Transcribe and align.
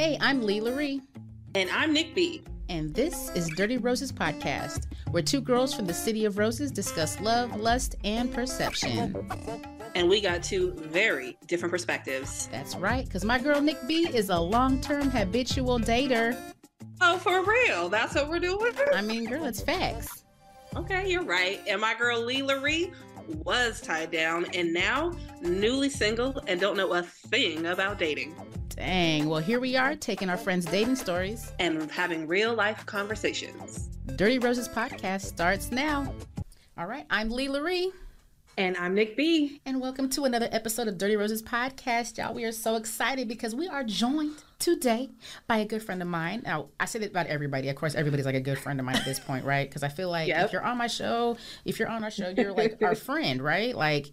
Hey, 0.00 0.16
I'm 0.18 0.40
Leigh 0.40 0.60
LaRie. 0.60 1.02
And 1.54 1.68
I'm 1.68 1.92
Nik 1.92 2.14
B. 2.14 2.42
And 2.70 2.94
this 2.94 3.30
is 3.34 3.50
Dirty 3.50 3.76
Roses 3.76 4.10
Podcast, 4.10 4.86
where 5.10 5.22
two 5.22 5.42
girls 5.42 5.74
from 5.74 5.84
the 5.84 5.92
City 5.92 6.24
of 6.24 6.38
Roses 6.38 6.70
discuss 6.70 7.20
love, 7.20 7.60
lust, 7.60 7.96
and 8.02 8.32
perception. 8.32 9.14
And 9.94 10.08
we 10.08 10.22
got 10.22 10.42
two 10.42 10.72
very 10.72 11.36
different 11.48 11.70
perspectives. 11.70 12.48
That's 12.50 12.76
right, 12.76 13.04
because 13.04 13.26
my 13.26 13.38
girl 13.38 13.60
Nik 13.60 13.76
B 13.86 14.08
is 14.08 14.30
a 14.30 14.40
long 14.40 14.80
term 14.80 15.10
habitual 15.10 15.78
dater. 15.78 16.34
Oh, 17.02 17.18
for 17.18 17.42
real? 17.44 17.90
That's 17.90 18.14
what 18.14 18.30
we're 18.30 18.40
doing? 18.40 18.72
I 18.94 19.02
mean, 19.02 19.26
girl, 19.26 19.44
it's 19.44 19.60
facts. 19.60 20.24
Okay, 20.76 21.10
you're 21.10 21.24
right. 21.24 21.60
And 21.68 21.78
my 21.78 21.92
girl 21.92 22.24
Leigh 22.24 22.40
LaRie 22.40 22.90
was 23.44 23.80
tied 23.80 24.10
down 24.10 24.46
and 24.54 24.72
now 24.72 25.12
newly 25.40 25.88
single 25.88 26.42
and 26.46 26.60
don't 26.60 26.76
know 26.76 26.92
a 26.92 27.02
thing 27.02 27.66
about 27.66 27.98
dating. 27.98 28.34
Dang. 28.70 29.28
Well, 29.28 29.40
here 29.40 29.60
we 29.60 29.76
are 29.76 29.94
taking 29.94 30.30
our 30.30 30.36
friends' 30.36 30.66
dating 30.66 30.96
stories 30.96 31.52
and 31.58 31.90
having 31.90 32.26
real 32.26 32.54
life 32.54 32.86
conversations. 32.86 33.90
Dirty 34.16 34.38
Roses 34.38 34.68
podcast 34.68 35.22
starts 35.22 35.70
now. 35.70 36.12
All 36.78 36.86
right, 36.86 37.04
I'm 37.10 37.30
Leigh 37.30 37.48
LaRie. 37.48 37.92
And 38.56 38.76
I'm 38.76 38.94
Nik 38.94 39.16
B. 39.16 39.60
And 39.64 39.80
welcome 39.80 40.10
to 40.10 40.24
another 40.24 40.48
episode 40.52 40.88
of 40.88 40.98
Dirty 40.98 41.16
Roses 41.16 41.42
podcast. 41.42 42.18
Y'all, 42.18 42.34
we 42.34 42.44
are 42.44 42.52
so 42.52 42.76
excited 42.76 43.28
because 43.28 43.54
we 43.54 43.68
are 43.68 43.84
joined 43.84 44.42
today 44.60 45.10
by 45.48 45.58
a 45.58 45.64
good 45.64 45.82
friend 45.82 46.00
of 46.00 46.06
mine. 46.06 46.42
Now, 46.44 46.68
I 46.78 46.84
say 46.84 47.00
that 47.00 47.10
about 47.10 47.26
everybody. 47.26 47.68
Of 47.68 47.76
course, 47.76 47.96
everybody's 47.96 48.26
like 48.26 48.36
a 48.36 48.40
good 48.40 48.58
friend 48.58 48.78
of 48.78 48.86
mine 48.86 48.96
at 48.96 49.04
this 49.04 49.18
point, 49.18 49.44
right? 49.44 49.68
Because 49.68 49.82
I 49.82 49.88
feel 49.88 50.10
like 50.10 50.28
yep. 50.28 50.46
if 50.46 50.52
you're 50.52 50.64
on 50.64 50.78
my 50.78 50.86
show, 50.86 51.36
if 51.64 51.78
you're 51.78 51.88
on 51.88 52.04
our 52.04 52.10
show, 52.10 52.28
you're 52.28 52.52
like 52.52 52.80
our 52.82 52.94
friend, 52.94 53.42
right? 53.42 53.74
Like, 53.74 54.12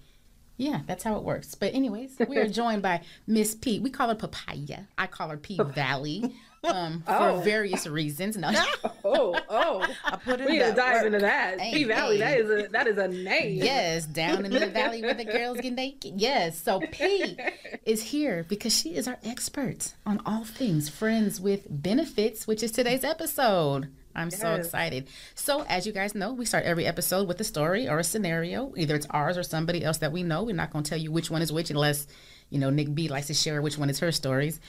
yeah, 0.58 0.81
that's 0.88 1.04
how 1.04 1.17
it 1.17 1.23
works. 1.23 1.54
But 1.54 1.76
anyways, 1.76 2.17
we 2.28 2.38
are 2.38 2.48
joined 2.48 2.81
by 2.81 3.02
Miss 3.28 3.54
P. 3.54 3.80
We 3.80 3.92
call 3.92 4.09
her 4.09 4.16
Papaya. 4.16 4.86
I 4.98 5.06
call 5.06 5.30
her 5.30 5.38
P 5.38 5.59
Valley. 5.64 6.34
Um, 6.64 7.04
oh. 7.08 7.38
for 7.38 7.44
various 7.44 7.88
reasons. 7.88 8.38
No. 8.38 8.52
oh, 9.06 9.40
oh! 9.50 9.88
I 10.06 10.16
put 10.18 10.42
it. 10.42 10.48
We 10.48 10.60
gotta 10.60 10.76
dive 10.76 10.94
work. 10.96 11.06
into 11.06 11.20
that. 11.20 11.60
P 11.60 11.84
Valley. 11.84 12.20
That 12.20 12.40
is 12.40 12.50
a 12.50 12.68
that 12.70 12.88
is 12.88 12.98
a 12.98 13.08
name. 13.08 13.64
Yes, 13.64 14.06
down 14.06 14.46
in 14.46 14.52
the 14.52 14.68
valley 14.68 15.02
where 15.02 15.14
the 15.14 15.26
girls 15.38 15.60
get 15.60 15.74
naked. 15.74 16.20
Yes. 16.20 16.62
So 16.62 16.80
P 16.92 17.38
is 17.86 18.04
here 18.04 18.46
because 18.48 18.76
she 18.76 18.96
is 18.96 19.08
our 19.08 19.18
expert 19.24 19.94
on 20.06 20.22
all 20.26 20.44
things 20.44 20.90
friends 20.90 21.40
with 21.40 21.66
benefits, 21.70 22.48
which 22.48 22.64
is 22.64 22.72
today's 22.72 23.04
episode. 23.04 23.90
I'm 24.18 24.30
yes. 24.30 24.42
so 24.42 24.56
excited. 24.56 25.10
So, 25.36 25.62
as 25.70 25.86
you 25.86 25.94
guys 25.94 26.16
know, 26.16 26.34
we 26.34 26.46
start 26.46 26.66
every 26.66 26.88
episode 26.88 27.28
with 27.28 27.40
a 27.40 27.44
story 27.44 27.88
or 27.88 28.00
a 28.00 28.04
scenario. 28.04 28.74
Either 28.76 28.96
it's 28.96 29.06
ours 29.12 29.38
or 29.38 29.44
somebody 29.44 29.84
else 29.84 30.00
that 30.00 30.12
we 30.12 30.24
know. 30.24 30.44
We're 30.44 30.56
not 30.56 30.72
going 30.72 30.84
to 30.84 30.90
tell 30.90 31.00
you 31.00 31.12
which 31.12 31.30
one 31.30 31.44
is 31.44 31.54
which 31.54 31.70
unless, 31.70 32.08
you 32.50 32.59
know, 32.59 32.70
Nik 32.70 32.94
B 32.94 33.08
likes 33.09 33.28
to 33.28 33.34
share 33.34 33.62
which 33.62 33.78
one 33.78 33.90
is 33.90 34.00
her 34.00 34.12
stories. 34.12 34.59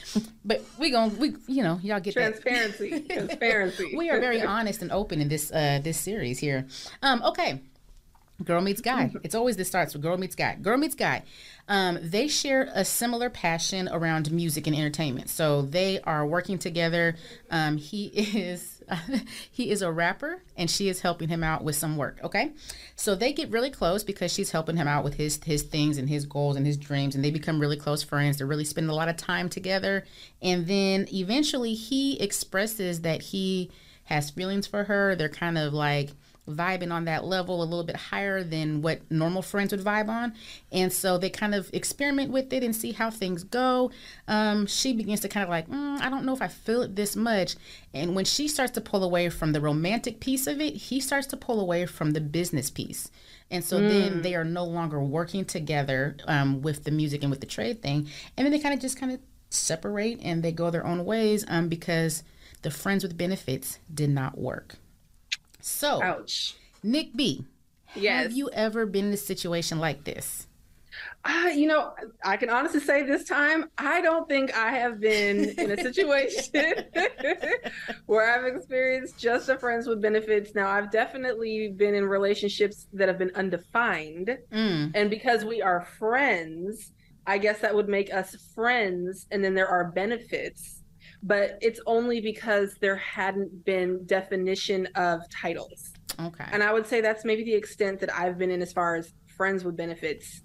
But 0.44 0.62
we 0.78 0.90
going 0.90 1.10
to 1.10 1.16
we 1.16 1.34
you 1.46 1.62
know, 1.62 1.78
y'all 1.82 2.00
get 2.00 2.14
transparency. 2.14 3.00
transparency. 3.08 3.94
we 3.96 4.10
are 4.10 4.20
very 4.20 4.42
honest 4.42 4.82
and 4.82 4.90
open 4.92 5.20
in 5.20 5.28
this 5.28 5.52
uh 5.52 5.80
this 5.82 5.98
series 5.98 6.38
here. 6.38 6.66
Um 7.02 7.22
okay. 7.22 7.60
Girl 8.44 8.60
meets 8.60 8.80
guy. 8.80 9.12
It's 9.24 9.34
always 9.34 9.56
this 9.56 9.68
starts 9.68 9.94
with 9.94 10.02
girl 10.02 10.16
meets 10.16 10.34
guy. 10.36 10.56
Girl 10.56 10.76
meets 10.76 10.94
guy. 10.94 11.24
Um, 11.68 11.98
they 12.00 12.28
share 12.28 12.70
a 12.72 12.84
similar 12.84 13.28
passion 13.28 13.88
around 13.88 14.30
music 14.30 14.66
and 14.66 14.74
entertainment. 14.74 15.28
So 15.28 15.62
they 15.62 16.00
are 16.00 16.24
working 16.26 16.58
together. 16.58 17.16
Um, 17.50 17.76
he 17.76 18.06
is 18.14 18.77
he 19.50 19.70
is 19.70 19.82
a 19.82 19.92
rapper 19.92 20.42
and 20.56 20.70
she 20.70 20.88
is 20.88 21.00
helping 21.00 21.28
him 21.28 21.44
out 21.44 21.64
with 21.64 21.76
some 21.76 21.96
work. 21.96 22.18
Okay, 22.22 22.52
so 22.96 23.14
they 23.14 23.32
get 23.32 23.50
really 23.50 23.70
close 23.70 24.04
because 24.04 24.32
she's 24.32 24.50
helping 24.50 24.76
him 24.76 24.88
out 24.88 25.04
with 25.04 25.14
his 25.14 25.40
his 25.44 25.62
things 25.62 25.98
and 25.98 26.08
his 26.08 26.26
goals 26.26 26.56
and 26.56 26.66
his 26.66 26.76
dreams, 26.76 27.14
and 27.14 27.24
they 27.24 27.30
become 27.30 27.60
really 27.60 27.76
close 27.76 28.02
friends. 28.02 28.38
They 28.38 28.44
really 28.44 28.64
spend 28.64 28.90
a 28.90 28.94
lot 28.94 29.08
of 29.08 29.16
time 29.16 29.48
together, 29.48 30.04
and 30.42 30.66
then 30.66 31.06
eventually 31.12 31.74
he 31.74 32.20
expresses 32.20 33.02
that 33.02 33.22
he 33.22 33.70
has 34.04 34.30
feelings 34.30 34.66
for 34.66 34.84
her. 34.84 35.14
They're 35.14 35.28
kind 35.28 35.58
of 35.58 35.72
like 35.74 36.10
vibing 36.48 36.92
on 36.92 37.04
that 37.04 37.24
level 37.24 37.62
a 37.62 37.64
little 37.64 37.84
bit 37.84 37.96
higher 37.96 38.42
than 38.42 38.82
what 38.82 39.00
normal 39.10 39.42
friends 39.42 39.72
would 39.72 39.84
vibe 39.84 40.08
on. 40.08 40.34
And 40.72 40.92
so 40.92 41.18
they 41.18 41.30
kind 41.30 41.54
of 41.54 41.70
experiment 41.72 42.30
with 42.30 42.52
it 42.52 42.64
and 42.64 42.74
see 42.74 42.92
how 42.92 43.10
things 43.10 43.44
go. 43.44 43.90
Um, 44.26 44.66
she 44.66 44.92
begins 44.92 45.20
to 45.20 45.28
kind 45.28 45.44
of 45.44 45.50
like, 45.50 45.68
mm, 45.68 46.00
I 46.00 46.08
don't 46.08 46.24
know 46.24 46.34
if 46.34 46.42
I 46.42 46.48
feel 46.48 46.82
it 46.82 46.96
this 46.96 47.14
much. 47.14 47.56
And 47.92 48.14
when 48.14 48.24
she 48.24 48.48
starts 48.48 48.72
to 48.72 48.80
pull 48.80 49.04
away 49.04 49.28
from 49.28 49.52
the 49.52 49.60
romantic 49.60 50.20
piece 50.20 50.46
of 50.46 50.60
it, 50.60 50.74
he 50.74 51.00
starts 51.00 51.26
to 51.28 51.36
pull 51.36 51.60
away 51.60 51.86
from 51.86 52.12
the 52.12 52.20
business 52.20 52.70
piece. 52.70 53.10
And 53.50 53.64
so 53.64 53.78
mm. 53.78 53.88
then 53.88 54.22
they 54.22 54.34
are 54.34 54.44
no 54.44 54.64
longer 54.64 55.02
working 55.02 55.44
together 55.44 56.16
um, 56.26 56.62
with 56.62 56.84
the 56.84 56.90
music 56.90 57.22
and 57.22 57.30
with 57.30 57.40
the 57.40 57.46
trade 57.46 57.82
thing. 57.82 58.08
And 58.36 58.44
then 58.44 58.52
they 58.52 58.58
kind 58.58 58.74
of 58.74 58.80
just 58.80 58.98
kind 58.98 59.12
of 59.12 59.20
separate 59.50 60.20
and 60.22 60.42
they 60.42 60.52
go 60.52 60.70
their 60.70 60.86
own 60.86 61.04
ways 61.04 61.44
um, 61.48 61.68
because 61.68 62.22
the 62.62 62.70
friends 62.70 63.02
with 63.02 63.16
benefits 63.16 63.78
did 63.92 64.10
not 64.10 64.36
work. 64.38 64.76
So, 65.60 66.02
ouch. 66.02 66.56
Nik 66.82 67.16
B. 67.16 67.44
Yes. 67.94 68.24
Have 68.24 68.32
you 68.32 68.50
ever 68.52 68.86
been 68.86 69.06
in 69.06 69.12
a 69.12 69.18
situation 69.18 69.78
like 69.78 70.04
this? 70.04 70.46
Uh, 71.24 71.50
you 71.54 71.66
know, 71.66 71.92
I 72.24 72.36
can 72.36 72.48
honestly 72.48 72.80
say 72.80 73.02
this 73.02 73.24
time, 73.24 73.66
I 73.76 74.00
don't 74.00 74.28
think 74.28 74.56
I 74.56 74.70
have 74.70 75.00
been 75.00 75.50
in 75.58 75.70
a 75.72 75.76
situation 75.82 76.74
where 78.06 78.32
I've 78.32 78.56
experienced 78.56 79.18
just 79.18 79.48
a 79.48 79.58
friends 79.58 79.86
with 79.86 80.00
benefits. 80.00 80.54
Now, 80.54 80.68
I've 80.68 80.90
definitely 80.90 81.68
been 81.68 81.94
in 81.94 82.04
relationships 82.06 82.86
that 82.92 83.08
have 83.08 83.18
been 83.18 83.32
undefined. 83.34 84.38
Mm. 84.52 84.92
And 84.94 85.10
because 85.10 85.44
we 85.44 85.60
are 85.60 85.86
friends, 85.98 86.92
I 87.26 87.38
guess 87.38 87.60
that 87.60 87.74
would 87.74 87.88
make 87.88 88.12
us 88.12 88.34
friends. 88.54 89.26
And 89.30 89.44
then 89.44 89.54
there 89.54 89.68
are 89.68 89.90
benefits 89.90 90.77
but 91.22 91.58
it's 91.60 91.80
only 91.86 92.20
because 92.20 92.74
there 92.80 92.96
hadn't 92.96 93.64
been 93.64 94.04
definition 94.06 94.86
of 94.94 95.20
titles. 95.30 95.92
Okay. 96.20 96.44
And 96.50 96.62
I 96.62 96.72
would 96.72 96.86
say 96.86 97.00
that's 97.00 97.24
maybe 97.24 97.44
the 97.44 97.54
extent 97.54 98.00
that 98.00 98.14
I've 98.14 98.38
been 98.38 98.50
in 98.50 98.62
as 98.62 98.72
far 98.72 98.96
as 98.96 99.12
friends 99.36 99.64
with 99.64 99.76
benefits, 99.76 100.42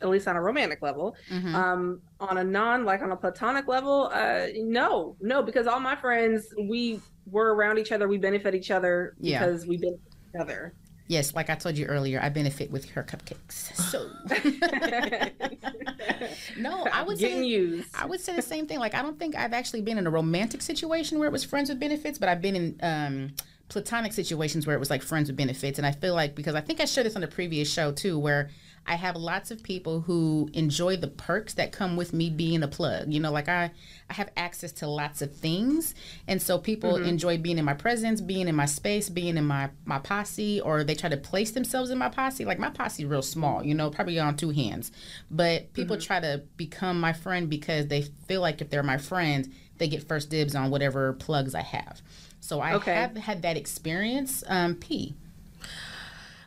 at 0.00 0.08
least 0.08 0.26
on 0.26 0.36
a 0.36 0.42
romantic 0.42 0.82
level. 0.82 1.16
Mm-hmm. 1.30 1.54
Um, 1.54 2.00
on 2.20 2.38
a 2.38 2.44
non, 2.44 2.84
like 2.84 3.02
on 3.02 3.12
a 3.12 3.16
platonic 3.16 3.68
level, 3.68 4.10
uh, 4.12 4.46
no, 4.56 5.16
no, 5.20 5.42
because 5.42 5.66
all 5.66 5.80
my 5.80 5.96
friends, 5.96 6.46
we 6.68 7.00
were 7.26 7.54
around 7.54 7.78
each 7.78 7.92
other, 7.92 8.08
we 8.08 8.18
benefit 8.18 8.54
each 8.54 8.70
other 8.70 9.14
because 9.20 9.66
we 9.66 9.76
benefit 9.76 10.00
each 10.34 10.40
other. 10.40 10.74
Yes, 11.08 11.34
like 11.34 11.50
I 11.50 11.54
told 11.54 11.76
you 11.76 11.86
earlier, 11.86 12.20
I 12.22 12.28
benefit 12.28 12.70
with 12.70 12.90
her 12.90 13.02
cupcakes. 13.02 13.74
So 13.76 14.08
no, 16.56 16.84
I 16.92 17.02
would 17.02 17.18
Getting 17.18 17.38
say 17.38 17.46
used. 17.46 17.94
I 17.94 18.06
would 18.06 18.20
say 18.20 18.34
the 18.34 18.42
same 18.42 18.66
thing. 18.66 18.78
Like 18.78 18.94
I 18.94 19.02
don't 19.02 19.18
think 19.18 19.34
I've 19.36 19.52
actually 19.52 19.82
been 19.82 19.98
in 19.98 20.06
a 20.06 20.10
romantic 20.10 20.62
situation 20.62 21.18
where 21.18 21.28
it 21.28 21.32
was 21.32 21.44
friends 21.44 21.68
with 21.68 21.80
benefits, 21.80 22.18
but 22.18 22.28
I've 22.28 22.40
been 22.40 22.56
in 22.56 22.78
um, 22.82 23.32
platonic 23.68 24.12
situations 24.12 24.66
where 24.66 24.76
it 24.76 24.78
was 24.78 24.90
like 24.90 25.02
friends 25.02 25.28
with 25.28 25.36
benefits. 25.36 25.78
And 25.78 25.86
I 25.86 25.92
feel 25.92 26.14
like 26.14 26.34
because 26.34 26.54
I 26.54 26.60
think 26.60 26.80
I 26.80 26.84
showed 26.84 27.04
this 27.04 27.16
on 27.16 27.22
the 27.22 27.28
previous 27.28 27.70
show 27.72 27.92
too, 27.92 28.18
where 28.18 28.50
I 28.86 28.96
have 28.96 29.16
lots 29.16 29.50
of 29.50 29.62
people 29.62 30.00
who 30.00 30.50
enjoy 30.52 30.96
the 30.96 31.08
perks 31.08 31.54
that 31.54 31.70
come 31.70 31.96
with 31.96 32.12
me 32.12 32.30
being 32.30 32.62
a 32.62 32.68
plug. 32.68 33.12
You 33.12 33.20
know, 33.20 33.30
like 33.30 33.48
I, 33.48 33.70
I 34.10 34.14
have 34.14 34.30
access 34.36 34.72
to 34.72 34.88
lots 34.88 35.22
of 35.22 35.34
things. 35.34 35.94
And 36.26 36.42
so 36.42 36.58
people 36.58 36.94
mm-hmm. 36.94 37.08
enjoy 37.08 37.38
being 37.38 37.58
in 37.58 37.64
my 37.64 37.74
presence, 37.74 38.20
being 38.20 38.48
in 38.48 38.56
my 38.56 38.66
space, 38.66 39.08
being 39.08 39.36
in 39.36 39.44
my, 39.46 39.70
my 39.84 39.98
posse, 39.98 40.60
or 40.60 40.82
they 40.82 40.94
try 40.94 41.08
to 41.08 41.16
place 41.16 41.52
themselves 41.52 41.90
in 41.90 41.98
my 41.98 42.08
posse. 42.08 42.44
Like 42.44 42.58
my 42.58 42.70
posse 42.70 43.04
real 43.04 43.22
small, 43.22 43.64
you 43.64 43.74
know, 43.74 43.88
probably 43.88 44.18
on 44.18 44.36
two 44.36 44.50
hands. 44.50 44.90
But 45.30 45.72
people 45.74 45.96
mm-hmm. 45.96 46.06
try 46.06 46.20
to 46.20 46.42
become 46.56 47.00
my 47.00 47.12
friend 47.12 47.48
because 47.48 47.86
they 47.86 48.02
feel 48.26 48.40
like 48.40 48.60
if 48.60 48.70
they're 48.70 48.82
my 48.82 48.98
friend, 48.98 49.52
they 49.78 49.86
get 49.88 50.06
first 50.06 50.28
dibs 50.28 50.54
on 50.54 50.70
whatever 50.70 51.12
plugs 51.12 51.54
I 51.54 51.62
have. 51.62 52.02
So 52.40 52.60
I 52.60 52.74
okay. 52.74 52.94
have 52.94 53.16
had 53.16 53.42
that 53.42 53.56
experience. 53.56 54.42
Um, 54.48 54.74
P. 54.74 55.14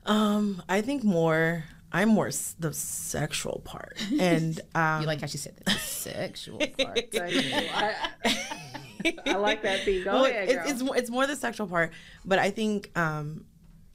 Um, 0.05 0.61
I 0.69 0.81
think 0.81 1.03
more 1.03 1.63
I'm 1.95 2.09
more 2.09 2.29
the 2.59 2.73
sexual 2.73 3.61
part, 3.63 3.97
and 4.19 4.59
um, 4.75 4.99
you 4.99 5.07
like 5.07 5.21
how 5.21 5.27
she 5.27 5.37
said 5.37 5.55
that, 5.55 5.65
the 5.65 5.79
sexual 5.79 6.57
part. 6.77 6.99
I, 7.13 7.95
I, 9.25 9.35
like 9.37 9.61
that. 9.61 9.85
Go 9.85 10.03
well, 10.05 10.25
ahead, 10.25 10.49
girl. 10.49 10.63
It's, 10.67 10.81
it's 10.81 10.91
it's 10.97 11.09
more 11.09 11.25
the 11.25 11.37
sexual 11.37 11.67
part, 11.67 11.93
but 12.25 12.37
I 12.37 12.51
think, 12.51 12.91
um, 12.97 13.45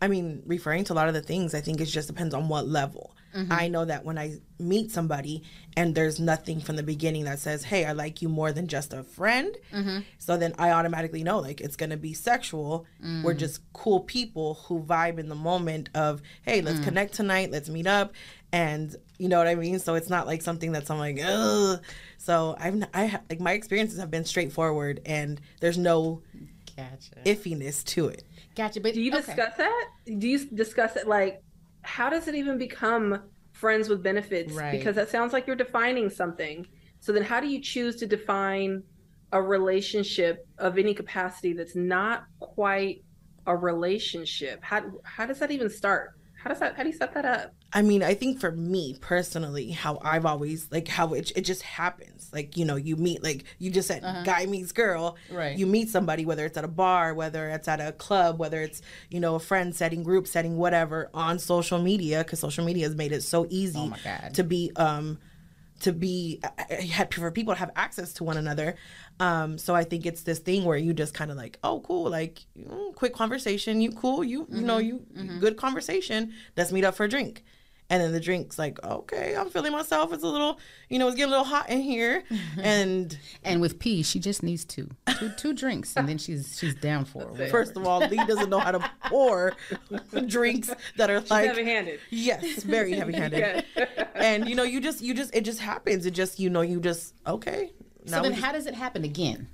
I 0.01 0.09
mean, 0.09 0.43
referring 0.47 0.85
to 0.85 0.95
a 0.95 0.97
lot 0.97 1.09
of 1.09 1.15
the 1.15 1.21
things, 1.21 1.53
I 1.53 1.61
think 1.61 1.79
it 1.83 1.85
just 1.85 2.09
depends 2.09 2.33
on 2.33 2.49
what 2.49 2.67
level. 2.67 3.15
Mm-hmm. 3.35 3.53
I 3.53 3.69
know 3.69 3.85
that 3.85 4.05
when 4.05 4.19
I 4.19 4.39
meet 4.59 4.91
somebody 4.91 5.43
and 5.77 5.95
there's 5.95 6.19
nothing 6.19 6.61
from 6.61 6.77
the 6.77 6.83
beginning 6.83 7.25
that 7.25 7.39
says, 7.39 7.65
"Hey, 7.65 7.85
I 7.85 7.93
like 7.93 8.23
you 8.23 8.29
more 8.29 8.53
than 8.53 8.67
just 8.67 8.93
a 8.93 9.03
friend," 9.03 9.57
mm-hmm. 9.73 10.01
so 10.19 10.37
then 10.37 10.55
I 10.59 10.71
automatically 10.73 11.23
know 11.23 11.39
like 11.39 11.61
it's 11.61 11.77
gonna 11.77 11.97
be 11.97 12.13
sexual. 12.13 12.87
Mm. 13.05 13.23
We're 13.23 13.35
just 13.35 13.61
cool 13.73 14.01
people 14.01 14.55
who 14.67 14.83
vibe 14.83 15.19
in 15.19 15.29
the 15.29 15.35
moment 15.35 15.91
of, 15.95 16.23
"Hey, 16.43 16.61
let's 16.61 16.81
mm. 16.81 16.85
connect 16.85 17.15
tonight. 17.15 17.51
Let's 17.51 17.69
meet 17.69 17.87
up," 17.87 18.13
and 18.53 18.97
you 19.19 19.29
know 19.29 19.39
what 19.39 19.49
I 19.49 19.55
mean. 19.55 19.79
So 19.79 19.95
it's 19.95 20.09
not 20.09 20.27
like 20.27 20.43
something 20.43 20.73
that's 20.73 20.91
I'm 20.91 20.99
like, 20.99 21.21
ugh. 21.23 21.81
So 22.19 22.57
I've 22.59 22.83
I 22.95 23.21
like 23.29 23.41
my 23.41 23.53
experiences 23.53 23.99
have 24.01 24.11
been 24.11 24.25
straightforward 24.25 25.01
and 25.07 25.41
there's 25.61 25.79
no 25.79 26.23
gotcha. 26.77 27.15
iffiness 27.25 27.85
to 27.85 28.09
it. 28.09 28.25
Gotcha. 28.55 28.81
But 28.81 28.95
do 28.95 29.01
you 29.01 29.13
okay. 29.13 29.21
discuss 29.21 29.57
that? 29.57 29.89
Do 30.07 30.29
you 30.29 30.45
discuss 30.47 30.97
it 30.97 31.07
like? 31.07 31.43
How 31.83 32.11
does 32.11 32.29
it 32.29 32.35
even 32.35 32.59
become 32.59 33.23
friends 33.53 33.89
with 33.89 34.03
benefits? 34.03 34.53
Right. 34.53 34.73
Because 34.73 34.97
that 34.97 35.09
sounds 35.09 35.33
like 35.33 35.47
you're 35.47 35.57
defining 35.57 36.11
something. 36.11 36.67
So 37.01 37.13
then 37.13 37.23
how 37.23 37.41
do 37.41 37.49
you 37.49 37.61
choose 37.61 37.97
to 37.97 38.07
define 38.07 38.83
a 39.33 39.41
relationship 39.41 40.47
of 40.59 40.79
any 40.79 40.95
capacity 40.95 41.53
that's 41.53 41.77
not 41.77 42.25
quite 42.39 43.03
a 43.47 43.57
relationship? 43.57 44.63
How 44.63 44.83
how 45.05 45.27
does 45.27 45.39
that 45.39 45.51
even 45.51 45.71
start? 45.71 46.20
How 46.43 46.49
does 46.49 46.61
that 46.61 46.75
how 46.75 46.83
do 46.83 46.89
you 46.89 46.97
set 46.97 47.13
that 47.15 47.27
up? 47.27 47.55
I 47.73 47.83
mean, 47.83 48.03
I 48.03 48.15
think 48.15 48.41
for 48.41 48.51
me 48.51 48.97
personally, 49.01 49.71
how 49.71 49.99
I've 50.03 50.25
always 50.25 50.69
like 50.71 50.89
how 50.89 51.13
it, 51.13 51.33
it 51.37 51.43
just 51.43 51.63
happens. 51.63 52.31
Like, 52.33 52.57
you 52.57 52.65
know, 52.65 52.77
you 52.77 52.97
meet 52.97 53.23
like 53.23 53.45
you 53.59 53.71
just 53.71 53.89
said 53.89 54.03
guy 54.25 54.47
meets 54.47 54.73
girl. 54.73 55.17
Right. 55.31 55.57
You 55.57 55.67
meet 55.67 55.91
somebody 55.91 56.25
whether 56.25 56.47
it's 56.47 56.57
at 56.57 56.65
a 56.65 56.69
bar, 56.69 57.13
whether 57.13 57.51
it's 57.51 57.69
at 57.69 57.81
a 57.81 57.93
club, 57.93 58.39
whether 58.39 58.63
it's, 58.63 58.81
you 59.11 59.21
know, 59.21 59.35
a 59.35 59.41
friend 59.41 59.75
setting, 59.77 60.03
group 60.03 60.27
setting, 60.27 60.57
whatever 60.57 61.11
on 61.13 61.39
social 61.39 61.79
media 61.79 62.25
cuz 62.25 62.41
social 62.41 62.65
media 62.65 62.87
has 62.87 62.97
made 62.97 63.13
it 63.13 63.23
so 63.23 63.47
easy 63.51 63.79
Oh 63.79 64.31
to 64.33 64.43
be 64.43 64.73
um 64.77 65.19
to 65.81 65.93
be 65.93 66.41
uh, 66.43 66.77
had 66.77 67.13
for 67.13 67.31
people 67.31 67.55
to 67.55 67.59
have 67.59 67.71
access 67.77 68.13
to 68.15 68.25
one 68.25 68.37
another. 68.37 68.77
Um, 69.19 69.59
so 69.59 69.75
I 69.75 69.85
think 69.85 70.07
it's 70.07 70.23
this 70.23 70.39
thing 70.39 70.65
where 70.65 70.77
you 70.79 70.93
just 70.93 71.15
kind 71.15 71.31
of 71.31 71.37
like, 71.37 71.59
oh, 71.65 71.81
cool, 71.81 72.11
like 72.11 72.41
mm, 72.59 72.95
quick 72.95 73.15
conversation, 73.15 73.81
you 73.81 73.93
cool, 73.93 74.25
you 74.25 74.47
you 74.51 74.63
know 74.63 74.79
you 74.79 75.05
good 75.41 75.57
conversation. 75.57 76.33
Let's 76.57 76.73
meet 76.73 76.85
up 76.85 76.95
for 76.95 77.05
a 77.05 77.09
drink. 77.09 77.45
And 77.91 78.01
then 78.01 78.13
the 78.13 78.21
drink's 78.21 78.57
like, 78.59 78.83
okay, 78.85 79.35
I'm 79.37 79.51
feeling 79.51 79.73
myself. 79.73 80.13
It's 80.13 80.23
a 80.23 80.27
little, 80.29 80.61
you 80.89 80.99
know, 81.01 81.09
it's 81.09 81.17
getting 81.17 81.33
a 81.33 81.37
little 81.37 81.45
hot 81.45 81.69
in 81.69 81.81
here. 81.81 82.23
And 82.63 83.19
And 83.45 83.61
with 83.61 83.79
P, 83.79 84.03
she 84.05 84.19
just 84.21 84.43
needs 84.43 84.65
two, 84.65 84.89
two, 85.19 85.31
two 85.37 85.53
drinks, 85.53 85.95
and 85.97 86.09
then 86.09 86.17
she's 86.17 86.57
she's 86.59 86.75
down 86.77 87.05
for 87.05 87.31
it. 87.39 87.51
first 87.57 87.77
of 87.77 87.87
all, 87.87 87.99
Leigh 88.01 88.25
doesn't 88.27 88.49
know 88.49 88.61
how 88.61 88.71
to 88.73 88.91
pour 89.07 89.55
drinks 90.27 90.71
that 90.97 91.11
are 91.11 91.21
like 91.23 91.47
Heavy 91.47 91.65
handed. 91.65 92.01
Yes, 92.11 92.63
very 92.63 92.93
heavy 92.93 93.13
handed. 93.15 93.65
and 94.15 94.49
you 94.49 94.55
know, 94.55 94.63
you 94.63 94.81
just 94.81 95.03
you 95.03 95.13
just 95.13 95.35
it 95.35 95.43
just 95.45 95.59
happens. 95.61 96.07
It 96.07 96.13
just 96.13 96.39
you 96.39 96.49
know, 96.49 96.61
you 96.61 96.81
just 96.81 97.15
okay. 97.27 97.73
So 98.07 98.23
then, 98.23 98.33
just- 98.33 98.45
how 98.45 98.53
does 98.53 98.67
it 98.67 98.75
happen 98.75 99.05
again? 99.05 99.49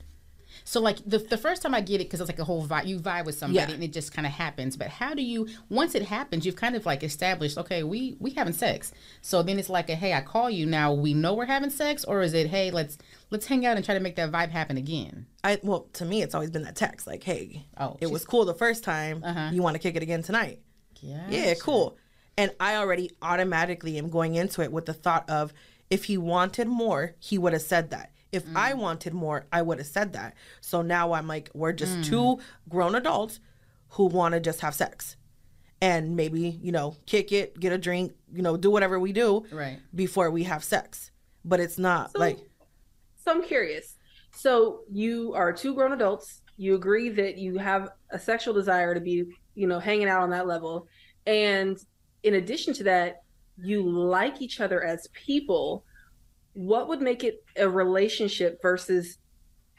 So 0.68 0.80
like 0.80 0.98
the 1.06 1.18
the 1.18 1.38
first 1.38 1.62
time 1.62 1.74
I 1.74 1.80
get 1.80 2.00
it 2.00 2.04
because 2.08 2.20
it's 2.20 2.28
like 2.28 2.40
a 2.40 2.44
whole 2.44 2.66
vibe. 2.66 2.86
You 2.86 2.98
vibe 2.98 3.24
with 3.24 3.38
somebody 3.38 3.68
Yeah. 3.68 3.72
and 3.74 3.84
it 3.84 3.92
just 3.92 4.12
kind 4.12 4.26
of 4.26 4.32
happens. 4.32 4.76
But 4.76 4.88
how 4.88 5.14
do 5.14 5.22
you 5.22 5.46
once 5.68 5.94
it 5.94 6.02
happens, 6.02 6.44
you've 6.44 6.56
kind 6.56 6.74
of 6.74 6.84
like 6.84 7.04
established, 7.04 7.56
okay, 7.56 7.84
we 7.84 8.16
we 8.18 8.32
having 8.32 8.52
sex. 8.52 8.92
So 9.22 9.44
then 9.44 9.60
it's 9.60 9.68
like 9.70 9.88
a 9.90 9.94
hey, 9.94 10.12
I 10.12 10.22
call 10.22 10.50
you 10.50 10.66
now. 10.66 10.92
We 10.92 11.14
know 11.14 11.34
we're 11.34 11.46
having 11.46 11.70
sex, 11.70 12.04
or 12.04 12.20
is 12.20 12.34
it 12.34 12.48
hey, 12.48 12.72
let's 12.72 12.98
let's 13.30 13.46
hang 13.46 13.64
out 13.64 13.76
and 13.76 13.84
try 13.84 13.94
to 13.94 14.00
make 14.00 14.16
that 14.16 14.32
vibe 14.32 14.50
happen 14.50 14.76
again? 14.76 15.26
I 15.44 15.60
well, 15.62 15.88
to 15.94 16.04
me, 16.04 16.22
it's 16.22 16.34
always 16.34 16.50
been 16.50 16.62
that 16.64 16.74
text 16.74 17.06
like, 17.06 17.22
"Hey, 17.22 17.64
Oh, 17.78 17.96
it 18.00 18.10
was 18.10 18.24
cool 18.24 18.44
the 18.44 18.52
first 18.54 18.82
time. 18.82 19.22
Uh-huh. 19.22 19.50
You 19.52 19.62
want 19.62 19.74
to 19.76 19.78
kick 19.78 19.94
it 19.94 20.02
again 20.02 20.22
tonight? 20.24 20.60
Yeah. 21.00 21.26
Yeah, 21.30 21.54
cool." 21.54 21.96
And 22.36 22.50
I 22.58 22.74
already 22.76 23.12
automatically 23.22 23.96
am 23.98 24.10
going 24.10 24.34
into 24.34 24.62
it 24.62 24.72
with 24.72 24.86
the 24.86 24.92
thought 24.94 25.30
of, 25.30 25.54
if 25.90 26.04
he 26.04 26.18
wanted 26.18 26.66
more, 26.66 27.14
he 27.20 27.38
would 27.38 27.52
have 27.52 27.62
said 27.62 27.90
that. 27.90 28.10
If 28.32 28.44
I 28.54 28.72
Mm. 28.72 28.78
wanted 28.78 29.14
more, 29.14 29.46
I 29.52 29.62
would 29.62 29.78
have 29.78 29.86
said 29.86 30.12
that. 30.14 30.34
So 30.60 30.82
now 30.82 31.12
I'm 31.12 31.26
like, 31.28 31.50
we're 31.54 31.72
just 31.72 31.98
Mm. 31.98 32.04
two 32.04 32.38
grown 32.68 32.94
adults 32.94 33.40
who 33.90 34.06
want 34.06 34.34
to 34.34 34.40
just 34.40 34.60
have 34.60 34.74
sex, 34.74 35.16
and 35.80 36.16
maybe 36.16 36.58
you 36.62 36.72
know, 36.72 36.96
kick 37.06 37.32
it, 37.32 37.58
get 37.58 37.72
a 37.72 37.78
drink, 37.78 38.14
you 38.32 38.42
know, 38.42 38.56
do 38.56 38.70
whatever 38.70 38.98
we 38.98 39.12
do 39.12 39.44
Right. 39.52 39.78
before 39.94 40.30
we 40.30 40.42
have 40.44 40.64
sex. 40.64 41.10
But 41.44 41.60
it's 41.60 41.78
not 41.78 42.12
So- 42.12 42.18
like 42.18 42.38
So 43.16 43.32
I'm 43.32 43.42
curious. 43.42 43.96
So 44.32 44.82
you 44.90 45.32
are 45.34 45.52
two 45.52 45.74
grown 45.74 45.92
adults. 45.92 46.42
You 46.56 46.74
agree 46.74 47.08
that 47.10 47.38
you 47.38 47.58
have 47.58 47.90
a 48.10 48.18
sexual 48.18 48.54
desire 48.54 48.94
to 48.94 49.00
be, 49.00 49.24
you 49.54 49.66
know, 49.66 49.78
hanging 49.80 50.08
out 50.08 50.22
on 50.22 50.30
that 50.30 50.46
level. 50.46 50.86
And 51.26 51.76
in 52.22 52.34
addition 52.34 52.72
to 52.74 52.84
that, 52.84 53.22
you 53.56 53.82
like 53.88 54.40
each 54.42 54.60
other 54.60 54.82
as 54.84 55.08
people. 55.08 55.84
What 56.56 56.88
would 56.88 57.02
make 57.02 57.22
it 57.22 57.44
a 57.56 57.68
relationship 57.68 58.60
versus 58.62 59.18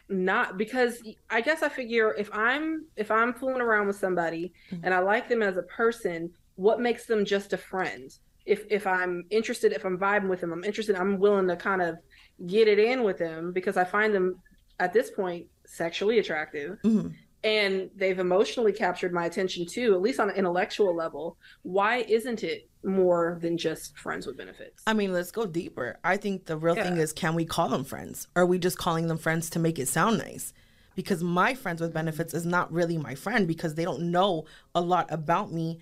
not 0.09 0.57
because 0.57 1.01
I 1.29 1.41
guess 1.41 1.63
I 1.63 1.69
figure 1.69 2.13
if 2.13 2.29
I'm 2.31 2.85
if 2.95 3.09
I'm 3.11 3.33
fooling 3.33 3.61
around 3.61 3.87
with 3.87 3.97
somebody 3.97 4.53
and 4.83 4.93
I 4.93 4.99
like 4.99 5.27
them 5.27 5.41
as 5.41 5.57
a 5.57 5.63
person, 5.63 6.31
what 6.55 6.79
makes 6.79 7.05
them 7.07 7.25
just 7.25 7.51
a 7.53 7.57
friend? 7.57 8.09
If 8.45 8.63
if 8.69 8.85
I'm 8.85 9.25
interested, 9.31 9.73
if 9.73 9.85
I'm 9.85 9.97
vibing 9.97 10.29
with 10.29 10.39
them, 10.41 10.53
I'm 10.53 10.63
interested, 10.63 10.95
I'm 10.95 11.17
willing 11.17 11.47
to 11.47 11.55
kind 11.57 11.81
of 11.81 11.97
get 12.45 12.67
it 12.67 12.77
in 12.79 13.03
with 13.03 13.17
them 13.17 13.51
because 13.51 13.75
I 13.75 13.83
find 13.83 14.13
them 14.13 14.35
at 14.79 14.93
this 14.93 15.09
point 15.09 15.47
sexually 15.65 16.19
attractive 16.19 16.77
Mhm. 16.83 17.13
And 17.43 17.89
they've 17.95 18.17
emotionally 18.17 18.73
captured 18.73 19.13
my 19.13 19.25
attention 19.25 19.65
too, 19.65 19.93
at 19.93 20.01
least 20.01 20.19
on 20.19 20.29
an 20.29 20.35
intellectual 20.35 20.95
level. 20.95 21.37
Why 21.63 21.97
isn't 21.97 22.43
it 22.43 22.69
more 22.83 23.37
than 23.41 23.57
just 23.57 23.97
friends 23.97 24.25
with 24.25 24.37
benefits? 24.37 24.83
I 24.87 24.93
mean, 24.93 25.13
let's 25.13 25.31
go 25.31 25.45
deeper. 25.45 25.99
I 26.03 26.17
think 26.17 26.45
the 26.45 26.57
real 26.57 26.75
thing 26.75 26.97
is 26.97 27.13
can 27.13 27.35
we 27.35 27.45
call 27.45 27.69
them 27.69 27.83
friends? 27.83 28.27
Or 28.35 28.43
are 28.43 28.45
we 28.45 28.59
just 28.59 28.77
calling 28.77 29.07
them 29.07 29.17
friends 29.17 29.49
to 29.51 29.59
make 29.59 29.77
it 29.77 29.87
sound 29.87 30.17
nice? 30.17 30.53
Because 30.95 31.23
my 31.23 31.53
friends 31.53 31.79
with 31.79 31.93
benefits 31.93 32.33
is 32.33 32.45
not 32.45 32.71
really 32.71 32.97
my 32.97 33.13
friend 33.13 33.47
because 33.47 33.75
they 33.75 33.85
don't 33.85 34.11
know 34.11 34.45
a 34.73 34.81
lot 34.81 35.05
about 35.11 35.51
me 35.51 35.79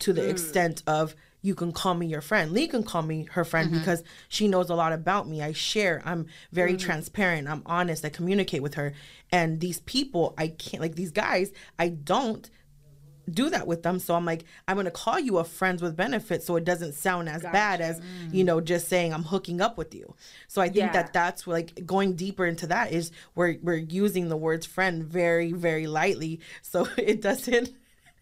to 0.00 0.12
the 0.12 0.22
hmm. 0.22 0.30
extent 0.30 0.82
of 0.86 1.16
you 1.42 1.54
can 1.54 1.72
call 1.72 1.94
me 1.94 2.06
your 2.06 2.20
friend. 2.20 2.52
Leigh 2.52 2.68
can 2.68 2.82
call 2.82 3.02
me 3.02 3.28
her 3.32 3.44
friend 3.44 3.70
mm-hmm. 3.70 3.78
because 3.78 4.02
she 4.28 4.48
knows 4.48 4.70
a 4.70 4.74
lot 4.74 4.92
about 4.92 5.28
me. 5.28 5.42
I 5.42 5.52
share. 5.52 6.02
I'm 6.04 6.26
very 6.52 6.72
mm-hmm. 6.72 6.86
transparent. 6.86 7.48
I'm 7.48 7.62
honest. 7.66 8.04
I 8.04 8.08
communicate 8.08 8.62
with 8.62 8.74
her. 8.74 8.92
And 9.30 9.60
these 9.60 9.80
people, 9.80 10.34
I 10.36 10.48
can't 10.48 10.80
like 10.80 10.96
these 10.96 11.12
guys, 11.12 11.52
I 11.78 11.88
don't 11.88 12.48
do 13.30 13.50
that 13.50 13.66
with 13.66 13.82
them. 13.82 13.98
So 13.98 14.14
I'm 14.14 14.24
like, 14.24 14.44
I'm 14.66 14.76
gonna 14.76 14.90
call 14.90 15.18
you 15.18 15.38
a 15.38 15.44
friends 15.44 15.82
with 15.82 15.96
benefits, 15.96 16.46
so 16.46 16.56
it 16.56 16.64
doesn't 16.64 16.94
sound 16.94 17.28
as 17.28 17.42
bad 17.42 17.80
as 17.80 18.00
you 18.32 18.44
know 18.44 18.60
just 18.60 18.88
saying 18.88 19.12
I'm 19.12 19.24
hooking 19.24 19.60
up 19.60 19.76
with 19.76 19.94
you. 19.94 20.14
So 20.46 20.62
I 20.62 20.66
think 20.66 20.76
Yeah. 20.86 20.92
that 20.92 21.12
that's 21.12 21.46
like 21.46 21.84
going 21.86 22.14
deeper 22.14 22.46
into 22.46 22.66
that 22.68 22.92
is 22.92 23.12
we're 23.34 23.56
we're 23.62 23.76
using 23.76 24.28
the 24.28 24.36
words 24.36 24.66
friend 24.66 25.04
very 25.04 25.52
very 25.52 25.86
lightly, 25.86 26.40
so 26.62 26.88
it 26.96 27.20
doesn't 27.20 27.70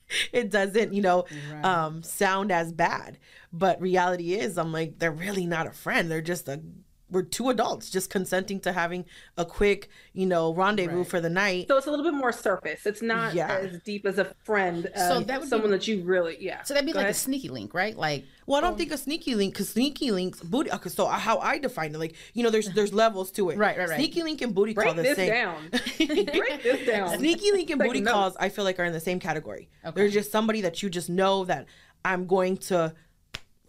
it 0.33 0.51
doesn't 0.51 0.93
you 0.93 1.03
know 1.03 1.25
um 1.63 2.03
sound 2.03 2.51
as 2.53 2.73
bad. 2.73 3.19
But 3.53 3.81
reality 3.81 4.35
is, 4.35 4.59
I'm 4.59 4.73
like 4.73 4.99
they're 4.99 5.11
really 5.11 5.47
not 5.47 5.67
a 5.67 5.73
friend. 5.73 6.11
They're 6.11 6.21
just 6.21 6.49
a 6.49 6.61
we're 7.09 7.23
two 7.23 7.51
adults 7.51 7.89
just 7.89 8.11
consenting 8.11 8.59
to 8.61 8.73
having 8.73 9.05
a 9.37 9.45
quick, 9.45 9.89
you 10.13 10.27
know, 10.27 10.53
rendezvous 10.53 10.99
Right. 10.99 11.07
for 11.07 11.21
the 11.21 11.31
night. 11.31 11.67
So 11.69 11.77
it's 11.77 11.87
a 11.87 11.91
little 11.91 12.05
bit 12.05 12.15
more 12.15 12.33
surface. 12.33 12.85
It's 12.85 13.01
not 13.03 13.33
Yeah. 13.35 13.49
as 13.59 13.81
deep 13.85 14.05
as 14.07 14.19
a 14.19 14.35
friend. 14.45 14.91
Uh, 14.95 15.09
So 15.09 15.21
that 15.21 15.39
would 15.41 15.47
be- 15.47 15.49
someone 15.51 15.71
that 15.71 15.87
you 15.87 16.03
really, 16.03 16.37
yeah. 16.41 16.63
So 16.65 16.75
that'd 16.75 16.85
be 16.85 16.93
Go 16.93 16.99
like 16.99 17.05
ahead. 17.05 17.15
a 17.15 17.19
sneaky 17.19 17.49
link, 17.49 17.75
right? 17.75 17.97
Like 17.97 18.25
Well, 18.47 18.59
I 18.59 18.61
don't 18.61 18.77
think 18.79 18.91
a 18.93 18.99
sneaky 18.99 19.35
link 19.37 19.55
because 19.55 19.69
sneaky 19.69 20.11
links 20.11 20.41
booty. 20.41 20.71
Okay, 20.73 20.89
so 20.91 21.07
how 21.07 21.39
I 21.39 21.59
define 21.59 21.95
it, 21.95 21.99
like 21.99 22.15
you 22.35 22.43
know, 22.43 22.51
there's 22.51 22.69
there's 22.71 22.93
levels 22.93 23.31
to 23.33 23.51
it. 23.51 23.57
Right, 23.67 23.79
right, 23.79 23.89
right. 23.89 23.97
Sneaky 23.99 24.23
link 24.25 24.43
and 24.43 24.55
booty 24.55 24.75
call 24.75 24.85
break 24.95 24.97
the 24.97 25.03
this 25.03 25.17
same. 25.17 25.29
down. 25.31 25.69
break 25.71 26.63
this 26.63 26.87
down. 26.87 27.19
Sneaky 27.19 27.53
link 27.53 27.71
and 27.71 27.81
Take 27.81 27.89
booty 27.89 28.01
notes. 28.01 28.13
calls, 28.13 28.37
I 28.41 28.49
feel 28.49 28.65
like 28.65 28.79
are 28.81 28.85
in 28.85 28.93
the 28.93 29.01
same 29.01 29.21
category. 29.21 29.69
Okay. 29.85 29.95
There's 29.95 30.13
just 30.13 30.33
somebody 30.33 30.61
that 30.63 30.83
you 30.83 30.91
just 30.91 31.09
know 31.09 31.45
that 31.45 31.67
I'm 32.05 32.27
going 32.27 32.57
to 32.71 32.95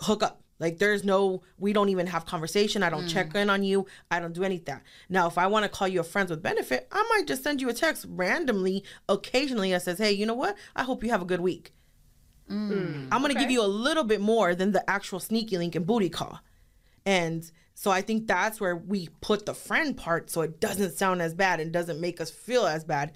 hook 0.01 0.23
up. 0.23 0.41
Like 0.59 0.79
there's 0.79 1.03
no, 1.03 1.43
we 1.59 1.71
don't 1.71 1.89
even 1.89 2.07
have 2.07 2.25
conversation. 2.25 2.81
I 2.83 2.89
don't 2.89 3.05
Mm. 3.05 3.09
check 3.13 3.35
in 3.35 3.49
on 3.49 3.63
you. 3.63 3.85
I 4.09 4.19
don't 4.19 4.33
do 4.33 4.43
any 4.43 4.55
of 4.55 4.65
that. 4.65 4.81
Now, 5.07 5.27
if 5.27 5.37
I 5.37 5.45
want 5.47 5.63
to 5.63 5.69
call 5.69 5.87
you 5.87 5.99
a 5.99 6.03
friends 6.03 6.31
with 6.31 6.41
benefit, 6.41 6.87
I 6.91 7.07
might 7.13 7.27
just 7.27 7.43
send 7.43 7.61
you 7.61 7.69
a 7.69 7.73
text 7.73 8.05
randomly, 8.09 8.83
occasionally 9.07 9.71
that 9.71 9.83
says, 9.83 9.99
"Hey, 9.99 10.11
you 10.13 10.25
know 10.25 10.33
what? 10.33 10.55
I 10.75 10.83
hope 10.83 11.03
you 11.03 11.11
have 11.11 11.21
a 11.21 11.25
good 11.25 11.41
week." 11.41 11.73
I'm 12.49 13.21
gonna 13.21 13.33
give 13.33 13.51
you 13.51 13.61
a 13.61 13.67
little 13.67 14.03
bit 14.05 14.21
more 14.21 14.55
than 14.55 14.71
the 14.71 14.89
actual 14.89 15.19
sneaky 15.19 15.57
link 15.57 15.75
and 15.75 15.85
booty 15.85 16.09
call. 16.09 16.39
And 17.05 17.49
so 17.73 17.91
I 17.91 18.01
think 18.01 18.25
that's 18.27 18.59
where 18.61 18.75
we 18.75 19.09
put 19.21 19.45
the 19.45 19.53
friend 19.53 19.95
part 19.97 20.29
so 20.29 20.41
it 20.41 20.59
doesn't 20.59 20.93
sound 20.97 21.21
as 21.21 21.33
bad 21.33 21.59
and 21.59 21.71
doesn't 21.73 21.99
make 21.99 22.19
us 22.21 22.29
feel 22.31 22.65
as 22.65 22.83
bad 22.83 23.11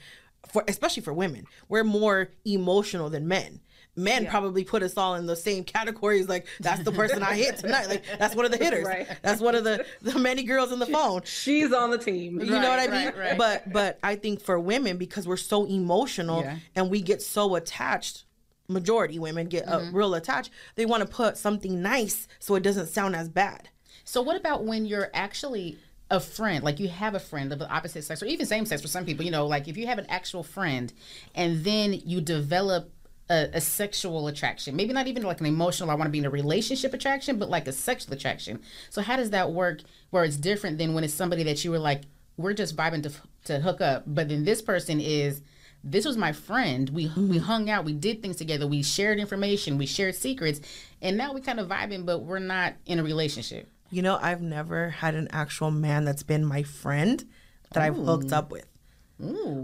for 0.48 0.64
especially 0.68 1.04
for 1.04 1.14
women. 1.14 1.46
We're 1.70 1.84
more 1.86 2.32
emotional 2.46 3.10
than 3.10 3.28
men. 3.28 3.62
Men 3.96 4.26
probably 4.28 4.64
put 4.64 4.84
us 4.84 4.96
all 4.96 5.16
in 5.16 5.26
the 5.26 5.36
same 5.36 5.64
categories 5.66 6.30
like 6.30 6.48
that's 6.62 6.82
the 6.84 6.94
person 6.94 7.22
I 7.24 7.36
hit 7.36 7.58
tonight. 7.58 7.88
Like 7.90 8.04
that's 8.18 8.36
one 8.36 8.46
of 8.46 8.52
the 8.52 8.58
hitters. 8.64 8.86
Right. 8.86 9.06
That's 9.22 9.42
one 9.42 9.54
of 9.54 9.64
the 9.66 9.86
the 10.02 10.18
many 10.18 10.44
girls 10.44 10.72
on 10.72 10.80
the 10.80 10.86
phone. 10.86 11.22
She's 11.26 11.74
on 11.74 11.90
the 11.92 11.98
team. 11.98 12.40
You 12.40 12.46
know 12.52 12.70
what 12.70 12.80
I 12.80 12.88
Right, 12.88 12.90
mean? 12.92 13.06
right, 13.08 13.18
right. 13.18 13.38
But 13.38 13.72
but 13.74 14.00
I 14.02 14.16
think 14.16 14.42
for 14.42 14.58
women 14.60 14.98
because 14.98 15.28
we're 15.28 15.36
so 15.38 15.66
emotional 15.66 16.42
Yeah. 16.42 16.58
and 16.76 16.90
we 16.90 17.02
get 17.02 17.22
so 17.22 17.56
attached, 17.56 18.24
majority 18.70 19.20
women 19.20 19.48
get 19.48 19.68
uh, 19.68 19.80
Mm-hmm. 19.80 19.96
real 19.98 20.16
attached. 20.16 20.52
They 20.76 20.86
want 20.86 21.02
to 21.02 21.08
put 21.10 21.38
something 21.38 21.82
nice 21.82 22.30
so 22.40 22.56
it 22.56 22.64
doesn't 22.64 22.88
sound 22.88 23.16
as 23.16 23.28
bad. 23.28 23.68
So 24.06 24.22
what 24.22 24.38
about 24.38 24.64
when 24.64 24.86
you're 24.86 25.10
actually 25.14 25.78
a 26.10 26.20
friend, 26.22 26.64
like 26.64 26.80
you 26.80 26.88
have 26.88 27.14
a 27.14 27.20
friend 27.20 27.52
of 27.54 27.60
the 27.60 27.70
opposite 27.70 28.04
sex 28.06 28.24
or 28.24 28.26
even 28.26 28.46
same 28.46 28.66
sex 28.66 28.82
for 28.82 28.88
some 28.88 29.06
people, 29.06 29.26
you 29.26 29.32
know, 29.32 29.48
like 29.48 29.68
if 29.68 29.76
you 29.78 29.88
have 29.88 29.98
an 30.00 30.06
actual 30.10 30.44
friend 30.44 30.92
and 31.36 31.64
then 31.66 31.94
you 31.94 32.22
develop 32.22 32.90
a, 33.32 33.50
a 33.54 33.62
sexual 33.62 34.28
attraction, 34.28 34.76
maybe 34.76 34.94
not 34.94 35.08
even 35.08 35.24
like 35.24 35.40
an 35.40 35.46
emotional, 35.46 35.90
I 35.90 35.96
want 35.96 36.08
to 36.08 36.12
be 36.12 36.20
in 36.20 36.26
a 36.26 36.30
relationship 36.30 36.94
attraction, 36.94 37.40
but 37.40 37.50
like 37.50 37.68
a 37.68 37.72
sexual 37.72 38.14
attraction. 38.14 38.60
So 38.90 39.02
how 39.02 39.16
does 39.16 39.30
that 39.30 39.52
work 39.54 39.80
where 40.10 40.26
it's 40.26 40.36
different 40.36 40.78
than 40.78 40.94
when 40.94 41.06
it's 41.06 41.14
somebody 41.14 41.44
that 41.44 41.64
you 41.64 41.72
were 41.72 41.80
like, 41.80 42.02
we're 42.36 42.54
just 42.54 42.76
vibing 42.76 43.04
to, 43.04 43.12
to 43.46 43.60
hook 43.62 43.80
up, 43.80 44.04
but 44.06 44.28
then 44.28 44.44
this 44.44 44.62
person 44.62 45.00
is, 45.00 45.42
this 45.84 46.06
was 46.06 46.18
my 46.18 46.32
friend. 46.32 46.90
We 46.90 47.08
mm-hmm. 47.08 47.30
we 47.30 47.38
hung 47.40 47.70
out, 47.70 47.86
we 47.86 47.94
did 47.94 48.22
things 48.22 48.36
together, 48.36 48.68
we 48.68 48.84
shared 48.84 49.20
information, 49.20 49.80
we 49.80 49.88
shared 49.88 50.14
secrets, 50.14 50.62
and 51.02 51.18
now 51.18 51.34
we 51.34 51.42
kind 51.42 51.60
of 51.60 51.68
vibing, 51.70 52.06
but 52.06 52.20
we're 52.20 52.38
not 52.38 52.76
in 52.86 53.00
a 53.00 53.04
relationship. 53.04 53.68
You 53.90 54.04
know, 54.04 54.20
I've 54.22 54.42
never 54.42 54.90
had 54.90 55.16
an 55.16 55.28
actual 55.32 55.72
man 55.72 56.06
that's 56.06 56.22
been 56.22 56.46
my 56.46 56.64
friend 56.64 57.26
that 57.72 57.82
I've 57.82 57.96
hooked 57.96 58.32
up 58.32 58.52
with. 58.52 58.68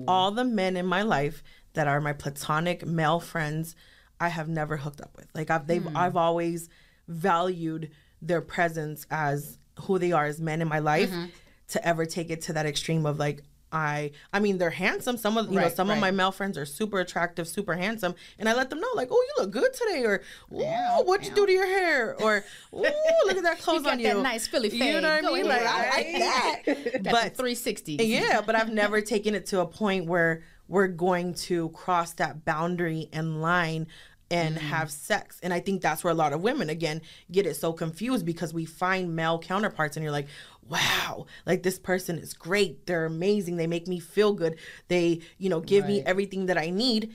All 0.08 0.32
the 0.32 0.44
men 0.44 0.76
in 0.78 0.86
my 0.86 1.04
life 1.04 1.44
that 1.78 1.88
are 1.88 2.02
my 2.02 2.14
platonic 2.14 2.86
male 2.86 3.20
friends, 3.20 3.76
I 4.20 4.30
have 4.30 4.50
never 4.50 4.78
hooked 4.78 5.00
up 5.00 5.16
with. 5.16 5.28
Like 5.34 5.50
I've 5.50 5.68
they've 5.68 5.84
hmm. 5.84 5.96
I've 5.96 6.18
always 6.18 6.70
valued 7.08 7.92
their 8.22 8.42
presence 8.42 9.06
as 9.12 9.60
who 9.82 10.00
they 10.00 10.12
are 10.12 10.26
as 10.26 10.42
men 10.42 10.62
in 10.62 10.68
my 10.68 10.80
life 10.80 11.12
mm-hmm. 11.12 11.26
to 11.70 11.88
ever 11.88 12.06
take 12.06 12.32
it 12.32 12.42
to 12.42 12.54
that 12.54 12.66
extreme 12.66 13.06
of 13.06 13.20
like 13.20 13.44
I 13.72 14.12
I 14.34 14.40
mean 14.40 14.58
they're 14.58 14.70
handsome. 14.70 15.18
Some 15.18 15.38
of 15.38 15.50
you 15.50 15.56
know 15.56 15.64
Right, 15.64 15.76
some 15.76 15.90
of 15.90 16.00
my 16.00 16.10
male 16.10 16.32
friends 16.32 16.58
are 16.58 16.66
super 16.66 17.00
attractive, 17.00 17.48
super 17.48 17.76
handsome, 17.76 18.16
and 18.40 18.48
I 18.48 18.54
let 18.54 18.70
them 18.70 18.80
know 18.80 18.88
like, 18.96 19.10
oh, 19.12 19.26
you 19.28 19.44
look 19.44 19.52
good 19.52 19.74
today, 19.74 20.04
or 20.04 20.24
ooh, 20.54 20.58
Meow, 20.60 21.02
what 21.04 21.26
you 21.26 21.36
do 21.36 21.46
to 21.46 21.52
your 21.52 21.68
hair, 21.68 22.16
or 22.22 22.44
ooh, 22.74 22.80
look 23.26 23.38
at 23.38 23.44
that 23.44 23.60
clothes 23.62 23.84
got 23.84 23.94
on 23.94 24.02
that 24.02 24.16
you. 24.16 24.24
nice 24.24 24.48
Philly 24.48 24.70
fade. 24.70 24.96
You 24.96 25.02
know 25.02 25.16
what 25.16 25.26
I 25.26 25.34
mean? 25.34 25.48
Like. 25.48 25.62
I 25.64 25.90
like 25.90 26.66
that. 26.66 27.04
But 27.04 27.36
360. 27.36 27.96
yeah, 27.96 28.42
but 28.42 28.56
I've 28.56 28.72
never 28.72 29.02
taken 29.14 29.36
it 29.36 29.46
to 29.48 29.60
a 29.60 29.66
point 29.66 30.06
where 30.06 30.44
we're 30.68 30.88
going 30.88 31.34
to 31.34 31.70
cross 31.70 32.14
that 32.14 32.46
boundary 32.46 33.10
and 33.14 33.42
line 33.42 33.88
and 34.30 34.56
mm. 34.58 34.60
have 34.60 34.92
sex. 34.92 35.40
And 35.42 35.54
I 35.54 35.60
think 35.60 35.82
that's 35.82 36.04
where 36.04 36.12
a 36.12 36.16
lot 36.16 36.34
of 36.34 36.42
women 36.42 36.70
again 36.70 37.02
get 37.32 37.46
it 37.46 37.56
so 37.56 37.74
confused 37.74 38.26
because 38.26 38.54
we 38.54 38.66
find 38.66 39.16
male 39.16 39.40
counterparts 39.40 39.96
and 39.96 40.04
you're 40.04 40.12
like, 40.12 40.28
wow, 40.68 41.26
like 41.46 41.64
this 41.64 41.80
person 41.80 42.18
is 42.18 42.34
great. 42.34 42.86
They're 42.86 43.06
amazing. 43.06 43.58
They 43.58 43.68
make 43.68 43.88
me 43.88 44.00
feel 44.00 44.34
good. 44.34 44.58
They, 44.90 45.22
you 45.38 45.50
know, 45.50 45.62
give 45.62 45.86
me 45.88 46.04
everything 46.06 46.48
that 46.48 46.58
I 46.58 46.70
need. 46.70 47.14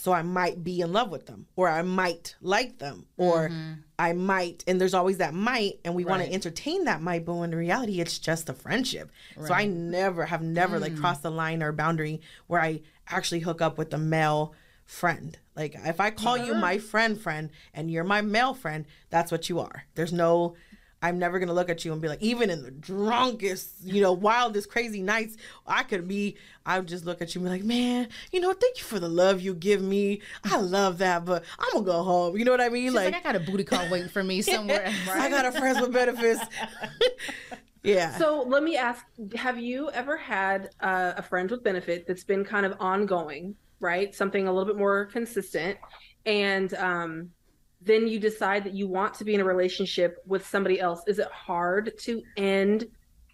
So 0.00 0.14
I 0.14 0.22
might 0.22 0.64
be 0.64 0.80
in 0.80 0.94
love 0.94 1.10
with 1.10 1.26
them 1.26 1.44
or 1.56 1.68
I 1.68 1.82
might 1.82 2.34
like 2.40 2.78
them 2.78 3.04
or 3.18 3.50
mm-hmm. 3.50 3.72
I 3.98 4.14
might 4.14 4.64
and 4.66 4.80
there's 4.80 4.94
always 4.94 5.18
that 5.18 5.34
might 5.34 5.78
and 5.84 5.94
we 5.94 6.06
want 6.06 6.22
to 6.22 6.32
entertain 6.32 6.84
that 6.84 7.02
might 7.02 7.26
but 7.26 7.34
in 7.42 7.54
reality 7.54 8.00
it's 8.00 8.18
just 8.18 8.48
a 8.48 8.54
friendship. 8.54 9.10
So 9.44 9.52
I 9.52 9.66
never 9.66 10.24
have 10.24 10.40
never 10.40 10.78
like 10.78 10.94
mm. 10.94 11.00
crossed 11.00 11.22
the 11.22 11.30
line 11.30 11.62
or 11.62 11.70
boundary 11.72 12.22
where 12.46 12.62
I 12.62 12.80
actually 13.08 13.40
hook 13.40 13.60
up 13.60 13.76
with 13.76 13.92
a 13.92 13.98
male 13.98 14.54
friend. 14.86 15.36
Like 15.54 15.76
if 15.84 16.00
I 16.00 16.10
call 16.10 16.38
you 16.38 16.54
my 16.54 16.78
friend 16.78 17.20
friend 17.20 17.50
and 17.74 17.90
you're 17.90 18.02
my 18.02 18.22
male 18.22 18.54
friend, 18.54 18.86
that's 19.10 19.30
what 19.30 19.50
you 19.50 19.60
are. 19.60 19.84
There's 19.96 20.14
no 20.14 20.56
I'm 21.02 21.18
never 21.18 21.38
gonna 21.38 21.54
look 21.54 21.70
at 21.70 21.84
you 21.84 21.92
and 21.92 22.02
be 22.02 22.08
like, 22.08 22.22
even 22.22 22.50
in 22.50 22.62
the 22.62 22.70
drunkest, 22.70 23.70
you 23.82 24.02
know, 24.02 24.12
wildest, 24.12 24.70
crazy 24.70 25.02
nights, 25.02 25.36
I 25.66 25.82
could 25.82 26.06
be. 26.06 26.36
I 26.66 26.78
would 26.78 26.88
just 26.88 27.06
look 27.06 27.22
at 27.22 27.34
you 27.34 27.40
and 27.40 27.46
be 27.46 27.50
like, 27.50 27.64
man, 27.64 28.08
you 28.32 28.40
know, 28.40 28.52
thank 28.52 28.78
you 28.78 28.84
for 28.84 29.00
the 29.00 29.08
love 29.08 29.40
you 29.40 29.54
give 29.54 29.80
me. 29.80 30.20
I 30.44 30.58
love 30.58 30.98
that, 30.98 31.24
but 31.24 31.44
I'm 31.58 31.72
gonna 31.72 31.84
go 31.86 32.02
home. 32.02 32.36
You 32.36 32.44
know 32.44 32.50
what 32.50 32.60
I 32.60 32.68
mean? 32.68 32.88
She's 32.88 32.94
like, 32.94 33.14
I 33.14 33.20
got 33.20 33.34
a 33.34 33.40
booty 33.40 33.64
call 33.64 33.88
waiting 33.90 34.10
for 34.10 34.22
me 34.22 34.42
somewhere. 34.42 34.92
I 35.10 35.30
got 35.30 35.46
a 35.46 35.52
friends 35.52 35.80
with 35.80 35.92
benefits. 35.92 36.40
yeah. 37.82 38.16
So 38.18 38.44
let 38.46 38.62
me 38.62 38.76
ask: 38.76 39.04
Have 39.36 39.58
you 39.58 39.90
ever 39.92 40.18
had 40.18 40.70
uh, 40.80 41.14
a 41.16 41.22
friend 41.22 41.50
with 41.50 41.64
benefit 41.64 42.06
that's 42.06 42.24
been 42.24 42.44
kind 42.44 42.66
of 42.66 42.74
ongoing, 42.78 43.54
right? 43.80 44.14
Something 44.14 44.48
a 44.48 44.52
little 44.52 44.70
bit 44.70 44.78
more 44.78 45.06
consistent, 45.06 45.78
and 46.26 46.74
um, 46.74 47.30
then 47.80 48.06
you 48.06 48.18
decide 48.18 48.64
that 48.64 48.74
you 48.74 48.86
want 48.86 49.14
to 49.14 49.24
be 49.24 49.34
in 49.34 49.40
a 49.40 49.44
relationship 49.44 50.18
with 50.26 50.46
somebody 50.46 50.80
else? 50.80 51.02
Is 51.06 51.18
it 51.18 51.28
hard 51.28 51.92
to 52.00 52.22
end 52.36 52.86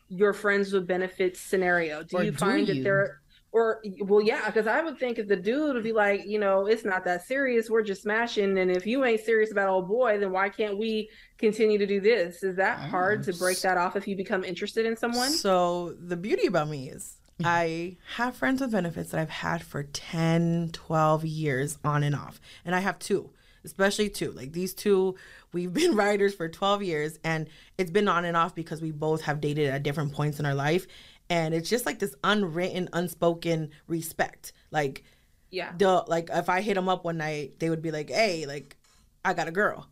your 0.09 0.33
friends 0.33 0.73
with 0.73 0.87
benefits 0.87 1.41
scenario? 1.41 2.03
Do 2.03 2.19
Or 2.19 2.23
you 2.25 2.31
do 2.31 2.37
find 2.37 2.69
you? 2.69 2.75
that 2.75 2.83
there? 2.83 3.21
Or 3.53 3.81
well, 4.01 4.21
yeah, 4.21 4.45
because 4.47 4.67
I 4.67 4.83
would 4.83 4.99
think 4.99 5.19
if 5.19 5.29
the 5.29 5.37
dude 5.37 5.75
would 5.75 5.83
be 5.83 5.93
like, 5.93 6.27
you 6.27 6.39
know, 6.39 6.67
it's 6.67 6.85
not 6.85 7.05
that 7.07 7.27
serious. 7.27 7.71
We're 7.71 7.83
just 7.83 8.03
smashing, 8.03 8.59
and 8.59 8.71
if 8.71 8.87
you 8.87 9.03
ain't 9.05 9.23
serious 9.23 9.51
about 9.51 9.69
old 9.69 9.89
boy, 9.89 10.19
then 10.19 10.31
why 10.31 10.51
can't 10.51 10.77
we 10.77 11.09
continue 11.39 11.79
to 11.79 11.87
do 11.87 11.99
this? 11.99 12.43
Is 12.43 12.57
that 12.57 12.79
ah, 12.83 12.89
hard 12.89 13.23
to 13.25 13.33
break 13.33 13.61
that 13.63 13.79
off 13.79 13.97
if 13.97 14.07
you 14.07 14.15
become 14.15 14.45
interested 14.45 14.85
in 14.85 14.95
someone? 14.97 15.31
So 15.31 15.95
the 15.99 16.17
beauty 16.19 16.47
about 16.47 16.69
me 16.69 16.91
is 16.91 17.17
mm-hmm. 17.41 17.47
I 17.47 17.97
have 18.17 18.37
friends 18.37 18.61
with 18.61 18.73
benefits 18.73 19.11
that 19.13 19.21
I've 19.21 19.31
had 19.31 19.63
for 19.63 19.85
10, 19.85 20.71
12 20.75 21.25
years 21.25 21.79
on 21.83 22.03
and 22.03 22.15
off. 22.15 22.41
And 22.63 22.75
I 22.75 22.81
have 22.81 22.99
two, 22.99 23.31
especially 23.67 24.09
two. 24.09 24.33
Like 24.33 24.53
these 24.53 24.73
two, 24.73 25.17
we've 25.53 25.73
been 25.73 25.95
writers 26.03 26.35
for 26.35 26.49
12 26.49 26.83
years 26.83 27.19
and 27.23 27.49
it's 27.77 27.91
been 27.91 28.09
on 28.09 28.25
and 28.25 28.37
off 28.37 28.55
because 28.55 28.81
we 28.81 28.93
both 28.93 29.23
have 29.23 29.41
dated 29.43 29.69
at 29.69 29.83
different 29.83 30.13
points 30.13 30.41
in 30.41 30.47
our 30.47 30.55
life. 30.55 30.87
And 31.29 31.53
it's 31.53 31.69
just 31.69 31.85
like 31.85 31.99
this 31.99 32.15
unwritten, 32.25 32.89
unspoken 32.93 33.71
respect. 33.89 34.53
Like, 34.71 35.03
Yeah. 35.51 35.73
the 35.77 36.05
like 36.07 36.31
if 36.33 36.49
I 36.49 36.61
hit 36.61 36.75
them 36.75 36.89
up 36.89 37.05
one 37.05 37.19
night, 37.19 37.59
they 37.59 37.69
would 37.69 37.83
be 37.83 37.91
like, 37.91 38.11
"Hey, 38.11 38.47
like, 38.47 38.77
I 39.25 39.35
got 39.35 39.49
a 39.49 39.53
girl." 39.53 39.89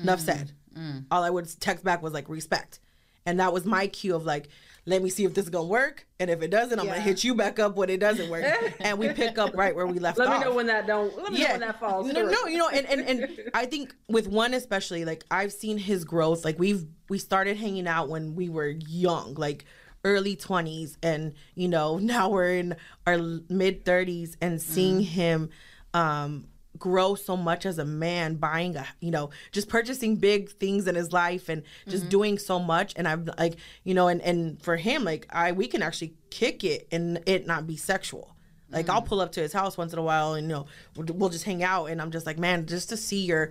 Enough 0.00 0.18
mm, 0.20 0.24
said. 0.24 0.52
Mm. 0.76 1.04
All 1.12 1.22
I 1.22 1.30
would 1.30 1.48
text 1.60 1.84
back 1.84 2.02
was 2.02 2.12
like 2.12 2.28
respect, 2.28 2.80
and 3.24 3.38
that 3.38 3.52
was 3.52 3.64
my 3.64 3.86
cue 3.86 4.16
of 4.16 4.24
like, 4.24 4.48
let 4.84 5.02
me 5.02 5.10
see 5.10 5.24
if 5.24 5.34
this 5.34 5.44
is 5.44 5.50
gonna 5.50 5.66
work, 5.68 6.06
and 6.18 6.28
if 6.28 6.42
it 6.42 6.50
doesn't, 6.50 6.78
I'm 6.78 6.86
Yeah. 6.86 6.92
gonna 6.94 7.02
hit 7.04 7.22
you 7.22 7.34
back 7.34 7.58
up 7.58 7.76
when 7.76 7.88
it 7.88 8.00
doesn't 8.00 8.28
work, 8.28 8.44
and 8.80 8.98
we 8.98 9.12
pick 9.12 9.38
up 9.38 9.54
right 9.54 9.74
where 9.76 9.86
we 9.86 9.98
left 10.00 10.18
Let 10.18 10.26
off. 10.28 10.32
Let 10.34 10.40
me 10.40 10.44
know 10.46 10.56
when 10.56 10.66
that 10.66 10.86
don't. 10.86 11.16
Let 11.16 11.32
me 11.32 11.40
know 11.42 11.50
when 11.50 11.60
that 11.60 11.78
falls 11.80 12.06
no, 12.06 12.12
through. 12.14 12.30
no, 12.32 12.46
you 12.46 12.58
know, 12.58 12.68
and, 12.68 12.86
and 12.86 13.00
and 13.02 13.50
I 13.54 13.66
think 13.66 13.94
with 14.08 14.26
one 14.26 14.54
especially, 14.54 15.04
like 15.04 15.24
I've 15.30 15.52
seen 15.52 15.78
his 15.78 16.04
growth. 16.04 16.44
Like 16.44 16.58
we've 16.58 16.84
we 17.08 17.18
started 17.18 17.56
hanging 17.58 17.86
out 17.86 18.08
when 18.08 18.34
we 18.34 18.48
were 18.48 18.68
young, 18.68 19.34
like 19.34 19.64
early 20.04 20.34
twenties, 20.34 20.98
and 21.02 21.34
you 21.54 21.68
know 21.68 21.98
now 22.02 22.28
we're 22.30 22.54
in 22.54 22.74
our 23.06 23.18
mid 23.48 23.84
thirties, 23.84 24.36
and 24.40 24.60
seeing 24.60 25.00
him 25.00 25.50
um 25.94 26.46
grow 26.82 27.14
so 27.14 27.36
much 27.36 27.64
as 27.64 27.78
a 27.78 27.84
man 27.84 28.34
buying 28.34 28.74
a 28.74 28.84
you 28.98 29.12
know 29.12 29.30
just 29.52 29.68
purchasing 29.68 30.16
big 30.16 30.50
things 30.50 30.88
in 30.88 30.96
his 30.96 31.12
life 31.12 31.48
and 31.48 31.62
just 31.86 32.02
mm-hmm. 32.02 32.10
doing 32.10 32.38
so 32.38 32.58
much. 32.58 32.92
And 32.96 33.06
i'm 33.06 33.30
like 33.38 33.54
you 33.84 33.94
know 33.94 34.08
and 34.08 34.20
and 34.22 34.60
for 34.60 34.76
him 34.76 35.04
like 35.04 35.28
i 35.30 35.52
we 35.52 35.68
can 35.68 35.80
actually 35.80 36.14
kick 36.30 36.64
it 36.64 36.88
and 36.90 37.22
it 37.26 37.46
not 37.46 37.68
be 37.68 37.76
sexual. 37.76 38.34
Like 38.68 38.88
I'll 38.88 39.02
mm. 39.02 39.06
pull 39.06 39.20
up 39.20 39.32
to 39.32 39.40
his 39.40 39.52
house 39.52 39.76
once 39.76 39.92
in 39.92 39.98
a 39.98 40.02
while, 40.02 40.34
and 40.34 40.48
you 40.48 40.54
know 40.54 40.66
we'll, 40.96 41.06
we'll 41.14 41.28
just 41.28 41.44
hang 41.44 41.62
out, 41.62 41.86
and 41.86 42.00
I'm 42.00 42.10
just 42.10 42.26
like, 42.26 42.38
man, 42.38 42.66
just 42.66 42.88
to 42.88 42.96
see 42.96 43.20
your 43.26 43.50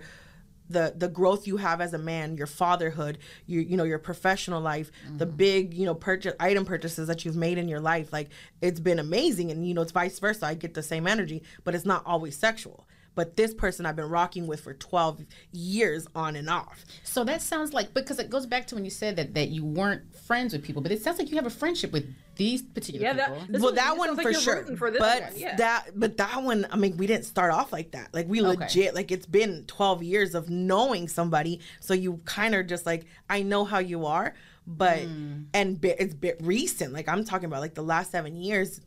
the 0.68 0.94
the 0.96 1.08
growth 1.08 1.46
you 1.46 1.58
have 1.58 1.80
as 1.80 1.94
a 1.94 1.98
man, 1.98 2.36
your 2.36 2.48
fatherhood, 2.48 3.18
you 3.46 3.60
you 3.60 3.76
know 3.76 3.84
your 3.84 4.00
professional 4.00 4.60
life, 4.60 4.90
the 5.16 5.26
mm-hmm. 5.26 5.36
big 5.36 5.74
you 5.74 5.86
know 5.86 5.94
purchase 5.94 6.34
item 6.40 6.64
purchases 6.64 7.06
that 7.06 7.24
you've 7.24 7.36
made 7.36 7.56
in 7.56 7.68
your 7.68 7.80
life, 7.80 8.12
like 8.12 8.30
it's 8.60 8.80
been 8.80 8.98
amazing, 8.98 9.52
and 9.52 9.66
you 9.66 9.74
know 9.74 9.82
it's 9.82 9.92
vice 9.92 10.18
versa. 10.18 10.46
I 10.46 10.54
get 10.54 10.74
the 10.74 10.82
same 10.82 11.06
energy, 11.06 11.42
but 11.62 11.74
it's 11.74 11.86
not 11.86 12.02
always 12.04 12.36
sexual. 12.36 12.86
But 13.14 13.36
this 13.36 13.52
person 13.52 13.84
I've 13.84 13.96
been 13.96 14.08
rocking 14.08 14.46
with 14.46 14.60
for 14.60 14.72
12 14.72 15.22
years 15.52 16.06
on 16.14 16.34
and 16.36 16.48
off. 16.48 16.84
So 17.04 17.24
that 17.24 17.42
sounds 17.42 17.72
like 17.74 17.92
because 17.92 18.18
it 18.18 18.30
goes 18.30 18.46
back 18.46 18.66
to 18.68 18.74
when 18.74 18.84
you 18.84 18.90
said 18.90 19.16
that 19.16 19.34
that 19.34 19.48
you 19.48 19.64
weren't 19.64 20.14
friends 20.14 20.52
with 20.54 20.62
people, 20.62 20.80
but 20.80 20.92
it 20.92 21.02
sounds 21.02 21.18
like 21.18 21.28
you 21.30 21.36
have 21.36 21.44
a 21.46 21.50
friendship 21.50 21.92
with 21.92 22.06
these 22.36 22.62
particular 22.62 23.04
Yeah, 23.06 23.12
people. 23.28 23.40
that, 23.40 23.50
well, 23.60 23.62
one- 23.64 23.74
that 23.74 23.96
one 23.98 24.08
sounds 24.08 24.18
like 24.24 24.26
for 24.34 24.40
sure. 24.40 24.76
For 24.76 24.90
this 24.90 24.98
but 25.00 25.22
one. 25.24 25.32
Yeah. 25.36 25.56
that, 25.56 25.90
but 25.94 26.16
that 26.16 26.42
one, 26.42 26.66
I 26.70 26.76
mean, 26.76 26.96
we 26.96 27.06
didn't 27.06 27.26
start 27.26 27.52
off 27.52 27.70
like 27.72 27.90
that. 27.90 28.08
Like 28.14 28.26
we 28.28 28.40
Okay. 28.40 28.56
legit, 28.58 28.94
like 28.94 29.10
it's 29.10 29.26
been 29.26 29.64
twelve 29.66 30.02
years 30.02 30.34
of 30.34 30.48
knowing 30.48 31.06
somebody, 31.08 31.60
so 31.80 31.92
you 31.92 32.20
kind 32.24 32.54
of 32.54 32.66
just 32.66 32.86
like 32.86 33.04
I 33.28 33.42
know 33.42 33.64
how 33.66 33.78
you 33.80 34.06
are, 34.06 34.34
but 34.66 35.00
Hmm. 35.00 35.42
and 35.52 35.78
bi- 35.78 35.96
it's 35.98 36.14
bit 36.14 36.38
recent. 36.42 36.94
Like 36.94 37.08
I'm 37.08 37.24
talking 37.24 37.44
about 37.46 37.60
like 37.60 37.74
the 37.74 37.82
last 37.82 38.10
seven 38.10 38.36
years. 38.36 38.80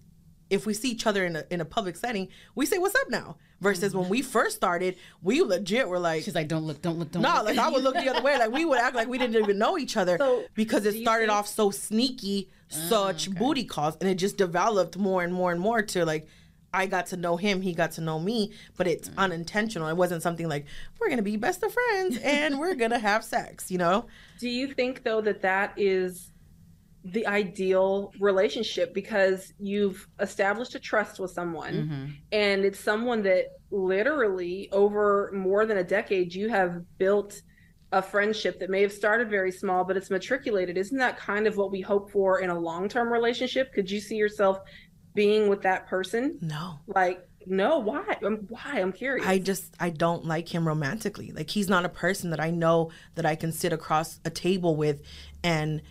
If 0.50 0.66
we 0.66 0.74
see 0.74 0.90
each 0.92 1.08
other 1.08 1.26
in 1.26 1.36
a 1.36 1.44
in 1.50 1.60
a 1.62 1.66
public 1.66 1.96
setting, 1.96 2.28
we 2.54 2.66
say 2.66 2.78
what's 2.78 2.96
up 2.96 3.10
now. 3.10 3.38
Versus 3.62 3.96
when 3.96 4.10
we 4.10 4.22
first 4.22 4.56
started, 4.58 4.96
we 5.24 5.42
legit 5.42 5.88
were 5.88 5.98
like, 5.98 6.24
She's 6.24 6.36
like, 6.36 6.48
don't 6.50 6.66
look, 6.66 6.82
don't 6.82 7.00
look, 7.00 7.12
don't 7.12 7.22
look. 7.24 7.32
no, 7.32 7.38
look. 7.38 7.46
like 7.46 7.58
I 7.58 7.70
would 7.70 7.84
look 7.84 7.96
the 7.96 8.10
other 8.10 8.22
way. 8.22 8.38
Like 8.38 8.52
we 8.52 8.66
would 8.66 8.78
act 8.80 8.96
like 8.96 9.08
we 9.08 9.18
didn't 9.18 9.42
even 9.42 9.58
know 9.58 9.78
each 9.78 9.98
other 9.98 10.18
So, 10.20 10.44
because 10.54 10.86
it 10.86 11.02
started 11.02 11.28
think- 11.28 11.38
off 11.40 11.48
so 11.48 11.72
sneaky, 11.72 12.50
Ah, 12.72 12.76
such 12.90 13.32
booty 13.34 13.64
calls, 13.64 13.96
and 14.02 14.10
it 14.10 14.16
just 14.16 14.38
developed 14.38 14.98
more 14.98 15.24
and 15.24 15.34
more 15.34 15.52
and 15.52 15.60
more 15.62 15.82
to 15.82 16.06
like 16.06 16.28
I 16.74 16.88
got 16.88 17.06
to 17.08 17.18
know 17.18 17.38
him, 17.38 17.62
he 17.62 17.74
got 17.74 17.92
to 17.94 18.02
know 18.02 18.20
me, 18.20 18.52
but 18.76 18.86
it's 18.86 19.08
Mm. 19.08 19.18
unintentional. 19.18 19.88
It 19.88 19.96
wasn't 19.96 20.22
something 20.22 20.50
like 20.50 20.66
we're 21.00 21.10
gonna 21.10 21.22
be 21.22 21.38
best 21.38 21.64
of 21.64 21.72
friends 21.74 22.18
and 22.18 22.60
we're 22.60 22.76
gonna 22.76 23.00
have 23.00 23.24
sex, 23.24 23.72
you 23.72 23.78
know? 23.78 24.08
Do 24.40 24.50
you 24.50 24.74
think 24.74 25.04
though 25.04 25.22
that 25.22 25.42
that 25.44 25.72
is 25.78 26.32
the 27.08 27.28
ideal 27.28 28.12
relationship 28.20 28.92
because 28.94 29.54
you've 29.60 30.08
established 30.20 30.74
a 30.74 30.80
trust 30.80 31.20
with 31.20 31.30
someone 31.30 31.74
Mm-hmm. 31.74 32.06
and 32.32 32.66
it's 32.66 32.80
someone 32.80 33.22
that 33.24 33.46
literally 33.70 34.70
over 34.72 35.32
more 35.34 35.66
than 35.66 35.78
a 35.78 35.84
decade 35.84 36.34
you 36.34 36.50
have 36.50 36.82
built 36.98 37.42
a 37.92 38.02
friendship 38.02 38.60
that 38.60 38.70
may 38.72 38.82
have 38.82 38.92
started 38.92 39.30
very 39.30 39.52
small 39.52 39.84
but 39.84 39.96
it's 39.96 40.10
matriculated 40.10 40.78
isn't 40.78 40.98
that 40.98 41.18
kind 41.18 41.46
of 41.48 41.56
what 41.58 41.72
we 41.72 41.80
hope 41.80 42.10
for 42.12 42.40
in 42.40 42.50
a 42.50 42.60
long-term 42.60 43.12
relationship 43.14 43.72
could 43.74 43.90
you 43.90 44.00
see 44.00 44.16
yourself 44.16 44.60
being 45.14 45.48
with 45.48 45.62
that 45.62 45.88
person 45.88 46.38
No. 46.42 46.80
like 46.88 47.26
no 47.46 47.78
why 47.78 48.04
I'm, 48.24 48.38
why 48.50 48.80
i'm 48.82 48.92
curious 48.92 49.28
I 49.28 49.38
just 49.38 49.76
I 49.80 49.92
don't 49.92 50.26
like 50.26 50.50
him 50.54 50.68
romantically. 50.68 51.32
Like 51.32 51.52
he's 51.52 51.70
not 51.70 51.86
a 51.86 51.90
person 51.90 52.32
that 52.32 52.40
I 52.40 52.50
know 52.50 52.90
that 53.14 53.26
I 53.28 53.36
can 53.36 53.52
sit 53.52 53.72
across 53.72 54.20
a 54.26 54.32
table 54.32 54.76
with 54.76 55.04
and 55.44 55.84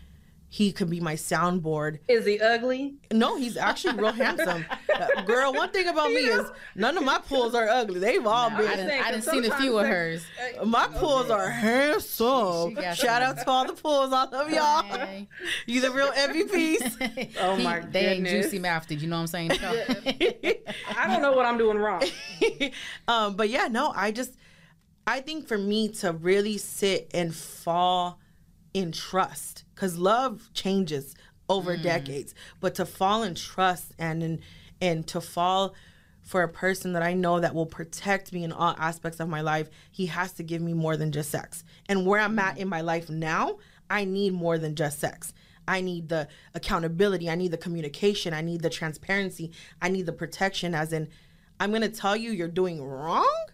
he 0.54 0.70
could 0.70 0.88
be 0.88 1.00
my 1.00 1.14
soundboard. 1.16 1.98
Is 2.06 2.24
he 2.24 2.38
ugly? 2.40 2.94
No, 3.12 3.36
he's 3.36 3.56
actually 3.56 3.98
real 4.00 4.12
handsome. 4.12 4.64
Girl, 5.26 5.52
one 5.52 5.70
thing 5.70 5.88
about 5.88 6.10
me 6.10 6.20
is 6.20 6.46
none 6.76 6.96
of 6.96 7.02
my 7.02 7.18
pools 7.18 7.56
are 7.56 7.66
ugly. 7.66 7.98
They've 7.98 8.24
all 8.24 8.50
No, 8.50 8.58
been. 8.58 8.68
I 8.68 8.70
didn't, 8.76 8.88
saying, 8.88 9.02
I 9.02 9.10
didn't 9.10 9.24
'cause 9.24 9.32
seen 9.42 9.50
a 9.50 9.56
few 9.58 9.76
of 9.80 9.86
hers. 9.88 10.22
Uh, 10.60 10.64
My 10.64 10.86
pools 10.86 11.28
are 11.28 11.48
handsome. 11.48 12.76
She 12.76 12.94
Shout 13.04 13.20
out 13.20 13.36
to 13.38 13.50
all 13.50 13.66
the 13.66 13.72
pools. 13.72 14.12
I 14.12 14.26
love 14.26 14.48
y'all. 14.48 15.26
You 15.66 15.80
the 15.80 15.90
real 15.90 16.12
MVPs. 16.12 17.34
Oh 17.40 17.56
He- 17.56 17.64
my 17.64 17.80
They 17.80 18.06
ain't 18.14 18.26
juicy 18.28 18.60
mouthed. 18.60 18.92
You 18.92 19.08
know 19.08 19.16
what 19.16 19.34
I'm 19.34 19.48
saying? 19.48 19.50
I 20.96 21.08
don't 21.08 21.20
know 21.20 21.32
what 21.32 21.46
I'm 21.46 21.58
doing 21.58 21.78
wrong. 21.78 22.00
um, 23.08 23.34
but 23.34 23.48
yeah, 23.48 23.66
no, 23.68 23.92
I 23.96 24.12
just 24.12 24.34
I 25.04 25.20
think 25.20 25.48
for 25.48 25.58
me 25.58 25.88
to 25.94 26.12
really 26.12 26.58
sit 26.58 27.10
and 27.12 27.34
fall 27.34 28.20
in 28.74 28.92
trust, 28.92 29.64
because 29.74 29.96
love 29.96 30.50
changes 30.52 31.14
over 31.48 31.76
mm. 31.76 31.82
decades, 31.82 32.34
but 32.60 32.74
to 32.74 32.84
fall 32.84 33.22
in 33.22 33.34
trust 33.34 33.92
and 33.98 34.22
in, 34.22 34.40
and 34.80 35.06
to 35.06 35.20
fall 35.20 35.74
for 36.22 36.42
a 36.42 36.48
person 36.48 36.94
that 36.94 37.02
I 37.02 37.12
know 37.12 37.38
that 37.40 37.54
will 37.54 37.66
protect 37.66 38.32
me 38.32 38.44
in 38.44 38.52
all 38.52 38.74
aspects 38.78 39.20
of 39.20 39.28
my 39.28 39.42
life, 39.42 39.68
he 39.90 40.06
has 40.06 40.32
to 40.32 40.42
give 40.42 40.62
me 40.62 40.72
more 40.72 40.96
than 40.96 41.12
just 41.12 41.30
sex. 41.30 41.64
And 41.86 42.06
where 42.06 42.20
I'm 42.20 42.38
at 42.38 42.56
mm. 42.56 42.60
in 42.60 42.68
my 42.68 42.80
life 42.80 43.08
now, 43.08 43.58
I 43.88 44.04
need 44.04 44.32
more 44.32 44.58
than 44.58 44.74
just 44.74 44.98
sex. 44.98 45.32
I 45.68 45.80
need 45.80 46.08
the 46.08 46.28
accountability. 46.54 47.30
I 47.30 47.34
need 47.36 47.50
the 47.50 47.58
communication. 47.58 48.34
I 48.34 48.40
need 48.40 48.62
the 48.62 48.70
transparency. 48.70 49.50
I 49.80 49.88
need 49.88 50.06
the 50.06 50.12
protection, 50.12 50.74
as 50.74 50.92
in, 50.92 51.08
I'm 51.60 51.70
going 51.70 51.82
to 51.82 51.88
tell 51.88 52.16
you 52.16 52.32
you're 52.32 52.48
doing 52.48 52.82
wrong, 52.82 53.46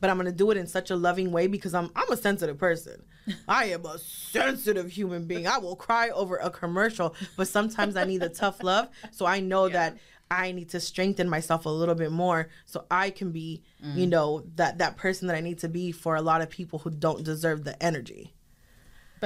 but 0.00 0.10
I'm 0.10 0.16
going 0.16 0.26
to 0.26 0.32
do 0.32 0.50
it 0.50 0.56
in 0.56 0.66
such 0.66 0.90
a 0.90 0.96
loving 0.96 1.32
way 1.32 1.46
because 1.46 1.74
I'm, 1.74 1.90
I'm 1.94 2.10
a 2.10 2.16
sensitive 2.16 2.58
person. 2.58 3.02
I 3.48 3.66
am 3.66 3.84
a 3.84 3.98
sensitive 3.98 4.90
human 4.90 5.26
being. 5.26 5.46
I 5.46 5.58
will 5.58 5.76
cry 5.76 6.10
over 6.10 6.36
a 6.36 6.50
commercial, 6.50 7.14
but 7.36 7.48
sometimes 7.48 7.96
I 7.96 8.04
need 8.04 8.18
the 8.18 8.28
tough 8.28 8.62
love. 8.62 8.88
So 9.10 9.26
I 9.26 9.40
know 9.40 9.68
that 9.68 9.96
I 10.30 10.52
need 10.52 10.70
to 10.70 10.80
strengthen 10.80 11.28
myself 11.28 11.66
a 11.66 11.70
little 11.70 11.94
bit 11.94 12.12
more 12.12 12.48
so 12.66 12.84
I 12.90 13.10
can 13.10 13.32
be, 13.32 13.62
you 13.80 14.06
mm. 14.06 14.10
know, 14.10 14.44
that 14.56 14.78
that 14.78 14.96
person 14.96 15.28
that 15.28 15.36
I 15.36 15.40
need 15.40 15.58
to 15.60 15.68
be 15.68 15.92
for 15.92 16.16
a 16.16 16.22
lot 16.22 16.42
of 16.42 16.50
people 16.50 16.78
who 16.78 16.90
don't 16.90 17.24
deserve 17.24 17.64
the 17.64 17.82
energy. 17.82 18.34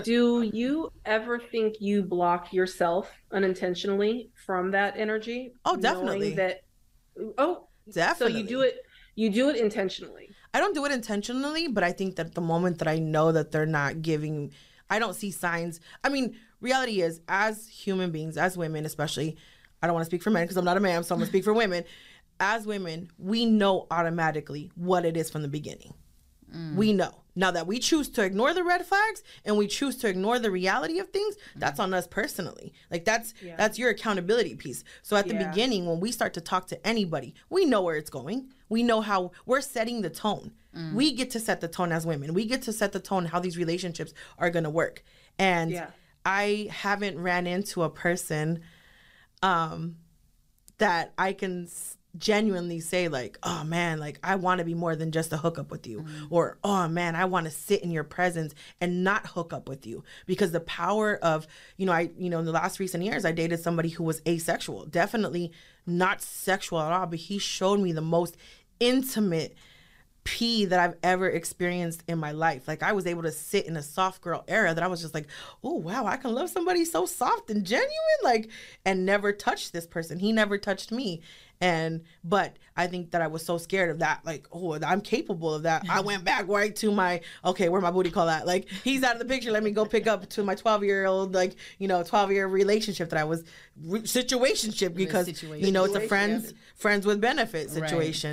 Do 0.04 0.42
you 0.42 0.90
ever 1.04 1.38
think 1.38 1.76
you 1.80 2.02
block 2.02 2.52
yourself 2.52 3.10
unintentionally 3.30 4.30
from 4.46 4.70
that 4.70 4.94
energy? 4.96 5.52
Oh, 5.66 5.76
definitely. 5.76 6.34
That 6.34 6.62
oh, 7.36 7.68
Definitely. 7.90 8.32
so 8.32 8.38
you 8.38 8.46
do 8.46 8.60
it. 8.62 8.86
You 9.14 9.30
do 9.30 9.50
it 9.50 9.56
intentionally. 9.56 10.30
I 10.54 10.60
don't 10.60 10.74
do 10.74 10.84
it 10.84 10.92
intentionally, 10.92 11.68
but 11.68 11.82
I 11.82 11.92
think 11.92 12.16
that 12.16 12.34
the 12.34 12.40
moment 12.40 12.78
that 12.78 12.88
I 12.88 12.98
know 12.98 13.32
that 13.32 13.52
they're 13.52 13.66
not 13.66 14.02
giving, 14.02 14.52
I 14.90 14.98
don't 14.98 15.14
see 15.14 15.30
signs. 15.30 15.80
I 16.04 16.08
mean, 16.08 16.36
reality 16.60 17.00
is, 17.00 17.20
as 17.28 17.66
human 17.68 18.10
beings, 18.10 18.36
as 18.36 18.56
women 18.56 18.84
especially, 18.84 19.36
I 19.82 19.86
don't 19.86 19.94
want 19.94 20.04
to 20.04 20.10
speak 20.10 20.22
for 20.22 20.30
men 20.30 20.44
because 20.44 20.56
I'm 20.56 20.64
not 20.64 20.76
a 20.76 20.80
man, 20.80 21.04
so 21.04 21.14
I'm 21.14 21.20
gonna 21.20 21.28
speak 21.28 21.44
for 21.44 21.52
women. 21.52 21.84
As 22.38 22.66
women, 22.66 23.10
we 23.18 23.46
know 23.46 23.86
automatically 23.90 24.70
what 24.74 25.04
it 25.04 25.16
is 25.16 25.30
from 25.30 25.42
the 25.42 25.48
beginning. 25.48 25.94
Mm. 26.54 26.74
We 26.74 26.92
know. 26.92 27.21
Now 27.34 27.50
that 27.50 27.66
we 27.66 27.78
choose 27.78 28.08
to 28.10 28.22
ignore 28.22 28.52
the 28.52 28.62
red 28.62 28.84
flags 28.84 29.22
and 29.44 29.56
we 29.56 29.66
choose 29.66 29.96
to 29.98 30.08
ignore 30.08 30.38
the 30.38 30.50
reality 30.50 30.98
of 30.98 31.08
things, 31.08 31.36
that's 31.56 31.80
on 31.80 31.94
us 31.94 32.06
personally. 32.06 32.72
Like 32.90 33.04
that's 33.04 33.32
Yeah. 33.42 33.56
that's 33.56 33.78
your 33.78 33.90
accountability 33.90 34.54
piece. 34.54 34.84
So 35.02 35.16
at 35.16 35.28
the 35.28 35.34
Yeah. 35.34 35.48
beginning 35.48 35.86
when 35.86 36.00
we 36.00 36.12
start 36.12 36.34
to 36.34 36.40
talk 36.40 36.66
to 36.68 36.86
anybody, 36.86 37.34
we 37.48 37.64
know 37.64 37.80
where 37.82 37.96
it's 37.96 38.10
going. 38.10 38.52
We 38.68 38.82
know 38.82 39.00
how 39.00 39.32
we're 39.46 39.60
setting 39.62 40.02
the 40.02 40.10
tone. 40.10 40.52
We 40.94 41.12
get 41.12 41.30
to 41.32 41.40
set 41.40 41.60
the 41.60 41.68
tone 41.68 41.92
as 41.92 42.06
women. 42.06 42.32
We 42.32 42.46
get 42.46 42.62
to 42.62 42.72
set 42.72 42.92
the 42.92 43.00
tone 43.00 43.26
how 43.26 43.40
these 43.40 43.58
relationships 43.58 44.14
are 44.38 44.48
going 44.48 44.64
to 44.64 44.70
work. 44.70 45.02
And 45.38 45.70
Yeah. 45.70 45.90
I 46.24 46.68
haven't 46.70 47.18
ran 47.18 47.46
into 47.46 47.82
a 47.82 47.90
person 47.90 48.60
um 49.42 49.96
that 50.78 51.12
I 51.18 51.32
can 51.32 51.68
genuinely 52.18 52.80
say 52.80 53.08
like, 53.08 53.38
oh 53.42 53.64
man, 53.64 53.98
like 53.98 54.18
I 54.22 54.36
want 54.36 54.58
to 54.58 54.64
be 54.64 54.74
more 54.74 54.94
than 54.94 55.12
just 55.12 55.32
a 55.32 55.36
hookup 55.36 55.70
with 55.70 55.86
you, 55.86 56.00
mm-hmm. 56.00 56.26
or 56.30 56.58
oh 56.62 56.88
man, 56.88 57.16
I 57.16 57.24
want 57.24 57.44
to 57.46 57.50
sit 57.50 57.82
in 57.82 57.90
your 57.90 58.04
presence 58.04 58.54
and 58.80 59.04
not 59.04 59.26
hook 59.26 59.52
up 59.52 59.68
with 59.68 59.86
you. 59.86 60.04
Because 60.26 60.52
the 60.52 60.60
power 60.60 61.16
of 61.16 61.46
you 61.76 61.86
know 61.86 61.92
I 61.92 62.10
you 62.18 62.30
know 62.30 62.38
in 62.38 62.44
the 62.44 62.52
last 62.52 62.78
recent 62.80 63.04
years 63.04 63.24
I 63.24 63.32
dated 63.32 63.60
somebody 63.60 63.88
who 63.88 64.04
was 64.04 64.20
asexual, 64.26 64.86
definitely 64.86 65.52
not 65.86 66.22
sexual 66.22 66.80
at 66.80 66.92
all, 66.92 67.06
but 67.06 67.18
he 67.18 67.38
showed 67.38 67.80
me 67.80 67.92
the 67.92 68.00
most 68.00 68.36
intimate 68.80 69.56
pee 70.24 70.64
that 70.66 70.78
I've 70.78 70.96
ever 71.02 71.28
experienced 71.28 72.04
in 72.06 72.18
my 72.18 72.32
life. 72.32 72.68
Like 72.68 72.82
I 72.82 72.92
was 72.92 73.06
able 73.06 73.22
to 73.22 73.32
sit 73.32 73.66
in 73.66 73.76
a 73.76 73.82
soft 73.82 74.20
girl 74.20 74.44
era 74.46 74.72
that 74.72 74.82
I 74.82 74.86
was 74.86 75.00
just 75.00 75.14
like, 75.14 75.26
oh 75.64 75.74
wow, 75.74 76.06
I 76.06 76.16
can 76.16 76.34
love 76.34 76.50
somebody 76.50 76.84
so 76.84 77.06
soft 77.06 77.50
and 77.50 77.64
genuine, 77.64 77.90
like, 78.22 78.48
and 78.84 79.04
never 79.04 79.32
touch 79.32 79.72
this 79.72 79.86
person. 79.86 80.18
He 80.18 80.32
never 80.32 80.58
touched 80.58 80.92
me. 80.92 81.22
And 81.60 82.02
but 82.24 82.56
I 82.76 82.88
think 82.88 83.12
that 83.12 83.22
I 83.22 83.28
was 83.28 83.44
so 83.44 83.56
scared 83.56 83.90
of 83.90 84.00
that, 84.00 84.24
like, 84.24 84.48
oh, 84.52 84.78
I'm 84.84 85.00
capable 85.00 85.54
of 85.54 85.62
that. 85.62 85.84
I 85.88 86.00
went 86.02 86.24
back 86.24 86.48
right 86.48 86.74
to 86.76 86.90
my 86.90 87.20
okay, 87.44 87.68
where 87.68 87.80
my 87.80 87.90
booty 87.90 88.10
call 88.10 88.28
at? 88.28 88.46
Like 88.46 88.68
he's 88.84 89.02
out 89.02 89.14
of 89.14 89.18
the 89.20 89.24
picture. 89.24 89.52
Let 89.52 89.62
me 89.62 89.70
go 89.70 89.84
pick 89.84 90.06
up 90.06 90.28
to 90.30 90.42
my 90.42 90.54
12 90.54 90.84
year 90.84 91.06
old, 91.06 91.34
like 91.34 91.56
you 91.78 91.88
know, 91.88 92.02
12 92.02 92.32
year 92.32 92.48
relationship 92.48 93.10
that 93.10 93.18
I 93.18 93.24
was 93.24 93.44
re- 93.84 94.00
situationship 94.00 94.94
because 94.94 95.26
situation. 95.26 95.64
you 95.64 95.72
know 95.72 95.84
it's 95.84 95.94
a 95.94 96.00
Situation, 96.02 96.08
friends 96.08 96.54
friends 96.74 97.06
with 97.06 97.20
benefit 97.20 97.70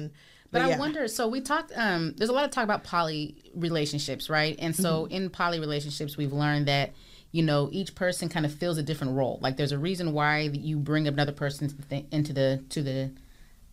Right. 0.09 0.19
Situation. 0.51 0.69
But 0.69 0.75
I 0.75 0.79
wonder. 0.79 1.07
So 1.07 1.27
we 1.27 1.41
talked. 1.41 1.71
Um, 1.75 2.13
there's 2.17 2.29
a 2.29 2.33
lot 2.33 2.45
of 2.45 2.51
talk 2.51 2.63
about 2.63 2.83
poly 2.83 3.35
relationships, 3.55 4.29
right? 4.29 4.55
And 4.59 4.75
so 4.75 5.03
Mm-hmm. 5.05 5.13
in 5.13 5.29
poly 5.29 5.59
relationships, 5.59 6.17
we've 6.17 6.33
learned 6.33 6.67
that 6.67 6.91
you 7.31 7.43
know 7.43 7.69
each 7.71 7.93
person 7.95 8.27
kind 8.29 8.45
of 8.45 8.53
fills 8.53 8.77
a 8.77 8.83
different 8.83 9.13
role. 9.15 9.39
Like 9.41 9.57
there's 9.57 9.71
a 9.71 9.77
reason 9.77 10.13
why 10.13 10.39
you 10.41 10.77
bring 10.77 11.07
another 11.07 11.31
person 11.31 11.67
to 11.69 11.75
the, 11.89 12.05
into 12.11 12.33
the 12.33 12.63
to 12.69 12.81
the 12.81 13.11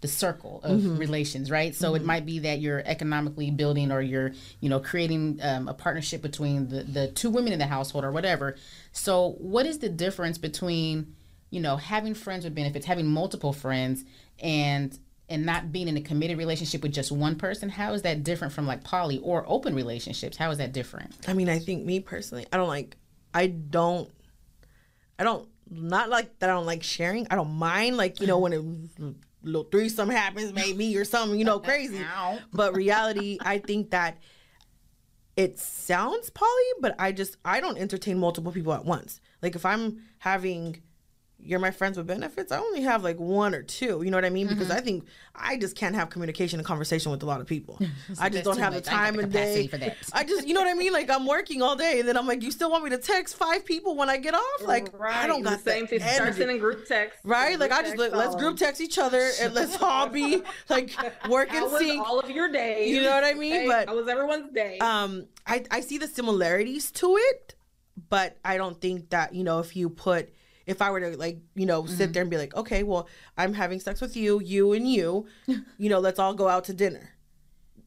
the 0.03 0.09
circle 0.09 0.61
of 0.63 0.81
Mm-hmm. 0.81 0.99
relations, 0.99 1.51
right? 1.51 1.75
So 1.75 1.95
it 1.95 2.05
might 2.05 2.27
be 2.27 2.41
that 2.41 2.61
you're 2.61 2.83
economically 2.85 3.51
building 3.51 3.91
or 3.91 4.03
you're, 4.03 4.33
you 4.61 4.69
know, 4.69 4.79
creating 4.79 5.39
um, 5.43 5.69
a 5.69 5.75
partnership 5.75 6.21
between 6.21 6.69
the, 6.69 6.83
the 6.83 7.09
two 7.09 7.31
women 7.31 7.55
in 7.55 7.59
the 7.59 7.67
household 7.67 8.05
or 8.05 8.13
whatever. 8.13 8.57
So 8.93 9.37
what 9.39 9.65
is 9.65 9.79
the 9.79 9.89
difference 9.89 10.37
between, 10.37 11.15
you 11.49 11.61
know, 11.61 11.79
having 11.79 12.13
friends 12.13 12.45
with 12.45 12.55
benefits, 12.55 12.85
having 12.85 13.07
multiple 13.07 13.55
friends 13.55 14.05
and 14.39 14.97
and 15.29 15.45
not 15.45 15.73
being 15.73 15.89
in 15.89 15.97
a 15.97 16.01
committed 16.01 16.39
relationship 16.39 16.83
with 16.83 16.93
just 16.93 17.11
one 17.11 17.37
person? 17.37 17.69
How 17.69 17.93
is 17.95 18.03
that 18.03 18.23
different 18.23 18.53
from 18.53 18.67
like 18.67 18.85
poly 18.85 19.19
or 19.19 19.45
open 19.49 19.75
relationships? 19.75 20.37
How 20.37 20.51
is 20.51 20.59
that 20.59 20.73
different? 20.73 21.15
I 21.27 21.33
mean, 21.33 21.49
I 21.49 21.59
think 21.59 21.85
me 21.85 22.01
personally, 22.01 22.47
I 22.53 22.57
don't 22.57 22.69
like, 22.69 22.97
I 23.35 23.47
don't, 23.49 24.11
I 25.19 25.25
don't, 25.25 25.49
not 25.69 26.09
like 26.09 26.39
that 26.39 26.51
I 26.51 26.53
don't 26.53 26.67
like 26.67 26.83
sharing. 26.83 27.27
I 27.31 27.35
don't 27.35 27.55
mind, 27.55 27.97
like, 27.97 28.21
you 28.21 28.27
know, 28.27 28.39
when 28.39 28.53
a 28.53 29.15
little 29.43 29.65
threesome 29.65 30.11
happens, 30.11 30.53
maybe, 30.53 30.97
or 30.97 31.05
something, 31.05 31.39
you 31.39 31.45
know, 31.45 31.59
crazy. 31.59 31.99
But 32.53 32.75
reality, 32.75 33.39
I 33.41 33.59
think 33.59 33.91
that 33.91 34.19
it 35.37 35.59
sounds 35.59 36.31
poly, 36.31 36.49
but 36.81 36.95
I 36.99 37.13
just, 37.13 37.37
I 37.45 37.61
don't 37.61 37.77
entertain 37.79 38.19
multiple 38.19 38.53
people 38.53 38.73
at 38.73 38.85
once. 38.85 39.21
Like, 39.43 39.57
if 39.57 39.67
I'm 39.67 40.03
having, 40.19 40.81
you're 41.47 41.59
my 41.61 41.71
friends 41.71 41.97
with 41.97 42.07
benefits, 42.07 42.51
I 42.53 42.59
only 42.59 42.83
have 42.83 43.03
like 43.05 43.19
one 43.19 43.55
or 43.55 43.63
two. 43.63 44.03
You 44.03 44.11
know 44.11 44.17
what 44.17 44.25
I 44.25 44.31
mean? 44.31 44.47
Because 44.49 44.71
I 44.71 44.81
think 44.81 45.07
I 45.35 45.57
just 45.57 45.77
can't 45.77 45.95
have 45.95 46.11
communication 46.11 46.59
and 46.59 46.67
conversation 46.67 47.11
with 47.13 47.23
a 47.23 47.27
lot 47.27 47.41
of 47.41 47.47
people. 47.47 47.79
I 48.21 48.29
just 48.29 48.45
don't 48.45 48.59
have 48.59 48.73
the 48.73 48.79
much. 48.81 48.89
I 48.89 48.91
time 48.93 49.17
the 49.17 49.23
and 49.25 49.33
day. 49.33 49.67
for 49.69 49.79
that. 49.79 49.97
I 50.13 50.25
just, 50.25 50.47
you 50.47 50.55
know 50.55 50.61
what 50.61 50.69
I 50.69 50.75
mean? 50.75 50.93
Like 50.93 51.09
I'm 51.11 51.27
working 51.27 51.63
all 51.63 51.77
day, 51.77 52.01
and 52.01 52.09
then 52.09 52.17
I'm 52.17 52.27
like, 52.27 52.43
you 52.43 52.51
still 52.51 52.71
want 52.71 52.85
me 52.85 52.91
to 52.91 52.99
text 52.99 53.37
five 53.37 53.65
people 53.65 53.97
when 53.97 54.11
I 54.11 54.17
get 54.19 54.35
off? 54.35 54.63
Like 54.67 54.91
right. 54.99 55.15
I 55.17 55.27
don't 55.27 55.43
got 55.43 55.51
the 55.51 55.57
got 55.57 55.65
same 55.65 55.83
that 55.83 55.91
thing. 55.91 56.01
Start 56.01 56.21
energy. 56.21 56.39
sending 56.39 56.59
group 56.59 56.87
text. 56.87 57.19
Right? 57.25 57.59
Like 57.59 57.73
I 57.73 57.83
just 57.83 57.97
Group 57.97 58.13
let, 58.13 58.19
let's 58.19 58.37
group 58.37 58.57
text 58.57 58.81
each 58.81 58.99
other 58.99 59.31
and 59.41 59.55
let's 59.55 59.77
all 59.83 60.09
be 60.09 60.43
like 60.69 60.91
work 61.29 61.49
How 61.51 61.67
in 61.67 61.73
was 61.73 61.81
sync. 61.81 62.07
all 62.07 62.21
of 62.21 62.31
your 62.31 62.51
days? 62.51 62.91
You 62.91 63.03
know 63.03 63.11
what 63.15 63.25
I 63.25 63.35
mean? 63.35 63.53
Hey, 63.53 63.67
But- 63.67 63.89
I 63.89 63.93
was 63.93 64.09
everyone's 64.09 64.53
day? 64.53 64.79
um 64.79 65.27
I, 65.47 65.65
I 65.71 65.81
see 65.81 65.99
the 65.99 66.09
similarities 66.09 66.91
to 66.93 67.17
it 67.17 67.55
but 68.11 68.37
i 68.45 68.57
don't 68.57 68.81
think 68.81 69.11
that 69.11 69.33
you 69.35 69.45
know 69.45 69.61
if 69.61 69.75
you 69.77 69.89
put 69.89 70.31
if 70.67 70.83
i 70.83 70.91
were 70.91 71.01
to 71.01 71.17
like 71.17 71.39
you 71.55 71.67
know 71.67 71.83
Mm-hmm. 71.83 71.95
sit 71.97 72.13
there 72.13 72.23
and 72.23 72.31
be 72.31 72.37
like 72.37 72.55
okay 72.57 72.83
well 72.83 73.09
i'm 73.39 73.55
having 73.55 73.81
sex 73.81 74.01
with 74.01 74.17
you 74.17 74.41
you 74.41 74.73
and 74.73 74.89
you 74.91 75.27
you 75.79 75.89
know 75.89 75.99
let's 76.01 76.19
all 76.19 76.35
go 76.35 76.49
out 76.49 76.65
to 76.65 76.73
dinner 76.75 77.11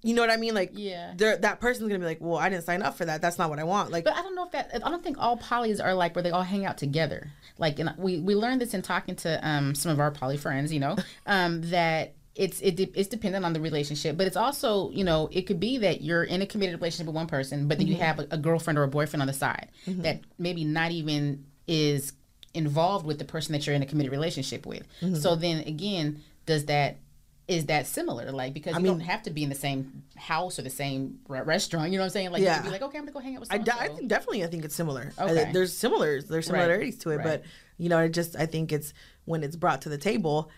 you 0.01 0.13
know 0.13 0.21
what 0.21 0.29
i 0.31 0.37
mean 0.37 0.53
like 0.53 0.71
Yeah. 0.73 1.13
that 1.17 1.59
person's 1.59 1.89
gonna 1.89 1.99
be 1.99 2.05
like 2.05 2.21
well 2.21 2.37
i 2.37 2.47
didn't 2.49 2.63
sign 2.63 2.81
up 2.81 2.95
for 2.95 3.03
that 3.05 3.21
that's 3.21 3.37
not 3.37 3.49
what 3.49 3.59
i 3.59 3.63
want 3.65 3.91
like 3.91 4.05
But 4.05 4.13
I 4.15 4.21
don't 4.21 4.33
know 4.35 4.45
if 4.45 4.51
that. 4.51 4.71
I 4.73 4.89
don't 4.89 5.03
think 5.03 5.17
all 5.19 5.37
polys 5.37 5.83
are 5.83 5.93
like 5.93 6.15
where 6.15 6.23
they 6.23 6.31
all 6.31 6.43
hang 6.43 6.65
out 6.65 6.77
together. 6.77 7.31
Like, 7.57 7.79
and 7.79 7.93
we 7.97 8.19
we 8.19 8.33
learned 8.35 8.61
this 8.61 8.73
in 8.73 8.81
talking 8.81 9.15
to 9.17 9.45
um 9.45 9.75
some 9.75 9.91
of 9.91 9.99
our 9.99 10.09
poly 10.11 10.37
friends. 10.37 10.71
You 10.71 10.79
know, 10.79 10.95
um 11.25 11.61
that 11.69 12.13
it's 12.35 12.61
it 12.61 12.77
de- 12.77 12.93
it's 12.95 13.09
dependent 13.09 13.43
on 13.43 13.51
the 13.51 13.59
relationship, 13.59 14.15
but 14.15 14.25
it's 14.25 14.37
also 14.37 14.89
you 14.91 15.03
know 15.03 15.27
it 15.33 15.41
could 15.41 15.59
be 15.59 15.77
that 15.79 15.99
you're 16.01 16.23
in 16.23 16.41
a 16.41 16.45
committed 16.45 16.75
relationship 16.79 17.07
with 17.07 17.15
one 17.15 17.27
person, 17.27 17.67
but 17.67 17.77
then 17.77 17.87
you 17.87 17.95
have 17.97 18.19
a, 18.19 18.27
a 18.31 18.37
girlfriend 18.37 18.79
or 18.79 18.83
a 18.83 18.87
boyfriend 18.87 19.21
on 19.21 19.27
the 19.27 19.33
side 19.33 19.67
that 19.85 20.21
maybe 20.37 20.63
not 20.63 20.91
even 20.91 21.43
is 21.67 22.13
involved 22.53 23.05
with 23.05 23.19
the 23.19 23.25
person 23.25 23.53
that 23.53 23.65
you're 23.65 23.75
in 23.75 23.81
a 23.81 23.85
committed 23.85 24.11
relationship 24.11 24.65
with. 24.65 24.83
Mm-hmm. 25.01 25.15
So 25.15 25.35
then 25.35 25.59
again, 25.67 26.21
does 26.45 26.65
that 26.65 26.97
is 27.47 27.65
that 27.65 27.87
similar? 27.87 28.31
Like 28.31 28.53
because 28.53 28.75
you 28.75 28.81
mean- 28.81 28.91
don't 28.93 28.99
have 29.01 29.23
to 29.23 29.31
be 29.31 29.41
in 29.43 29.49
the 29.49 29.55
same 29.55 30.03
house 30.15 30.59
or 30.59 30.61
the 30.61 30.69
same 30.69 31.19
re- 31.27 31.41
restaurant. 31.41 31.91
You 31.91 31.97
know 31.97 32.03
what 32.03 32.07
I'm 32.07 32.11
saying? 32.11 32.31
Like 32.31 32.41
you 32.41 32.45
Yeah. 32.45 32.61
be 32.61 32.69
like, 32.69 32.81
okay, 32.83 32.97
I'm 32.97 33.05
gonna 33.05 33.11
go 33.13 33.19
hang 33.19 33.35
out 33.35 33.39
with. 33.41 33.51
I, 33.51 33.57
So 33.63 33.95
think 33.95 34.07
definitely 34.09 34.43
I 34.43 34.47
think 34.47 34.65
it's 34.65 34.75
similar. 34.75 35.11
I- 35.17 35.23
Okay. 35.31 35.51
there's 35.51 35.73
similars, 35.75 36.25
there's 36.25 36.45
similarities 36.47 36.97
to 36.99 37.11
it, 37.11 37.17
right. 37.17 37.23
but 37.23 37.43
you 37.77 37.89
know, 37.89 37.97
I 37.97 38.07
just 38.07 38.35
I 38.35 38.45
think 38.45 38.71
it's 38.71 38.93
when 39.25 39.43
it's 39.43 39.55
brought 39.55 39.81
to 39.83 39.89
the 39.89 39.97
table, 39.97 40.49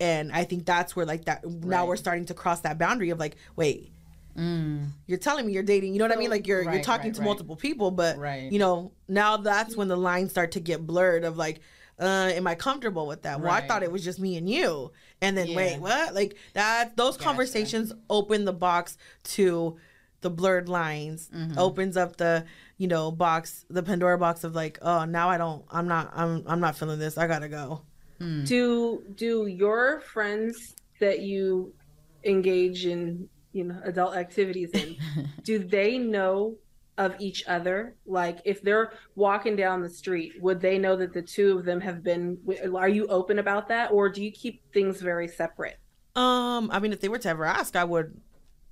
and 0.00 0.32
I 0.32 0.44
think 0.44 0.66
that's 0.66 0.96
where 0.96 1.06
like 1.06 1.26
that 1.26 1.46
now 1.46 1.86
we're 1.86 1.96
starting 1.96 2.26
to 2.26 2.34
cross 2.34 2.60
that 2.60 2.78
boundary 2.78 3.10
of 3.10 3.18
like, 3.18 3.36
wait, 3.56 3.91
you're 4.34 5.18
telling 5.18 5.46
me 5.46 5.52
you're 5.52 5.62
dating, 5.62 5.92
you 5.92 5.98
know 5.98 6.06
what 6.06 6.16
I 6.16 6.18
mean? 6.18 6.30
Like 6.30 6.46
you're 6.46 6.62
you're 6.62 6.72
Mm. 6.74 6.82
Talking 6.82 7.06
right, 7.06 7.14
to 7.14 7.20
right. 7.20 7.26
multiple 7.26 7.56
people, 7.56 7.90
but 7.90 8.18
Right. 8.18 8.50
you 8.50 8.58
know 8.58 8.92
now 9.08 9.36
that's 9.36 9.76
when 9.76 9.88
the 9.88 9.96
lines 9.96 10.30
start 10.30 10.52
to 10.52 10.60
get 10.60 10.86
blurred 10.86 11.24
of 11.24 11.36
like. 11.36 11.60
Uh, 12.00 12.32
am 12.34 12.46
I 12.48 12.54
comfortable 12.56 13.06
with 13.06 13.22
that? 13.22 13.40
Well, 13.40 13.52
I 13.52 13.60
thought 13.60 13.82
it 13.84 13.92
was 13.92 14.02
just 14.02 14.18
me 14.18 14.36
and 14.36 14.48
you, 14.48 14.90
and 15.20 15.36
then 15.36 15.48
Yeah. 15.48 15.56
wait, 15.56 15.78
what? 15.78 16.14
Like 16.14 16.36
that? 16.54 16.96
Those 16.96 17.16
Gotcha. 17.16 17.24
conversations 17.28 17.92
open 18.10 18.44
the 18.44 18.52
box 18.52 18.96
to 19.36 19.76
the 20.22 20.30
blurred 20.30 20.68
lines 20.68 21.28
Mm-hmm. 21.32 21.58
opens 21.58 21.96
up 21.96 22.16
the 22.16 22.44
you 22.78 22.88
know 22.88 23.12
box 23.12 23.66
the 23.68 23.82
pandora 23.82 24.18
box 24.18 24.42
of 24.42 24.54
like 24.54 24.78
oh 24.82 25.04
now 25.04 25.28
i 25.28 25.36
don't 25.36 25.64
i'm 25.70 25.86
not 25.86 26.10
i'm 26.14 26.42
i'm 26.46 26.58
not 26.60 26.76
feeling 26.76 26.98
this 26.98 27.18
i 27.18 27.26
gotta 27.26 27.48
go 27.48 27.82
do 28.44 29.02
do 29.16 29.46
your 29.46 30.00
friends 30.00 30.74
that 31.00 31.20
you 31.20 31.72
engage 32.24 32.86
in 32.86 33.28
you 33.52 33.64
know 33.64 33.80
adult 33.84 34.16
activities 34.16 34.70
in. 34.70 34.96
Do 35.42 35.58
they 35.58 35.98
know 35.98 36.56
of 36.98 37.14
each 37.18 37.44
other? 37.46 37.94
Like 38.06 38.38
if 38.44 38.62
they're 38.62 38.92
walking 39.14 39.56
down 39.56 39.82
the 39.82 39.88
street 39.88 40.34
would 40.40 40.60
they 40.60 40.78
know 40.78 40.96
that 40.96 41.12
the 41.12 41.22
two 41.22 41.58
of 41.58 41.64
them 41.64 41.80
have 41.80 42.02
been 42.02 42.38
are 42.76 42.88
you 42.88 43.06
open 43.06 43.38
about 43.38 43.68
that 43.68 43.90
or 43.92 44.08
do 44.08 44.22
you 44.22 44.30
keep 44.30 44.62
things 44.72 45.00
very 45.00 45.28
separate? 45.28 45.78
Um 46.14 46.70
i 46.70 46.78
mean 46.78 46.92
if 46.92 47.00
they 47.00 47.08
were 47.08 47.18
to 47.18 47.28
ever 47.28 47.44
ask 47.44 47.76
i 47.76 47.84
would 47.84 48.20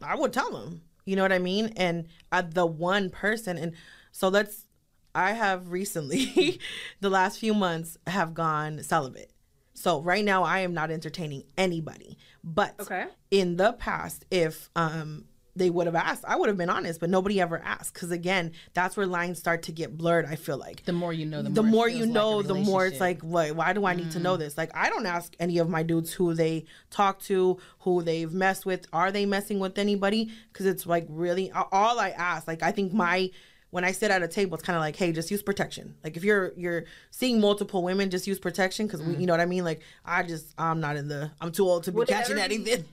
i 0.02 0.14
would 0.14 0.32
tell 0.32 0.50
them. 0.50 0.82
You 1.06 1.16
know 1.16 1.22
what 1.22 1.32
i 1.32 1.38
mean? 1.38 1.72
And 1.76 2.08
uh, 2.30 2.42
the 2.42 2.66
one 2.66 3.10
person 3.10 3.56
and 3.56 3.72
so 4.12 4.28
let's 4.28 4.66
i 5.14 5.32
have 5.32 5.70
recently 5.70 6.60
the 7.00 7.10
last 7.10 7.38
few 7.38 7.54
months 7.54 7.96
have 8.06 8.34
gone 8.34 8.82
celibate 8.82 9.32
so 9.80 10.00
right 10.00 10.24
now 10.24 10.42
i 10.44 10.60
am 10.60 10.74
not 10.74 10.90
entertaining 10.90 11.42
anybody 11.56 12.16
but 12.44 12.74
Okay. 12.80 13.06
in 13.30 13.56
the 13.56 13.72
past 13.74 14.24
if 14.30 14.68
um 14.76 15.24
they 15.56 15.68
would 15.68 15.86
have 15.86 15.96
asked 15.96 16.24
i 16.26 16.36
would 16.36 16.48
have 16.48 16.56
been 16.56 16.70
honest 16.70 17.00
but 17.00 17.10
nobody 17.10 17.40
ever 17.40 17.58
asked 17.58 17.92
because 17.94 18.10
again 18.10 18.52
that's 18.72 18.96
where 18.96 19.06
lines 19.06 19.38
start 19.38 19.62
to 19.64 19.72
get 19.72 19.96
blurred 19.98 20.24
i 20.24 20.36
feel 20.36 20.56
like 20.56 20.84
the 20.84 20.92
more 20.92 21.12
you 21.12 21.26
know, 21.26 21.42
the, 21.42 21.50
the 21.50 21.62
more, 21.62 21.72
more 21.72 21.88
you 21.88 21.96
feels 22.04 22.08
like 22.08 22.14
know, 22.14 22.42
the 22.42 22.54
more 22.54 22.86
it's 22.86 23.00
like, 23.00 23.20
wait, 23.22 23.52
why 23.52 23.72
do 23.72 23.84
I 23.84 23.94
need 23.94 24.10
to 24.12 24.18
know 24.20 24.36
this? 24.36 24.56
Like, 24.56 24.70
I 24.74 24.88
don't 24.88 25.06
ask 25.06 25.34
any 25.38 25.58
of 25.58 25.68
my 25.68 25.82
dudes 25.82 26.12
who 26.12 26.34
they 26.34 26.64
talk 26.90 27.20
to, 27.22 27.58
who 27.80 28.02
they've 28.02 28.32
messed 28.32 28.64
with. 28.64 28.86
Are 28.92 29.12
they 29.12 29.26
messing 29.26 29.58
with 29.58 29.78
anybody? 29.78 30.30
Because 30.52 30.66
it's 30.66 30.86
like 30.86 31.06
really 31.08 31.50
all 31.52 32.00
I 32.00 32.10
ask. 32.10 32.48
Like, 32.48 32.62
I 32.62 32.72
think 32.72 32.92
my 32.92 33.30
when 33.70 33.84
I 33.84 33.92
sit 33.92 34.10
at 34.10 34.22
a 34.22 34.28
table, 34.28 34.54
it's 34.56 34.64
kind 34.64 34.76
of 34.76 34.80
like, 34.80 34.96
hey, 34.96 35.12
just 35.12 35.30
use 35.30 35.42
protection. 35.42 35.94
Like, 36.02 36.16
if 36.16 36.24
you're 36.24 36.52
you're 36.56 36.84
seeing 37.10 37.40
multiple 37.40 37.82
women, 37.82 38.10
just 38.10 38.26
use 38.26 38.38
protection 38.38 38.86
because 38.86 39.02
we, 39.02 39.14
you 39.16 39.26
know 39.26 39.32
what 39.32 39.40
I 39.40 39.46
mean. 39.46 39.64
Like, 39.64 39.82
I 40.04 40.22
just 40.24 40.54
I'm 40.58 40.80
not 40.80 40.96
in 40.96 41.08
the 41.08 41.30
I'm 41.40 41.52
too 41.52 41.66
old 41.68 41.84
to 41.84 41.92
be 41.92 41.98
Would 41.98 42.08
catching 42.08 42.36
be- 42.36 42.42
anything. 42.42 42.84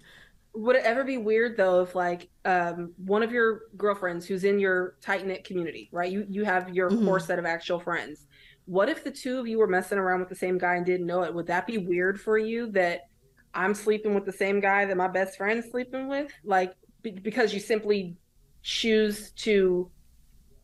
would 0.54 0.76
it 0.76 0.84
ever 0.86 1.04
be 1.04 1.18
weird 1.18 1.56
though 1.56 1.82
if 1.82 1.94
like 1.94 2.30
um 2.46 2.92
one 2.98 3.22
of 3.22 3.32
your 3.32 3.62
girlfriends 3.76 4.26
who's 4.26 4.44
in 4.44 4.60
your 4.60 4.96
tight 5.02 5.26
knit 5.26 5.44
community, 5.44 5.90
right? 5.92 6.12
You 6.12 6.26
you 6.30 6.44
have 6.46 6.74
your 6.74 6.90
Mhm. 6.90 7.06
core 7.06 7.20
set 7.20 7.38
of 7.40 7.46
actual 7.46 7.80
friends. 7.80 8.26
What 8.66 8.90
if 8.90 9.04
the 9.04 9.12
two 9.12 9.40
of 9.40 9.48
you 9.48 9.60
were 9.60 9.68
messing 9.68 9.98
around 9.98 10.20
with 10.20 10.30
the 10.30 10.36
same 10.36 10.58
guy 10.58 10.76
and 10.76 10.86
didn't 10.86 11.06
know 11.08 11.24
it? 11.24 11.34
Would 11.34 11.48
that 11.48 11.68
be 11.68 11.78
weird 11.78 12.20
for 12.20 12.38
you 12.38 12.72
that 12.72 13.08
I'm 13.54 13.74
sleeping 13.74 14.13
with 14.13 14.26
the 14.26 14.32
same 14.34 14.60
guy 14.60 14.86
that 14.86 14.98
my 14.98 15.08
best 15.08 15.38
friend's 15.38 15.70
sleeping 15.72 16.08
with? 16.08 16.32
Like 16.44 16.74
be- 17.02 17.12
because 17.12 17.54
you 17.54 17.60
simply 17.60 18.18
choose 18.63 19.32
to 19.32 19.90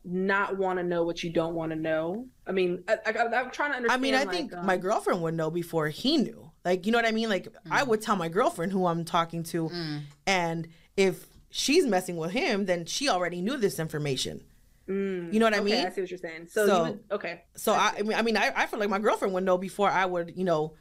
not 0.06 0.58
want 0.58 0.80
to 0.80 0.84
know 0.84 1.04
what 1.04 1.24
you 1.24 1.30
don't 1.30 1.54
want 1.56 1.72
to 1.72 1.78
know. 1.78 2.28
I 2.46 2.52
mean, 2.52 2.84
I, 2.88 2.98
I, 3.06 3.10
I'm 3.12 3.52
trying 3.52 3.72
to 3.72 3.78
understand. 3.78 3.92
I 3.92 3.98
mean, 3.98 4.16
I 4.16 4.20
like, 4.24 4.30
think 4.32 4.54
um, 4.56 4.66
my 4.66 4.78
girlfriend 4.78 5.22
would 5.22 5.34
know 5.34 5.50
before 5.50 5.88
he 5.90 6.18
knew. 6.18 6.52
Like, 6.66 6.86
you 6.86 6.92
know 6.92 6.98
what 6.98 7.06
I 7.08 7.12
mean? 7.12 7.30
Like, 7.30 7.48
I 7.72 7.84
would 7.84 8.02
tell 8.02 8.16
my 8.16 8.30
girlfriend 8.30 8.72
who 8.72 8.86
I'm 8.86 9.06
talking 9.06 9.44
to, 9.44 9.72
and 10.28 10.68
if 10.98 11.26
she's 11.50 11.86
messing 11.86 12.18
with 12.18 12.32
him, 12.32 12.66
then 12.66 12.86
she 12.86 13.08
already 13.10 13.42
knew 13.42 13.58
this 13.58 13.80
information. 13.80 14.44
mm, 14.88 15.32
You 15.32 15.40
know 15.40 15.46
what 15.46 15.54
I 15.54 15.60
okay, 15.60 15.66
mean? 15.78 15.86
I 15.86 15.90
see 15.90 16.02
what 16.02 16.10
you're 16.12 16.18
saying. 16.18 16.48
So, 16.48 16.66
So- 16.68 16.78
you 16.78 16.92
would, 16.92 17.00
okay. 17.12 17.44
So 17.56 17.74
I, 17.74 17.94
I 17.98 18.02
mean, 18.02 18.18
I 18.18 18.22
mean, 18.22 18.38
I, 18.38 18.52
I 18.56 18.66
feel 18.66 18.80
like 18.80 18.90
my 18.90 19.00
girlfriend 19.00 19.34
would 19.34 19.44
know 19.44 19.58
before 19.58 19.90
I 19.90 20.06
would, 20.06 20.34
you 20.36 20.44
know, 20.44 20.74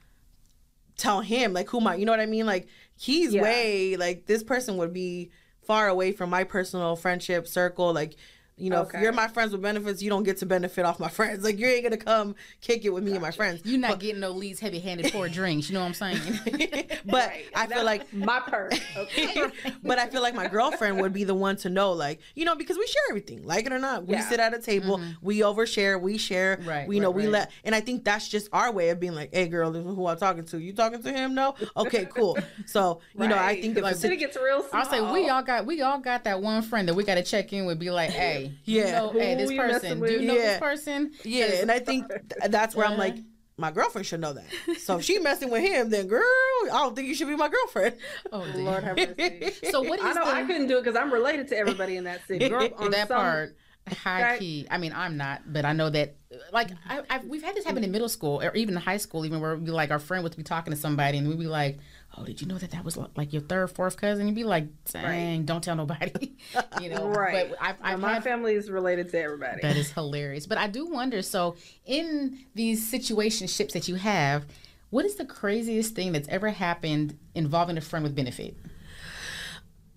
tell 0.97 1.21
him 1.21 1.53
like 1.53 1.69
who 1.71 1.81
my, 1.81 1.95
you 1.95 2.05
know 2.07 2.13
what 2.13 2.21
I 2.21 2.27
mean? 2.27 2.47
Like 2.47 2.69
he's 2.97 3.33
Yeah. 3.35 3.43
way 3.43 3.97
like 3.97 4.27
this 4.27 4.43
person 4.43 4.77
would 4.77 4.93
be 4.93 5.31
far 5.67 5.89
away 5.89 6.13
from 6.13 6.31
my 6.31 6.45
personal 6.45 6.97
friendship 6.97 7.47
circle. 7.49 7.93
Like, 7.93 8.17
you 8.57 8.71
know, 8.71 8.83
Okay. 8.83 8.99
if 8.99 9.03
you're 9.03 9.12
my 9.12 9.29
friends 9.29 9.53
with 9.53 9.62
benefits, 9.62 10.03
you 10.03 10.11
don't 10.11 10.23
get 10.23 10.37
to 10.38 10.47
benefit 10.47 10.85
off 10.85 11.01
my 11.01 11.09
friends. 11.09 11.43
Like 11.45 11.59
you 11.59 11.67
ain't 11.67 11.83
gonna 11.85 11.97
come 11.97 12.35
kick 12.61 12.85
it 12.85 12.91
with 12.91 13.03
me 13.03 13.12
and 13.12 13.21
my 13.23 13.31
friends. 13.31 13.62
You're 13.65 13.81
not 13.81 13.99
getting 14.01 14.21
no 14.21 14.31
leads 14.31 14.61
heavy 14.61 14.79
handed 14.79 15.11
for 15.11 15.29
drinks. 15.31 15.69
You 15.69 15.75
know 15.75 15.81
what 15.81 16.01
I'm 16.01 16.17
saying? 16.17 16.41
but 17.07 17.29
Right. 17.29 17.45
I 17.55 17.67
feel 17.67 17.85
like 17.85 18.12
my 18.12 18.41
purse. 18.41 18.79
Okay. 18.97 19.51
but 19.83 19.99
I 19.99 20.09
feel 20.09 20.23
like 20.23 20.35
my 20.35 20.47
girlfriend 20.49 21.01
would 21.01 21.12
be 21.12 21.25
the 21.25 21.35
one 21.35 21.57
to 21.57 21.71
know, 21.71 21.93
like, 21.93 22.21
you 22.35 22.45
know, 22.45 22.55
because 22.55 22.77
we 22.79 22.87
share 22.87 23.03
everything, 23.11 23.45
like 23.45 23.67
it 23.67 23.73
or 23.73 23.79
not. 23.79 24.07
We 24.07 24.15
Yeah. 24.15 24.29
sit 24.29 24.41
at 24.41 24.55
a 24.55 24.59
table, 24.61 25.01
we 25.23 25.41
overshare, 25.41 26.01
we 26.01 26.19
share, 26.19 26.57
Mm-hmm. 26.57 26.69
Right, 26.69 26.88
we 26.88 27.01
know, 27.01 27.09
right, 27.09 27.17
we 27.17 27.29
let, 27.29 27.51
and 27.65 27.75
I 27.75 27.81
think 27.81 28.05
that's 28.05 28.29
just 28.29 28.49
our 28.53 28.71
way 28.73 28.91
of 28.91 29.01
being 29.01 29.15
like, 29.15 29.33
hey, 29.35 29.49
girl, 29.49 29.71
this 29.71 29.85
is 29.87 29.95
who 29.95 30.07
I'm 30.07 30.17
talking 30.19 30.45
to. 30.47 30.59
You 30.59 30.73
talking 30.73 31.03
to 31.03 31.12
him? 31.12 31.35
No? 31.35 31.55
Okay, 31.77 32.07
cool. 32.07 32.37
So, 32.67 33.01
you 33.19 33.29
know, 33.29 33.37
I 33.38 33.61
think 33.61 33.77
if 33.77 33.83
like, 33.83 33.93
it's 33.93 34.03
then 34.03 34.12
it 34.12 34.19
gets 34.19 34.37
real 34.37 34.62
small. 34.62 34.83
I'll 34.83 34.88
say 34.88 35.01
we 35.12 35.29
all 35.29 35.43
got 35.43 35.67
we 35.67 35.83
all 35.83 35.99
got 35.99 36.25
that 36.25 36.41
one 36.43 36.62
friend 36.62 36.88
that 36.88 36.95
we 36.95 37.05
got 37.05 37.15
to 37.15 37.23
check 37.23 37.53
in 37.53 37.65
with. 37.67 37.79
Be 37.79 37.91
like, 37.91 38.11
hey, 38.11 38.52
you 38.65 38.81
Yeah. 38.83 38.99
know, 38.99 39.11
hey, 39.11 39.35
this 39.35 39.49
Who 39.51 39.57
you 39.57 39.61
messing 39.62 40.01
person, 40.01 40.01
do 40.01 40.12
you 40.12 40.29
know 40.29 40.35
Yeah. 40.35 40.43
this 40.43 40.59
person? 40.61 41.12
yeah, 41.25 41.45
and 41.61 41.71
I 41.71 41.79
think 41.79 42.09
th- 42.09 42.51
that's 42.51 42.75
where 42.75 42.87
I'm 42.87 42.99
like, 42.99 43.17
my 43.59 43.71
girlfriend 43.71 44.07
should 44.07 44.21
know 44.21 44.33
that. 44.33 44.47
So 44.81 44.99
if 44.99 45.05
she 45.05 45.19
messing 45.19 45.51
with 45.51 45.62
him, 45.62 45.91
then 45.91 46.07
girl, 46.09 46.23
I 46.65 46.69
don't 46.79 46.97
think 46.97 47.09
you 47.09 47.15
should 47.15 47.29
be 47.29 47.37
my 47.37 47.49
girlfriend. 47.49 47.97
Oh, 48.33 48.45
dear. 48.53 48.62
Lord 48.65 48.83
have 48.85 48.97
mercy. 48.97 49.53
So 49.71 49.83
what 49.83 49.99
is 49.99 50.05
I 50.05 50.12
know 50.15 50.25
the 50.25 50.33
I 50.35 50.43
couldn't 50.45 50.67
do 50.69 50.79
it 50.79 50.85
because 50.85 50.97
I'm 50.97 51.12
related 51.12 51.49
to 51.49 51.57
everybody 51.57 51.97
in 51.97 52.05
that 52.05 52.21
city. 52.27 52.49
girl, 52.49 52.69
On 52.79 52.91
that 52.91 53.09
some- 53.09 53.17
part? 53.19 53.57
High 53.88 54.23
Right. 54.23 54.38
key. 54.38 54.67
I 54.71 54.79
mean, 54.79 54.93
I'm 54.95 55.17
not, 55.17 55.43
but 55.53 55.65
I 55.65 55.73
know 55.73 55.91
that. 55.91 56.15
Like, 56.53 56.71
I, 56.88 57.03
I've, 57.11 57.25
we've 57.25 57.43
had 57.43 57.57
this 57.57 57.65
happen 57.65 57.83
in 57.83 57.91
middle 57.91 58.09
school 58.09 58.41
or 58.41 58.55
even 58.55 58.77
in 58.77 58.81
high 58.81 58.97
school, 58.97 59.27
even 59.27 59.41
where 59.41 59.57
we 59.57 59.71
like 59.73 59.91
our 59.91 59.99
friend 59.99 60.23
would 60.23 60.37
be 60.37 60.45
talking 60.45 60.73
to 60.73 60.79
somebody 60.79 61.19
and 61.19 61.29
we'd 61.29 61.37
be 61.38 61.47
like, 61.49 61.79
"Oh, 62.16 62.25
did 62.25 62.40
you 62.40 62.46
know 62.46 62.59
that 62.59 62.70
that 62.72 62.85
was 62.85 62.98
like 63.16 63.33
your 63.33 63.42
third, 63.42 63.70
fourth 63.70 63.96
cousin?" 63.96 64.27
You'd 64.27 64.35
be 64.35 64.44
like, 64.44 64.66
"Dang, 64.92 65.44
don't 65.44 65.62
tell 65.62 65.77
nobody," 65.77 66.33
you 66.81 66.90
know. 66.90 67.09
Right. 67.09 67.51
But 67.51 67.59
I've, 67.61 67.77
I've 67.83 68.01
my 68.01 68.14
had 68.14 68.25
family 68.25 68.55
is 68.55 68.70
related 68.70 69.11
to 69.11 69.20
everybody. 69.20 69.61
That 69.62 69.77
is 69.77 69.92
hilarious. 69.92 70.46
But 70.46 70.59
I 70.59 70.66
do 70.66 70.87
wonder 70.87 71.22
so, 71.22 71.57
in 71.85 72.44
these 72.55 72.90
situationships 72.90 73.72
that 73.72 73.88
you 73.88 73.96
have, 73.96 74.46
what 74.90 75.05
is 75.05 75.16
the 75.16 75.25
craziest 75.25 75.94
thing 75.94 76.12
that's 76.12 76.29
ever 76.29 76.51
happened 76.51 77.18
involving 77.35 77.79
a 77.79 77.81
friend 77.81 78.03
with 78.03 78.14
benefit? 78.14 78.57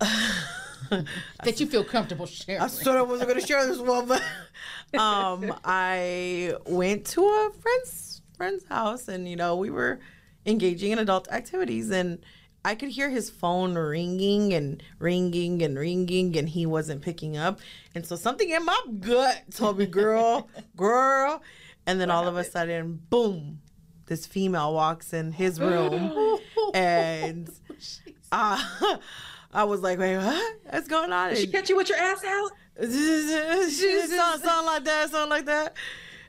that 0.00 1.60
you 1.60 1.66
feel 1.66 1.84
comfortable 1.84 2.26
sharing. 2.26 2.60
I 2.60 2.66
sort 2.68 2.96
of 2.96 3.08
wasn't 3.08 3.28
going 3.28 3.40
to 3.40 3.46
share 3.46 3.66
this 3.66 3.78
one, 3.78 4.06
but 4.06 4.22
um, 4.98 5.54
I 5.64 6.54
went 6.66 7.06
to 7.08 7.24
a 7.24 7.50
friend's 7.60 8.22
friend's 8.36 8.64
house, 8.66 9.08
and 9.08 9.28
you 9.28 9.36
know 9.36 9.56
we 9.56 9.70
were 9.70 10.00
engaging 10.46 10.92
in 10.92 10.98
adult 10.98 11.28
activities, 11.30 11.90
and 11.90 12.24
I 12.64 12.74
could 12.74 12.90
hear 12.90 13.10
his 13.10 13.28
phone 13.30 13.74
ringing 13.74 14.52
and 14.54 14.82
ringing 14.98 15.62
and 15.62 15.78
ringing, 15.78 16.36
and 16.36 16.48
he 16.48 16.66
wasn't 16.66 17.02
picking 17.02 17.36
up, 17.36 17.60
and 17.94 18.06
so 18.06 18.16
something 18.16 18.48
in 18.48 18.64
my 18.64 18.80
gut 19.00 19.42
told 19.54 19.78
me, 19.78 19.86
"Girl, 19.86 20.48
girl," 20.76 21.42
and 21.86 22.00
then 22.00 22.10
all 22.10 22.26
of 22.26 22.36
a 22.36 22.44
sudden, 22.44 23.00
boom, 23.10 23.60
this 24.06 24.26
female 24.26 24.72
walks 24.72 25.12
in 25.12 25.32
his 25.32 25.60
room, 25.60 26.38
and. 26.74 27.50
Uh, 28.32 28.62
I 29.52 29.64
was 29.64 29.80
like, 29.80 29.98
wait, 29.98 30.18
what? 30.18 30.56
What's 30.68 30.86
going 30.86 31.12
on? 31.12 31.30
Did 31.30 31.38
she 31.38 31.46
catch 31.46 31.70
you 31.70 31.76
with 31.76 31.88
your 31.88 31.96
ass 31.96 32.22
out? 32.22 32.50
she 32.78 34.06
sound, 34.06 34.42
sound 34.42 34.66
like 34.66 34.84
that, 34.84 35.10
sound 35.10 35.30
like 35.30 35.46
that. 35.46 35.74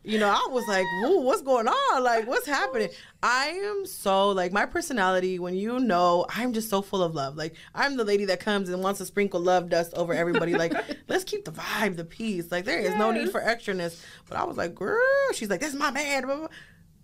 You 0.08 0.20
know, 0.20 0.30
I 0.30 0.48
was 0.52 0.65
like, 0.70 0.86
Whoa, 1.02 1.20
what's 1.20 1.41
going 1.41 1.67
on? 1.67 2.04
Like, 2.04 2.28
what's 2.28 2.48
happening? 2.48 2.88
I 3.22 3.48
am 3.48 3.86
so 3.86 4.30
like 4.30 4.54
my 4.54 4.65
personality. 4.65 5.38
When 5.38 5.54
you 5.54 5.82
know, 5.82 6.26
I'm 6.30 6.54
just 6.54 6.70
so 6.70 6.82
full 6.82 7.04
of 7.04 7.13
love. 7.13 7.36
Like, 7.36 7.56
I'm 7.76 7.98
the 7.98 8.06
lady 8.06 8.24
that 8.26 8.39
comes 8.39 8.70
and 8.70 8.82
wants 8.82 9.00
to 9.00 9.06
sprinkle 9.06 9.41
love 9.41 9.70
dust 9.70 9.93
over 9.96 10.13
everybody. 10.13 10.54
Like, 10.54 10.74
let's 11.10 11.26
keep 11.26 11.43
the 11.43 11.52
vibe, 11.52 11.98
the 11.98 12.06
peace. 12.06 12.50
Like, 12.52 12.63
there 12.63 12.80
is 12.80 12.96
no 12.96 13.12
need 13.12 13.32
for 13.32 13.41
extraness. 13.41 14.02
But 14.30 14.38
I 14.38 14.46
was 14.46 14.56
like, 14.56 14.74
girl, 14.74 15.02
she's 15.34 15.50
like, 15.50 15.60
that's 15.60 15.74
my 15.74 15.91
man. 15.91 16.48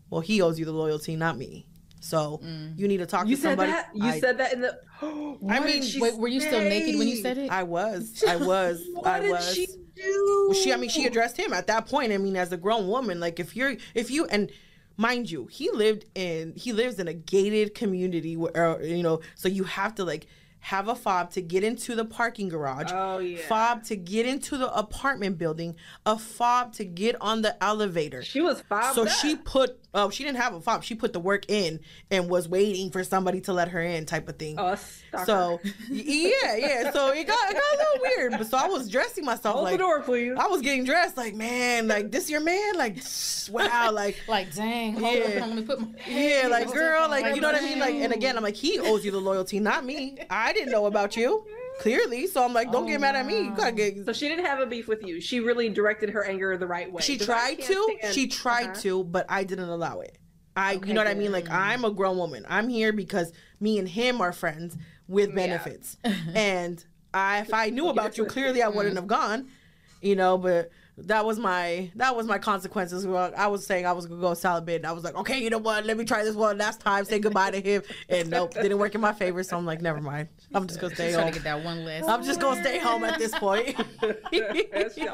Well, 0.10 0.22
he 0.22 0.42
owes 0.42 0.58
you 0.58 0.64
the 0.64 0.72
loyalty, 0.72 1.18
not 1.18 1.38
me. 1.38 1.68
So 2.00 2.40
mm. 2.42 2.78
you 2.80 2.88
need 2.88 2.98
to 2.98 3.06
talk 3.06 3.28
You 3.28 3.36
to 3.36 3.42
said 3.42 3.50
somebody. 3.50 3.72
that. 3.72 3.90
You 3.94 4.06
I- 4.06 4.20
said 4.22 4.38
that 4.38 4.54
in 4.54 4.62
the. 4.62 4.80
I 5.50 5.60
mean, 5.60 5.84
Wait, 6.00 6.18
were 6.18 6.30
you 6.30 6.40
still 6.40 6.62
naked 6.62 6.98
when 6.98 7.10
you 7.10 7.18
said 7.18 7.38
it? 7.38 7.52
I 7.52 7.64
was. 7.64 8.24
I 8.26 8.38
was. 8.38 8.82
I 9.06 9.30
was. 9.30 9.78
She? 10.04 10.46
Well, 10.48 10.54
she, 10.54 10.74
I 10.74 10.78
mean, 10.78 10.90
she 10.90 11.06
addressed 11.06 11.38
him 11.38 11.54
at 11.54 11.68
that 11.68 11.88
point. 11.88 12.12
I 12.12 12.18
mean, 12.18 12.36
as 12.36 12.52
a 12.52 12.58
grown 12.58 12.88
woman, 12.88 13.20
like 13.20 13.40
if 13.40 13.56
you're, 13.56 13.76
if 13.96 14.12
you, 14.12 14.26
and 14.26 14.52
mind 14.98 15.32
you, 15.32 15.48
he 15.48 15.72
lived 15.72 16.06
in 16.16 16.54
he 16.56 16.72
lives 16.74 17.00
in 17.00 17.08
a 17.08 17.14
gated 17.14 17.74
community 17.74 18.38
where 18.38 18.78
uh, 18.78 18.80
you 18.80 19.02
know, 19.04 19.22
so 19.36 19.48
you 19.48 19.64
have 19.64 19.96
to 19.96 20.04
like 20.04 20.28
have 20.60 20.88
a 20.88 20.96
fob 20.96 21.30
to 21.32 21.42
get 21.42 21.62
into 21.64 21.94
the 21.96 22.06
parking 22.06 22.48
garage. 22.48 22.90
Oh, 22.94 23.18
yeah. 23.18 23.38
Fob 23.50 23.84
to 23.84 23.98
get 23.98 24.26
into 24.26 24.58
the 24.58 24.74
apartment 24.74 25.38
building. 25.38 25.76
A 26.06 26.18
fob 26.18 26.72
to 26.76 26.86
get 26.86 27.18
on 27.20 27.42
the 27.42 27.62
elevator. 27.62 28.24
She 28.24 28.40
was 28.40 28.62
fobbed 28.62 28.96
So 28.96 29.04
up. 29.04 29.10
she 29.10 29.36
put 29.36 29.78
oh 29.94 30.10
she 30.10 30.24
didn't 30.24 30.38
have 30.38 30.54
a 30.54 30.62
fob. 30.62 30.84
She 30.84 30.96
put 30.96 31.14
the 31.14 31.20
work 31.20 31.50
in 31.50 31.80
and 32.12 32.30
was 32.30 32.48
waiting 32.48 32.92
for 32.92 33.04
somebody 33.04 33.42
to 33.42 33.54
let 33.54 33.70
her 33.70 33.82
in 33.82 34.06
type 34.06 34.28
of 34.30 34.38
thing. 34.38 34.56
Oh. 34.60 34.76
So 35.26 35.60
yeah, 35.90 36.56
yeah. 36.56 36.92
So 36.92 37.10
it 37.12 37.28
got 37.28 37.52
it 37.52 37.54
got 37.54 37.74
a 37.74 37.78
little 37.78 38.02
weird. 38.02 38.32
But 38.34 38.48
so 38.48 38.58
I 38.58 38.68
was 38.68 38.90
dressing 38.90 39.26
myself 39.26 39.54
Hold 39.56 39.66
like 39.66 39.74
the 39.74 39.78
door, 39.80 40.02
please. 40.02 40.34
I 40.38 40.48
was 40.48 40.62
getting 40.62 40.84
dressed 40.86 41.18
like 41.18 41.36
man, 41.36 41.88
like 41.88 42.12
this 42.12 42.30
your 42.30 42.42
man, 42.42 42.76
like 42.76 42.98
wow, 43.52 43.92
like 43.92 44.18
Like, 44.28 44.54
dang, 44.56 44.94
hold 45.00 45.18
Yeah. 45.18 45.44
on, 45.44 45.50
let 45.50 45.58
me 45.58 45.64
put 45.64 45.80
my 45.80 45.88
yeah, 46.08 46.48
like 46.50 46.72
girl, 46.72 47.10
like 47.10 47.36
you 47.36 47.42
know 47.42 47.52
what 47.52 47.62
I 47.62 47.66
mean, 47.66 47.80
like 47.80 47.96
and 47.96 48.14
again, 48.14 48.38
I'm 48.38 48.44
like 48.44 48.56
he 48.56 48.80
owes 48.80 49.06
you 49.06 49.12
the 49.12 49.20
loyalty, 49.20 49.60
not 49.60 49.86
me. 49.86 50.18
I 50.30 50.54
didn't 50.54 50.72
know 50.72 50.86
about 50.86 51.16
you 51.16 51.46
clearly, 51.80 52.28
so 52.28 52.44
I'm 52.44 52.54
like, 52.54 52.72
don't 52.72 52.86
get 52.88 53.00
mad 53.02 53.16
at 53.16 53.26
me. 53.26 53.38
You 53.46 53.54
gotta 53.56 53.72
get. 53.72 54.06
So 54.06 54.14
she 54.14 54.28
didn't 54.28 54.46
have 54.46 54.60
a 54.60 54.66
beef 54.66 54.88
with 54.88 55.04
you. 55.04 55.20
She 55.22 55.40
really 55.40 55.70
directed 55.70 56.10
her 56.12 56.24
anger 56.24 56.56
the 56.58 56.68
right 56.68 56.92
way. 56.92 57.02
She 57.02 57.18
tried 57.18 57.60
to, 57.62 57.98
stand- 58.00 58.14
she 58.16 58.28
tried 58.28 58.70
Uh-huh. 58.72 58.82
to, 58.82 59.04
but 59.04 59.26
I 59.30 59.44
didn't 59.44 59.70
allow 59.70 60.00
it. 60.02 60.18
I, 60.56 60.76
Okay, 60.76 60.88
you 60.90 60.94
know 60.94 61.02
what 61.02 61.08
I 61.08 61.16
mean? 61.16 61.32
Like 61.32 61.50
I'm 61.50 61.84
a 61.84 61.92
grown 61.92 62.18
woman. 62.18 62.46
I'm 62.48 62.70
here 62.70 62.94
because 62.94 63.32
me 63.60 63.80
and 63.80 63.88
him 63.90 64.22
are 64.22 64.32
friends 64.32 64.78
with 65.08 65.30
Yeah. 65.30 65.36
benefits, 65.36 65.98
and 66.36 66.84
I, 67.14 67.40
if 67.42 67.54
I 67.54 67.70
knew 67.70 67.90
about 67.90 68.18
you, 68.18 68.26
clearly 68.26 68.62
I 68.62 68.68
wouldn't 68.68 68.96
have 68.96 69.08
gone. 69.08 69.48
You 70.02 70.16
know, 70.16 70.38
but 70.38 70.70
that 70.98 71.26
was 71.26 71.40
my 71.40 71.92
that 71.96 72.16
was 72.16 72.28
my 72.28 72.38
consequences. 72.38 73.06
Well, 73.08 73.32
I 73.36 73.48
was 73.48 73.66
saying 73.66 73.86
I 73.86 73.92
was 73.94 74.06
gonna 74.06 74.22
go 74.22 74.34
salad 74.34 74.66
bid. 74.66 74.78
and 74.78 74.86
I 74.86 74.92
was 74.92 75.04
like, 75.04 75.16
okay, 75.16 75.40
you 75.42 75.50
know 75.50 75.58
what? 75.58 75.86
Let 75.86 75.98
me 75.98 76.06
try 76.06 76.24
this 76.24 76.36
one 76.36 76.58
last 76.58 76.82
time. 76.82 77.04
Say 77.06 77.20
goodbye 77.20 77.52
to 77.52 77.62
him, 77.62 77.82
and 78.10 78.30
nope, 78.30 78.54
didn't 78.54 78.78
work 78.78 78.94
in 78.96 79.02
my 79.02 79.14
favor. 79.14 79.42
So 79.44 79.58
I'm 79.58 79.66
like, 79.66 79.82
never 79.82 80.02
mind. 80.02 80.28
I'm 80.54 80.68
just 80.68 80.80
gonna 80.80 80.94
stay 80.96 81.12
Trying 81.12 81.24
home. 81.26 81.34
to 81.34 81.40
get 81.40 81.44
that 81.46 81.64
one 81.64 81.84
list. 81.84 82.08
I'm 82.08 82.24
just 82.24 82.40
gonna 82.40 82.62
stay 82.62 82.78
home 82.80 83.04
at 83.04 83.18
this 83.20 83.34
point. 83.38 83.76
I'm 84.04 84.16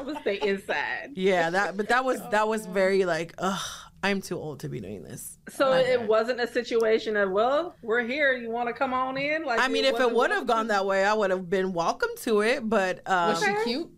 gonna 0.04 0.20
stay 0.20 0.38
inside. 0.42 1.10
yeah, 1.14 1.50
that 1.50 1.76
but 1.76 1.88
that 1.88 2.04
was 2.04 2.20
that 2.30 2.46
was 2.48 2.66
very 2.66 3.04
like, 3.04 3.34
ugh, 3.38 3.58
I'm 4.02 4.20
too 4.20 4.38
old 4.38 4.60
to 4.60 4.68
be 4.68 4.80
doing 4.80 5.02
this. 5.02 5.38
So 5.48 5.72
Okay. 5.72 5.92
it 5.92 6.02
wasn't 6.02 6.40
a 6.40 6.46
situation 6.46 7.16
of, 7.16 7.30
well, 7.30 7.74
we're 7.82 8.02
here. 8.02 8.32
You 8.34 8.50
want 8.50 8.68
to 8.68 8.72
come 8.72 8.92
on 8.94 9.16
in? 9.16 9.44
Like 9.44 9.60
I 9.60 9.68
mean, 9.68 9.84
if 9.84 9.98
it 9.98 10.10
would 10.12 10.30
have 10.30 10.46
gone 10.46 10.68
that 10.68 10.86
way, 10.86 11.04
I 11.04 11.12
would 11.14 11.30
have 11.30 11.48
been 11.50 11.72
welcome 11.72 12.10
to 12.22 12.40
it. 12.42 12.68
But 12.68 13.00
um, 13.08 13.30
Was 13.30 13.42
she 13.44 13.54
cute? 13.64 13.90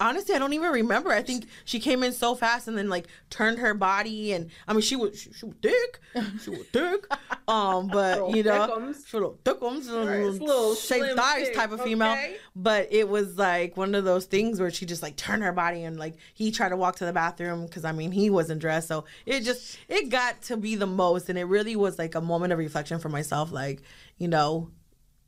Honestly, 0.00 0.34
I 0.34 0.38
don't 0.38 0.52
even 0.52 0.70
remember. 0.70 1.10
I 1.10 1.22
think 1.22 1.46
she 1.64 1.80
came 1.80 2.02
in 2.02 2.12
so 2.12 2.34
fast 2.34 2.68
and 2.68 2.76
then 2.76 2.88
like 2.88 3.06
turned 3.30 3.58
her 3.58 3.74
body, 3.74 4.32
and 4.32 4.50
I 4.68 4.72
mean, 4.72 4.82
she 4.82 4.96
was 4.96 5.18
she, 5.18 5.32
she 5.32 5.46
was 5.46 5.54
thick, 5.62 6.00
she 6.42 6.50
was 6.50 6.66
thick. 6.72 7.06
Um, 7.46 7.88
but 7.88 8.30
you 8.30 8.42
know, 8.42 8.92
she 9.10 9.18
little 9.18 9.38
thickums, 9.44 9.86
Right, 9.90 10.24
little, 10.24 10.74
shaped 10.74 11.14
thighs 11.14 11.48
thick, 11.48 11.54
type 11.54 11.72
of 11.72 11.82
female. 11.82 12.12
okay? 12.12 12.38
But 12.56 12.88
it 12.90 13.06
was 13.06 13.36
like 13.36 13.76
one 13.76 13.94
of 13.94 14.04
those 14.04 14.24
things 14.24 14.58
where 14.58 14.70
she 14.70 14.86
just 14.86 15.02
like 15.02 15.16
turned 15.16 15.42
her 15.42 15.52
body 15.52 15.84
and 15.84 15.98
like 15.98 16.14
he 16.32 16.50
tried 16.50 16.70
to 16.70 16.76
walk 16.78 16.96
to 16.96 17.04
the 17.04 17.12
bathroom 17.12 17.66
because 17.66 17.84
I 17.84 17.92
mean 17.92 18.12
he 18.12 18.30
wasn't 18.30 18.62
dressed, 18.62 18.88
so 18.88 19.04
it 19.26 19.40
just 19.40 19.76
it 19.88 20.08
got 20.08 20.40
to 20.44 20.56
be 20.56 20.74
the 20.74 20.86
most, 20.86 21.28
and 21.28 21.38
it 21.38 21.44
really 21.44 21.76
was 21.76 21.98
like 21.98 22.14
a 22.14 22.20
moment 22.22 22.54
of 22.54 22.58
reflection 22.58 22.98
for 22.98 23.10
myself, 23.10 23.52
like 23.52 23.82
you 24.16 24.28
know 24.28 24.70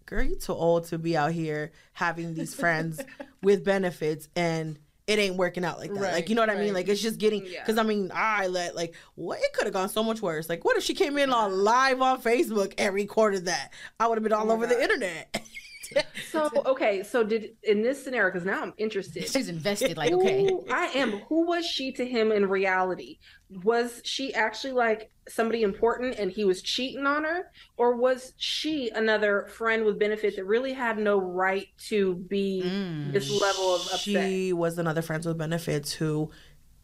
girl, 0.06 0.22
you 0.22 0.36
too 0.36 0.52
old 0.54 0.84
to 0.86 0.98
be 0.98 1.16
out 1.16 1.32
here 1.32 1.72
having 1.92 2.34
these 2.34 2.54
friends 2.54 3.00
with 3.42 3.64
benefits 3.64 4.28
and 4.36 4.78
it 5.06 5.18
ain't 5.20 5.36
working 5.36 5.64
out 5.64 5.78
like 5.78 5.92
that. 5.94 6.00
like, 6.00 6.28
you 6.28 6.34
know 6.34 6.42
what 6.42 6.50
I 6.50 6.56
mean? 6.56 6.74
Like, 6.74 6.88
it's 6.88 7.00
just 7.00 7.18
getting, 7.18 7.44
Yeah. 7.46 7.60
because 7.60 7.78
I 7.78 7.84
mean, 7.84 8.10
I 8.12 8.48
let, 8.48 8.74
like, 8.74 8.94
what? 9.14 9.38
It 9.40 9.52
could 9.52 9.64
have 9.66 9.72
gone 9.72 9.88
so 9.88 10.02
much 10.02 10.20
worse. 10.20 10.48
Like, 10.48 10.64
what 10.64 10.76
if 10.76 10.82
she 10.82 10.94
came 10.94 11.16
in 11.16 11.32
on 11.32 11.52
live 11.62 12.00
on 12.02 12.20
Facebook 12.20 12.74
and 12.76 12.92
recorded 12.92 13.44
that? 13.44 13.72
I 14.00 14.08
would 14.08 14.18
have 14.18 14.24
been 14.24 14.32
all 14.32 14.46
my 14.46 14.54
over 14.54 14.66
the 14.66 14.82
internet. 14.82 15.40
So 16.33 16.51
okay, 16.66 17.03
so 17.03 17.22
did 17.25 17.57
in 17.62 17.83
this 17.83 18.03
scenario? 18.03 18.31
Because 18.33 18.44
now 18.46 18.62
I'm 18.62 18.75
interested. 18.79 19.29
She's 19.29 19.49
invested. 19.49 19.96
Like, 19.96 20.12
okay. 20.12 20.44
Who, 20.44 20.64
I 20.70 20.87
am. 20.94 21.12
Who 21.29 21.46
was 21.46 21.64
she 21.66 21.92
to 21.92 22.05
him 22.07 22.33
in 22.33 22.46
reality? 22.49 23.18
Was 23.62 24.01
she 24.05 24.35
actually 24.35 24.72
like 24.72 25.11
somebody 25.29 25.62
important 25.62 26.18
and 26.18 26.31
he 26.31 26.44
was 26.44 26.62
cheating 26.62 27.07
on 27.07 27.25
her? 27.25 27.51
Or 27.77 27.96
was 27.96 28.33
she 28.37 28.90
another 28.90 29.46
friend 29.51 29.85
with 29.85 29.99
benefit 29.99 30.37
that 30.37 30.44
really 30.44 30.72
had 30.72 30.99
no 30.99 31.18
right 31.18 31.68
to 31.88 32.14
be 32.16 32.62
Mm. 32.64 33.12
this 33.12 33.31
level 33.40 33.75
of 33.77 33.81
upset? 33.83 34.01
she 34.01 34.53
was 34.53 34.79
another 34.79 35.03
friend 35.03 35.25
with 35.25 35.38
benefits 35.38 35.92
who 35.92 36.31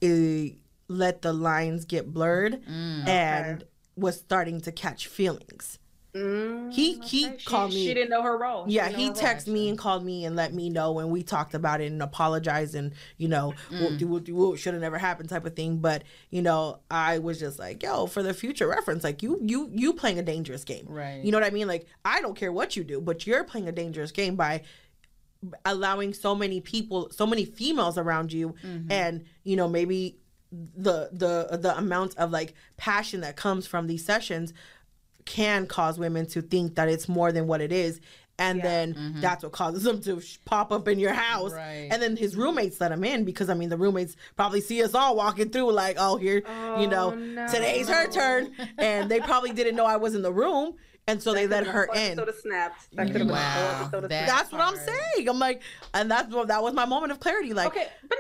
uh, 0.02 0.54
let 0.88 1.22
the 1.22 1.32
lines 1.32 1.84
get 1.84 2.12
blurred 2.12 2.62
Mm. 2.64 3.08
and 3.08 3.64
was 3.96 4.18
starting 4.20 4.60
to 4.62 4.72
catch 4.72 5.06
feelings. 5.06 5.78
Mm, 6.14 6.70
He 6.72 7.00
he 7.04 7.26
okay. 7.26 7.36
She- 7.38 7.44
called 7.46 7.72
me. 7.72 7.86
She 7.86 7.94
didn't 7.94 8.10
know 8.10 8.20
her 8.22 8.36
role. 8.36 8.66
She 8.68 8.74
Yeah, 8.74 8.88
he 8.88 9.08
know 9.08 9.14
her 9.14 9.20
role. 9.20 9.32
texted 9.34 9.46
me 9.46 9.68
and 9.70 9.78
called 9.78 10.04
me 10.04 10.26
and 10.26 10.36
let 10.36 10.52
me 10.52 10.68
know, 10.68 10.98
and 10.98 11.10
we 11.10 11.22
talked 11.22 11.54
about 11.54 11.80
it 11.80 11.90
and 11.90 12.02
apologized 12.02 12.74
and 12.74 12.92
you 13.16 13.28
know, 13.28 13.54
Mm. 13.70 13.80
whoop 14.08 14.24
de 14.24 14.32
whoop 14.34 14.58
should 14.58 14.74
have 14.74 14.82
never 14.82 14.98
happened 14.98 15.30
type 15.30 15.46
of 15.46 15.56
thing. 15.56 15.78
But 15.78 16.04
you 16.28 16.42
know, 16.42 16.80
I 16.90 17.18
was 17.18 17.38
just 17.40 17.58
like, 17.58 17.82
yo, 17.82 18.06
for 18.06 18.22
the 18.22 18.34
future 18.34 18.68
reference, 18.68 19.04
like 19.04 19.22
you 19.22 19.38
you 19.42 19.70
you 19.72 19.94
playing 19.94 20.18
a 20.18 20.22
dangerous 20.22 20.64
game, 20.64 20.84
Right. 20.86 21.24
You 21.24 21.32
know 21.32 21.38
what 21.38 21.46
I 21.46 21.50
mean? 21.50 21.66
Like 21.66 21.86
I 22.04 22.20
don't 22.20 22.36
care 22.36 22.52
what 22.52 22.76
you 22.76 22.84
do, 22.84 23.00
but 23.00 23.26
you're 23.26 23.44
playing 23.44 23.68
a 23.68 23.72
dangerous 23.72 24.12
game 24.12 24.36
by 24.36 24.62
allowing 25.64 26.14
so 26.14 26.34
many 26.34 26.60
people, 26.60 27.10
so 27.10 27.26
many 27.26 27.44
females 27.44 27.96
around 27.98 28.32
you, 28.32 28.54
Mm-hmm. 28.62 28.92
and 28.92 29.24
you 29.44 29.56
know 29.56 29.66
maybe 29.66 30.18
the 30.52 31.08
the 31.12 31.56
the 31.56 31.74
amount 31.78 32.14
of 32.18 32.30
like 32.30 32.52
passion 32.76 33.22
that 33.22 33.34
comes 33.36 33.66
from 33.66 33.86
these 33.86 34.04
sessions 34.04 34.52
can 35.24 35.66
cause 35.66 35.98
women 35.98 36.26
to 36.26 36.42
think 36.42 36.74
that 36.76 36.88
it's 36.88 37.08
more 37.08 37.32
than 37.32 37.46
what 37.46 37.60
it 37.60 37.72
is. 37.72 38.00
And 38.38 38.60
then 38.62 38.94
mm-hmm. 38.94 39.20
that's 39.20 39.42
what 39.44 39.52
causes 39.52 39.82
them 39.84 40.00
to 40.02 40.20
sh- 40.20 40.38
pop 40.44 40.72
up 40.72 40.88
in 40.88 40.98
your 40.98 41.12
house. 41.12 41.52
Right. 41.52 41.88
and 41.92 42.02
then 42.02 42.16
his 42.16 42.34
roommates 42.34 42.80
let 42.80 42.90
him 42.90 43.04
in 43.04 43.24
because 43.24 43.48
i 43.50 43.54
mean 43.54 43.68
the 43.68 43.76
roommates 43.76 44.16
probably 44.36 44.60
see 44.60 44.82
us 44.82 44.94
all 44.94 45.14
walking 45.14 45.50
through 45.50 45.70
like 45.70 45.96
oh 45.98 46.16
here 46.16 46.42
you 46.80 46.86
know 46.88 47.12
Oh, 47.12 47.14
no. 47.14 47.46
today's 47.48 47.88
her 47.88 48.08
turn. 48.10 48.50
And 48.78 49.10
they 49.10 49.20
probably 49.20 49.52
didn't 49.52 49.76
know 49.76 49.84
i 49.84 49.96
was 49.96 50.14
in 50.14 50.22
the 50.22 50.32
room. 50.32 50.74
And 51.06 51.20
so 51.22 51.34
they 51.34 51.46
let 51.48 51.66
her 51.66 51.84
in. 51.94 52.12
Episode 52.12 52.28
of 52.28 52.34
snaps. 52.36 52.88
That 52.92 53.08
could 53.08 53.16
have 53.22 53.28
been 53.28 53.36
a 53.36 53.40
whole 53.40 53.90
Wow, 53.90 53.90
of 53.92 54.08
that- 54.08 54.26
that's 54.26 54.50
what 54.50 54.60
i'm 54.62 54.76
saying. 54.76 55.28
I'm 55.28 55.38
like 55.38 55.62
and 55.94 56.10
that's 56.10 56.32
what 56.34 56.48
that 56.48 56.62
was 56.62 56.72
my 56.74 56.86
moment 56.86 57.12
of 57.12 57.20
clarity. 57.20 57.52
Like 57.52 57.68
Okay, 57.68 57.88
but 58.08 58.18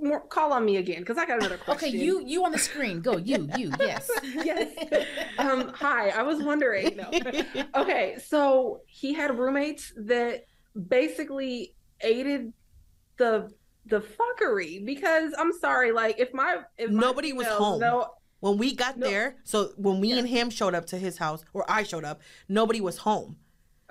more, 0.00 0.20
call 0.26 0.52
on 0.52 0.64
me 0.64 0.76
again 0.76 1.00
because 1.00 1.18
I 1.18 1.26
got 1.26 1.38
another 1.38 1.56
question. 1.58 1.88
Okay, 1.88 1.96
you 1.98 2.22
you 2.24 2.44
on 2.44 2.52
the 2.52 2.58
screen. 2.58 3.00
Go. 3.00 3.16
You 3.16 3.48
you 3.56 3.72
yes. 3.80 4.10
yes. 4.22 5.06
Um, 5.38 5.68
hi, 5.74 6.10
I 6.10 6.22
was 6.22 6.42
wondering. 6.42 6.96
No. 6.96 7.10
Okay, 7.74 8.16
so 8.26 8.80
he 8.86 9.12
had 9.14 9.38
roommates 9.38 9.92
that 9.96 10.44
basically 10.88 11.74
aided 12.00 12.52
the 13.16 13.50
the 13.86 14.00
fuckery 14.00 14.84
because 14.84 15.32
I'm 15.38 15.52
sorry, 15.52 15.92
like 15.92 16.18
if 16.18 16.32
my 16.34 16.58
if 16.76 16.90
my 16.90 17.00
Nobody 17.00 17.32
was 17.32 17.46
females 17.46 17.58
home. 17.62 17.80
know- 17.80 18.10
when 18.40 18.56
we 18.56 18.72
got 18.72 18.96
No. 18.96 19.08
there 19.08 19.34
so 19.42 19.72
when 19.76 19.98
we 19.98 20.12
and 20.12 20.28
him 20.28 20.48
showed 20.48 20.72
up 20.72 20.86
to 20.86 20.96
his 20.96 21.18
house 21.18 21.44
or 21.54 21.68
i 21.68 21.82
showed 21.82 22.04
up 22.04 22.20
nobody 22.48 22.80
was 22.80 22.98
home 22.98 23.36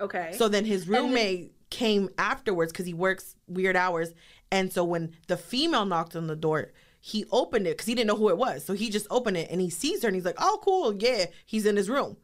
okay, 0.00 0.32
So 0.38 0.48
then 0.48 0.64
his 0.64 0.86
then- 0.86 1.02
roommate 1.02 1.52
came 1.68 2.08
afterwards 2.16 2.72
because 2.72 2.86
he 2.86 2.94
works 2.94 3.36
weird 3.46 3.76
hours. 3.76 4.08
And 4.50 4.72
so 4.72 4.84
when 4.84 5.14
the 5.26 5.36
female 5.36 5.84
knocked 5.84 6.16
on 6.16 6.26
the 6.26 6.36
door, 6.36 6.72
he 7.00 7.24
opened 7.30 7.66
it 7.66 7.70
because 7.70 7.86
he 7.86 7.94
didn't 7.94 8.08
know 8.08 8.16
who 8.16 8.28
it 8.28 8.38
was. 8.38 8.64
So 8.64 8.74
he 8.74 8.90
just 8.90 9.06
opened 9.10 9.36
it 9.36 9.50
and 9.50 9.60
he 9.60 9.70
sees 9.70 10.02
her 10.02 10.08
and 10.08 10.14
he's 10.14 10.24
like, 10.24 10.36
oh, 10.38 10.60
cool. 10.62 10.94
Yeah, 10.94 11.26
he's 11.46 11.66
in 11.66 11.76
his 11.76 11.88
room. 11.88 12.16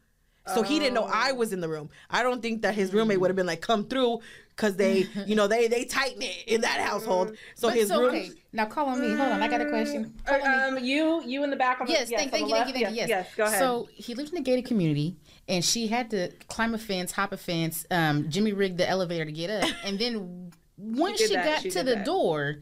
So 0.53 0.63
he 0.63 0.79
didn't 0.79 0.93
know 0.93 1.09
I 1.11 1.33
was 1.33 1.55
in 1.55 1.61
the 1.61 1.69
room. 1.69 1.89
I 2.11 2.23
don't 2.23 2.43
think 2.43 2.63
that 2.63 2.75
his 2.75 2.93
roommate 2.93 3.19
would 3.19 3.31
have 3.31 3.37
been 3.37 3.47
like, 3.47 3.63
come 3.63 3.87
through 3.87 4.21
because 4.51 4.77
they, 4.77 5.07
you 5.27 5.37
know, 5.37 5.47
they 5.47 5.69
they 5.69 5.85
tighten 5.85 6.21
it 6.21 6.45
in 6.47 6.61
that 6.61 6.81
household. 6.81 7.37
So 7.55 7.69
But 7.69 7.79
his 7.79 7.89
so, 7.89 8.01
room. 8.03 8.11
okay, 8.11 8.31
now 8.53 8.67
call 8.67 8.89
on 8.89 9.01
me. 9.01 9.09
Hold 9.09 9.33
on, 9.33 9.43
I 9.43 9.49
got 9.49 9.63
a 9.63 9.69
question. 9.71 10.15
Uh, 10.29 10.39
um, 10.45 10.85
you 10.85 11.23
you 11.25 11.45
in 11.45 11.51
the 11.51 11.57
back 11.57 11.81
on 11.81 11.87
the 11.87 11.93
Yes, 11.93 12.11
yes, 12.11 12.21
thank, 12.21 12.33
on 12.33 12.39
thank 12.41 12.51
you, 12.51 12.55
thank 12.55 12.67
you, 12.69 12.73
thank 12.75 12.91
you. 12.91 12.97
Yes, 12.97 13.09
yes, 13.09 13.29
go 13.37 13.45
ahead. 13.45 13.59
So 13.59 13.89
he 13.95 14.15
lived 14.15 14.33
in 14.33 14.39
a 14.39 14.43
gated 14.43 14.67
community, 14.67 15.17
and 15.49 15.65
she 15.65 15.87
had 15.87 16.11
to 16.11 16.31
climb 16.49 16.75
a 16.75 16.79
fence, 16.79 17.13
hop 17.13 17.33
a 17.33 17.39
fence, 17.39 17.87
um, 17.91 18.29
Jimmy 18.29 18.53
rigged 18.53 18.77
the 18.77 18.89
elevator 18.89 19.25
to 19.25 19.33
get 19.33 19.49
up, 19.49 19.71
and 19.85 19.99
then 19.99 20.53
once 20.77 21.19
did 21.19 21.29
she 21.31 21.35
that, 21.37 21.45
got 21.47 21.63
she 21.63 21.71
to 21.71 21.83
the 21.83 21.95
that. 21.97 22.05
door, 22.05 22.57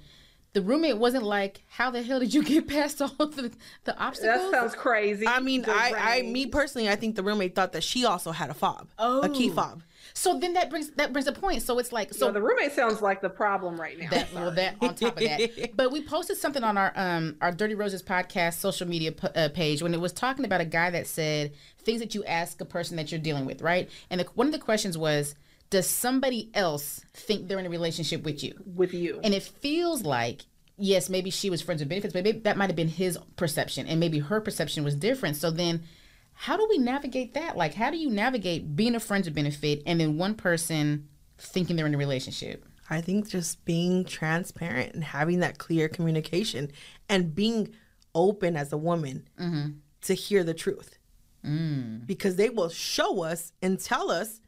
the 0.54 0.60
roommate 0.62 0.98
wasn't 0.98 1.24
like, 1.24 1.62
"How 1.68 1.90
the 1.90 2.02
hell 2.02 2.20
did 2.20 2.34
you 2.34 2.42
get 2.42 2.68
past 2.68 3.00
all 3.00 3.08
the 3.18 3.52
the 3.84 3.98
obstacles?" 3.98 4.50
that 4.50 4.60
sounds 4.60 4.74
crazy. 4.74 5.26
I 5.26 5.40
mean, 5.40 5.62
The 5.62 5.72
I, 5.72 6.18
I, 6.18 6.22
me 6.22 6.46
personally, 6.46 6.88
I 6.88 6.96
think 6.96 7.16
the 7.16 7.22
roommate 7.22 7.54
thought 7.54 7.72
that 7.72 7.82
she 7.82 8.04
also 8.04 8.32
had 8.32 8.50
a 8.50 8.54
fob, 8.54 8.88
a 8.98 9.28
key 9.30 9.48
Oh. 9.50 9.54
fob. 9.54 9.82
so 10.14 10.38
then 10.38 10.52
that 10.52 10.68
brings 10.68 10.90
that 10.90 11.10
brings 11.12 11.26
a 11.26 11.32
point. 11.32 11.62
So 11.62 11.78
it's 11.78 11.90
like 11.90 12.12
so 12.12 12.26
so 12.26 12.32
the 12.32 12.42
roommate 12.42 12.72
sounds 12.72 13.00
like 13.00 13.22
the 13.22 13.30
problem 13.30 13.80
right 13.80 13.98
now. 13.98 14.10
that 14.10 14.34
well 14.34 14.50
that 14.50 14.74
on 14.82 14.94
top 14.94 15.16
of 15.16 15.22
that 15.22 15.70
but 15.76 15.90
we 15.90 16.02
posted 16.02 16.36
something 16.36 16.62
on 16.64 16.76
our 16.76 16.92
um 16.96 17.36
our 17.40 17.50
dirty 17.52 17.74
roses 17.74 18.02
podcast 18.02 18.54
social 18.58 18.86
media 18.86 19.12
p- 19.12 19.28
uh, 19.34 19.48
page 19.48 19.80
when 19.82 19.94
it 19.94 20.00
was 20.00 20.12
talking 20.12 20.44
about 20.44 20.60
a 20.60 20.66
guy 20.66 20.90
that 20.90 21.06
said 21.06 21.52
things 21.78 22.00
that 22.00 22.14
you 22.14 22.22
ask 22.24 22.60
a 22.60 22.64
person 22.66 22.96
that 22.96 23.10
you're 23.10 23.20
dealing 23.20 23.46
with 23.46 23.62
right 23.62 23.88
and 24.10 24.20
the, 24.20 24.24
one 24.34 24.46
of 24.46 24.52
the 24.52 24.58
questions 24.58 24.98
was 24.98 25.34
does 25.72 25.88
somebody 25.88 26.50
else 26.52 27.00
think 27.14 27.48
they're 27.48 27.58
in 27.58 27.66
a 27.66 27.70
relationship 27.70 28.22
with 28.22 28.44
you 28.44 28.54
with 28.76 28.92
you. 28.92 29.20
and 29.24 29.34
it 29.34 29.42
feels 29.42 30.02
like 30.02 30.42
yes, 30.76 31.08
maybe 31.08 31.30
she 31.30 31.48
was 31.50 31.62
friends 31.62 31.80
with 31.80 31.88
benefits, 31.88 32.12
but 32.12 32.24
maybe 32.24 32.40
that 32.40 32.56
might 32.56 32.68
have 32.68 32.76
been 32.76 32.88
his 32.88 33.18
perception, 33.36 33.86
and 33.86 34.00
maybe 34.00 34.18
her 34.18 34.40
perception 34.40 34.84
was 34.84 34.94
different. 34.94 35.36
So 35.36 35.50
then, 35.50 35.82
how 36.34 36.56
do 36.56 36.66
we 36.68 36.78
navigate 36.78 37.34
that? 37.34 37.56
Like, 37.56 37.74
how 37.74 37.90
do 37.90 37.96
you 37.96 38.10
navigate 38.10 38.74
being 38.74 38.94
a 38.94 39.00
friends 39.00 39.26
with 39.26 39.34
benefit 39.34 39.82
and 39.86 40.00
then 40.00 40.18
one 40.18 40.34
person 40.34 41.08
thinking 41.38 41.76
they're 41.76 41.86
in 41.86 41.94
a 41.94 41.98
relationship? 41.98 42.64
I 42.90 43.00
think 43.00 43.28
just 43.28 43.64
being 43.64 44.04
transparent 44.04 44.94
and 44.94 45.04
having 45.04 45.40
that 45.40 45.58
clear 45.58 45.88
communication 45.88 46.70
and 47.08 47.34
being 47.34 47.74
open 48.14 48.56
as 48.56 48.72
a 48.72 48.76
woman 48.76 49.28
mm-hmm. 49.38 49.70
to 50.02 50.14
hear 50.14 50.42
the 50.44 50.54
truth. 50.54 50.98
Mm. 51.44 52.06
Because 52.06 52.36
they 52.36 52.50
will 52.50 52.68
show 52.68 53.22
us 53.24 53.52
and 53.62 53.78
tell 53.78 54.10
us, 54.10 54.40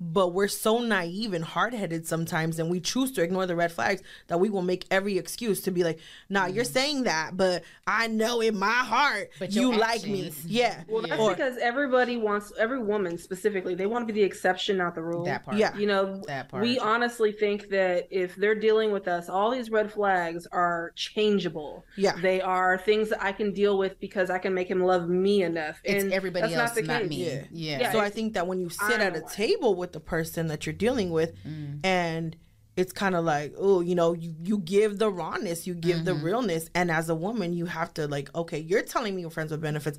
but 0.00 0.28
we're 0.28 0.48
so 0.48 0.80
naive 0.80 1.32
and 1.32 1.44
hard 1.44 1.72
headed 1.72 2.06
sometimes, 2.06 2.58
and 2.58 2.68
we 2.68 2.80
choose 2.80 3.12
to 3.12 3.22
ignore 3.22 3.46
the 3.46 3.56
red 3.56 3.72
flags 3.72 4.02
that 4.26 4.38
we 4.40 4.50
will 4.50 4.62
make 4.62 4.86
every 4.90 5.18
excuse 5.18 5.62
to 5.62 5.70
be 5.70 5.84
like, 5.84 5.98
nah, 6.28 6.46
you're 6.46 6.64
mm-hmm. 6.64 6.72
saying 6.72 7.02
that, 7.04 7.36
but 7.36 7.62
I 7.86 8.08
know 8.08 8.40
in 8.40 8.58
my 8.58 8.66
heart 8.66 9.30
But 9.38 9.52
your 9.52 9.72
you 9.72 9.78
like 9.78 10.04
me. 10.04 10.32
Yeah. 10.46 10.82
Well, 10.88 11.02
that's 11.02 11.20
Or- 11.20 11.30
because 11.30 11.56
everybody 11.58 12.16
wants, 12.16 12.52
every 12.58 12.82
woman 12.82 13.18
specifically, 13.18 13.74
they 13.74 13.86
want 13.86 14.06
to 14.06 14.12
be 14.12 14.20
the 14.20 14.26
exception, 14.26 14.76
not 14.76 14.94
the 14.94 15.02
rule. 15.02 15.24
That 15.24 15.44
part. 15.44 15.56
Yeah. 15.56 15.76
You 15.76 15.86
know, 15.86 16.22
That 16.26 16.48
part. 16.48 16.62
we 16.62 16.78
honestly 16.78 17.30
think 17.32 17.68
that 17.70 18.08
if 18.10 18.34
they're 18.36 18.54
dealing 18.54 18.90
with 18.90 19.06
us, 19.06 19.28
all 19.28 19.50
these 19.50 19.70
red 19.70 19.92
flags 19.92 20.46
are 20.50 20.92
changeable. 20.96 21.84
Yeah. 21.96 22.16
They 22.20 22.40
are 22.40 22.78
things 22.78 23.10
that 23.10 23.22
I 23.22 23.32
can 23.32 23.52
deal 23.52 23.78
with 23.78 23.98
because 24.00 24.28
I 24.28 24.38
can 24.38 24.54
make 24.54 24.68
him 24.68 24.82
love 24.82 25.08
me 25.08 25.42
enough. 25.42 25.80
It's 25.84 26.02
and 26.02 26.12
everybody 26.12 26.52
that's 26.52 26.54
else, 26.54 26.76
not, 26.76 26.86
not, 26.86 27.02
the 27.02 27.08
case. 27.08 27.10
me. 27.10 27.26
Yeah. 27.26 27.44
Yeah. 27.50 27.80
Yeah, 27.80 27.92
so 27.92 28.00
I 28.00 28.10
think 28.10 28.34
that 28.34 28.46
when 28.46 28.60
you 28.60 28.68
sit 28.68 29.00
at 29.00 29.14
a 29.14 29.22
I'm 29.22 29.28
table 29.28 29.74
with 29.74 29.83
the 29.92 30.00
person 30.00 30.46
that 30.48 30.66
you're 30.66 30.72
dealing 30.72 31.10
with 31.10 31.32
Mm. 31.44 31.80
and 31.84 32.36
it's 32.76 32.92
kind 32.92 33.14
of 33.14 33.24
like 33.24 33.54
oh 33.58 33.80
you 33.80 33.94
know 33.94 34.14
you, 34.14 34.34
you 34.42 34.58
give 34.58 34.98
the 34.98 35.10
rawness 35.10 35.66
you 35.66 35.74
give 35.74 35.96
Mm-hmm. 35.98 36.04
the 36.06 36.14
realness 36.14 36.70
and 36.74 36.90
as 36.90 37.08
a 37.08 37.14
woman 37.14 37.52
you 37.52 37.66
have 37.66 37.92
to 37.94 38.08
like 38.08 38.34
okay 38.34 38.58
you're 38.58 38.82
telling 38.82 39.14
me 39.14 39.20
you're 39.22 39.30
friends 39.30 39.50
with 39.52 39.60
benefits 39.60 39.98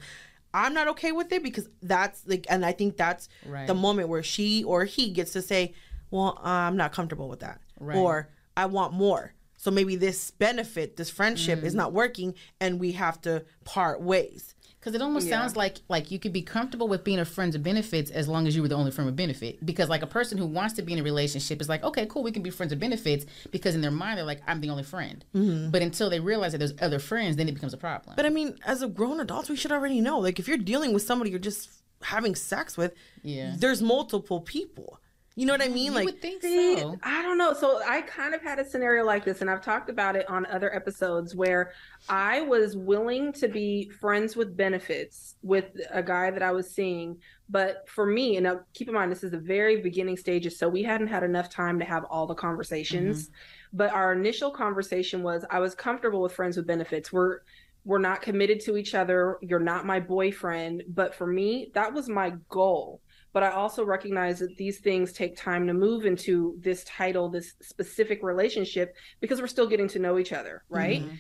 i'm 0.54 0.74
not 0.74 0.88
okay 0.90 1.12
with 1.12 1.32
it 1.32 1.44
because 1.44 1.70
that's 1.82 2.26
like 2.28 2.46
and 2.50 2.66
i 2.66 2.72
think 2.72 2.98
that's 2.98 3.30
Right. 3.46 3.68
the 3.68 3.74
moment 3.76 4.10
where 4.10 4.24
she 4.24 4.64
or 4.64 4.86
he 4.86 5.12
gets 5.12 5.32
to 5.34 5.42
say 5.42 5.74
well 6.12 6.40
i'm 6.44 6.76
not 6.78 6.92
comfortable 6.92 7.30
with 7.30 7.42
that 7.42 7.62
Right. 7.80 7.98
or 7.98 8.30
i 8.58 8.66
want 8.66 8.94
more 8.94 9.34
so 9.58 9.72
maybe 9.72 9.96
this 9.96 10.32
benefit 10.32 10.96
this 10.98 11.10
friendship 11.10 11.60
Mm. 11.60 11.64
is 11.66 11.76
not 11.76 11.94
working 11.94 12.34
and 12.60 12.80
we 12.80 12.94
have 12.94 13.22
to 13.22 13.46
part 13.64 14.02
ways 14.02 14.55
Because 14.86 14.94
it 14.94 15.02
almost 15.02 15.26
Yeah. 15.26 15.40
sounds 15.42 15.56
like 15.56 15.78
like 15.90 16.12
you 16.12 16.20
could 16.20 16.32
be 16.32 16.44
comfortable 16.44 16.88
with 16.88 17.04
being 17.04 17.18
a 17.18 17.26
friend 17.26 17.56
of 17.56 17.64
benefits 17.64 18.12
as 18.12 18.28
long 18.28 18.46
as 18.46 18.56
you 18.56 18.62
were 18.62 18.68
the 18.68 18.76
only 18.76 18.92
friend 18.92 19.10
of 19.10 19.16
benefit. 19.16 19.66
Because 19.66 19.90
like 19.90 20.04
a 20.04 20.08
person 20.08 20.38
who 20.38 20.46
wants 20.46 20.76
to 20.76 20.84
be 20.84 20.94
in 20.94 21.00
a 21.00 21.04
relationship 21.04 21.60
is 21.60 21.68
like, 21.68 21.84
okay, 21.84 22.06
cool, 22.06 22.22
we 22.22 22.32
can 22.32 22.44
be 22.44 22.52
friends 22.52 22.72
of 22.72 22.78
benefits 22.80 23.26
because 23.50 23.74
in 23.74 23.82
their 23.82 23.90
mind 23.90 24.20
they're 24.20 24.26
like, 24.26 24.42
I'm 24.46 24.62
the 24.62 24.70
only 24.70 24.84
friend. 24.84 25.26
Mm-hmm. 25.34 25.72
But 25.72 25.82
until 25.82 26.12
they 26.12 26.20
realize 26.20 26.52
that 26.52 26.60
there's 26.60 26.76
other 26.80 27.00
friends, 27.00 27.36
then 27.38 27.50
it 27.50 27.54
becomes 27.54 27.74
a 27.74 27.78
problem. 27.78 28.16
But 28.16 28.28
I 28.28 28.30
mean, 28.30 28.60
as 28.64 28.84
a 28.84 28.88
grown 28.88 29.20
adult, 29.20 29.50
we 29.50 29.56
should 29.56 29.72
already 29.72 30.02
know. 30.02 30.20
Like, 30.20 30.38
if 30.38 30.48
you're 30.48 30.58
dealing 30.58 30.94
with 30.94 31.02
somebody 31.02 31.32
you're 31.32 31.40
just 31.40 31.68
having 32.04 32.36
sex 32.36 32.78
with, 32.78 32.94
Yeah. 33.24 33.56
there's 33.58 33.82
multiple 33.82 34.40
people. 34.42 35.00
You 35.38 35.46
know 35.46 35.54
what 35.54 35.62
I 35.62 35.68
mean? 35.68 35.88
you 35.88 35.92
like, 35.92 36.06
would 36.06 36.22
think 36.22 36.42
See, 36.42 36.78
so. 36.78 36.98
I 37.04 37.22
don't 37.22 37.38
know. 37.38 37.54
So 37.54 37.82
I 37.86 38.02
kind 38.02 38.34
of 38.34 38.42
had 38.42 38.58
a 38.58 38.68
scenario 38.68 39.04
like 39.04 39.26
this, 39.26 39.42
and 39.42 39.50
I've 39.50 39.62
talked 39.62 39.90
about 39.90 40.16
it 40.16 40.30
on 40.30 40.46
other 40.46 40.74
episodes 40.74 41.36
where 41.36 41.74
I 42.08 42.40
was 42.42 42.78
willing 42.78 43.34
to 43.34 43.50
be 43.50 43.90
friends 43.90 44.38
with 44.38 44.56
benefits 44.56 45.36
with 45.44 45.66
a 45.92 46.02
guy 46.02 46.32
that 46.32 46.42
I 46.42 46.52
was 46.52 46.70
seeing. 46.70 47.18
But 47.50 47.84
for 47.90 48.06
me, 48.06 48.38
and 48.38 48.46
now 48.46 48.62
keep 48.74 48.88
in 48.88 48.94
mind, 48.94 49.12
this 49.12 49.26
is 49.26 49.32
the 49.32 49.38
very 49.38 49.82
beginning 49.82 50.16
stages. 50.16 50.58
So 50.58 50.70
we 50.70 50.84
hadn't 50.84 51.08
had 51.08 51.24
enough 51.24 51.50
time 51.50 51.80
to 51.80 51.86
have 51.86 52.06
all 52.06 52.28
the 52.28 52.34
conversations. 52.34 53.26
Mm-hmm. 53.26 53.78
But 53.78 53.92
our 53.92 54.14
initial 54.14 54.52
conversation 54.52 55.22
was 55.22 55.44
I 55.50 55.60
was 55.60 55.76
comfortable 55.76 56.22
with 56.22 56.32
friends 56.32 56.56
with 56.56 56.66
benefits. 56.66 57.12
We're 57.12 57.42
we're 57.84 58.00
not 58.00 58.22
committed 58.22 58.62
to 58.62 58.78
each 58.78 58.96
other. 58.96 59.38
You're 59.42 59.60
not 59.60 59.86
my 59.86 60.00
boyfriend. 60.00 60.84
But 60.88 61.14
for 61.14 61.28
me, 61.28 61.72
that 61.74 61.94
was 61.94 62.08
my 62.08 62.34
goal 62.50 63.02
but 63.36 63.44
I 63.44 63.52
also 63.52 63.84
recognize 63.84 64.40
that 64.40 64.56
these 64.56 64.80
things 64.80 65.12
take 65.12 65.36
time 65.36 65.68
to 65.68 65.74
move 65.74 66.06
into 66.06 66.56
this 66.62 66.86
title, 66.86 67.28
this 67.28 67.52
specific 67.62 68.24
relationship, 68.24 68.96
because 69.20 69.42
we're 69.42 69.48
still 69.48 69.68
getting 69.68 69.90
to 69.90 70.00
know 70.00 70.18
each 70.18 70.32
other, 70.32 70.64
right? 70.70 71.02
Mhm. 71.02 71.18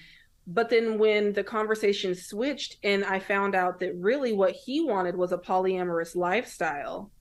But 0.47 0.69
then 0.69 0.97
when 0.97 1.33
the 1.33 1.43
conversation 1.43 2.15
switched 2.15 2.77
and 2.83 3.03
I 3.03 3.19
found 3.19 3.53
out 3.53 3.81
that 3.81 3.97
really 3.97 4.31
what 4.31 4.53
he 4.53 4.79
wanted 4.79 5.17
was 5.17 5.33
a 5.33 5.37
polyamorous 5.37 6.15
lifestyle, 6.15 7.11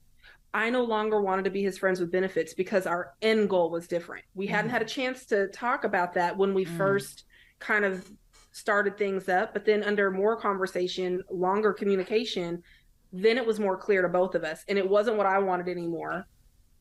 I 0.53 0.69
no 0.69 0.85
longer 0.85 1.21
wanted 1.21 1.43
to 1.43 1.51
be 1.51 1.61
his 1.61 1.77
friends 1.77 1.99
with 1.99 2.09
benefits 2.09 2.53
because 2.53 2.87
our 2.87 3.15
end 3.21 3.49
goal 3.49 3.69
was 3.71 3.89
different. 3.89 4.23
We 4.33 4.47
hadn't 4.47 4.71
had 4.71 4.81
a 4.81 4.85
chance 4.85 5.25
to 5.25 5.49
talk 5.49 5.83
about 5.83 6.13
that 6.13 6.37
when 6.37 6.53
we 6.53 6.63
Mm. 6.63 6.69
first 6.69 7.25
kind 7.59 7.83
of 7.83 8.09
started 8.53 8.97
things 8.97 9.27
up, 9.27 9.51
but 9.51 9.65
then 9.65 9.83
under 9.83 10.09
more 10.09 10.37
conversation, 10.39 11.21
longer 11.29 11.73
communication, 11.73 12.63
then 13.21 13.37
it 13.37 13.45
was 13.45 13.59
more 13.59 13.77
clear 13.77 14.01
to 14.01 14.09
both 14.09 14.35
of 14.35 14.43
us 14.43 14.63
and 14.67 14.77
it 14.77 14.89
wasn't 14.89 15.17
what 15.17 15.25
I 15.25 15.39
wanted 15.39 15.67
anymore. 15.69 16.27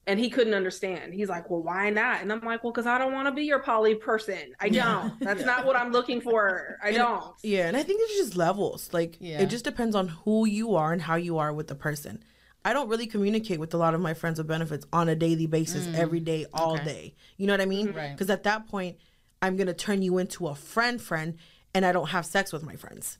And 0.06 0.20
he 0.20 0.28
couldn't 0.28 0.52
understand. 0.52 1.14
He's 1.14 1.30
like, 1.30 1.48
"Well, 1.48 1.62
why 1.62 1.88
not?" 1.88 2.20
And 2.20 2.30
I'm 2.30 2.42
like, 2.42 2.62
"Well, 2.62 2.74
cuz 2.74 2.84
I 2.86 2.98
don't 2.98 3.14
want 3.14 3.26
to 3.26 3.32
be 3.32 3.44
your 3.44 3.60
poly 3.60 3.94
person. 3.94 4.52
I 4.60 4.68
don't. 4.68 5.18
That's 5.20 5.40
Yeah. 5.40 5.46
not 5.46 5.64
what 5.64 5.76
I'm 5.76 5.92
looking 5.92 6.20
for. 6.20 6.76
I 6.82 6.88
And- 6.88 6.96
don't." 6.98 7.34
yeah, 7.42 7.68
and 7.68 7.76
I 7.76 7.82
think 7.82 8.00
it's 8.02 8.16
just 8.18 8.36
levels. 8.36 8.90
Like, 8.92 9.16
Yeah. 9.18 9.40
it 9.40 9.46
just 9.46 9.64
depends 9.64 9.96
on 9.96 10.08
who 10.08 10.44
you 10.46 10.74
are 10.74 10.92
and 10.92 11.00
how 11.00 11.14
you 11.14 11.38
are 11.38 11.54
with 11.54 11.68
the 11.68 11.74
person. 11.74 12.22
I 12.66 12.74
don't 12.74 12.88
really 12.90 13.06
communicate 13.06 13.58
with 13.60 13.72
a 13.72 13.78
lot 13.78 13.94
of 13.94 14.00
my 14.02 14.12
friends 14.12 14.36
with 14.38 14.46
benefits 14.46 14.86
on 14.92 15.08
a 15.08 15.14
daily 15.16 15.46
basis, 15.46 15.86
every 15.94 16.20
day, 16.20 16.44
all 16.52 16.76
Mm. 16.76 16.80
Okay. 16.80 16.84
day. 16.92 17.14
You 17.38 17.46
know 17.46 17.54
what 17.54 17.60
I 17.62 17.66
mean? 17.66 17.92
Right. 17.92 18.12
Because 18.12 18.28
at 18.28 18.42
that 18.42 18.66
point, 18.68 18.98
I'm 19.40 19.56
going 19.56 19.66
to 19.68 19.74
turn 19.74 20.02
you 20.02 20.18
into 20.18 20.48
a 20.48 20.54
friend, 20.54 21.00
friend, 21.00 21.36
and 21.74 21.84
I 21.86 21.92
don't 21.92 22.08
have 22.10 22.26
sex 22.26 22.52
with 22.52 22.62
my 22.62 22.76
friends. 22.76 23.16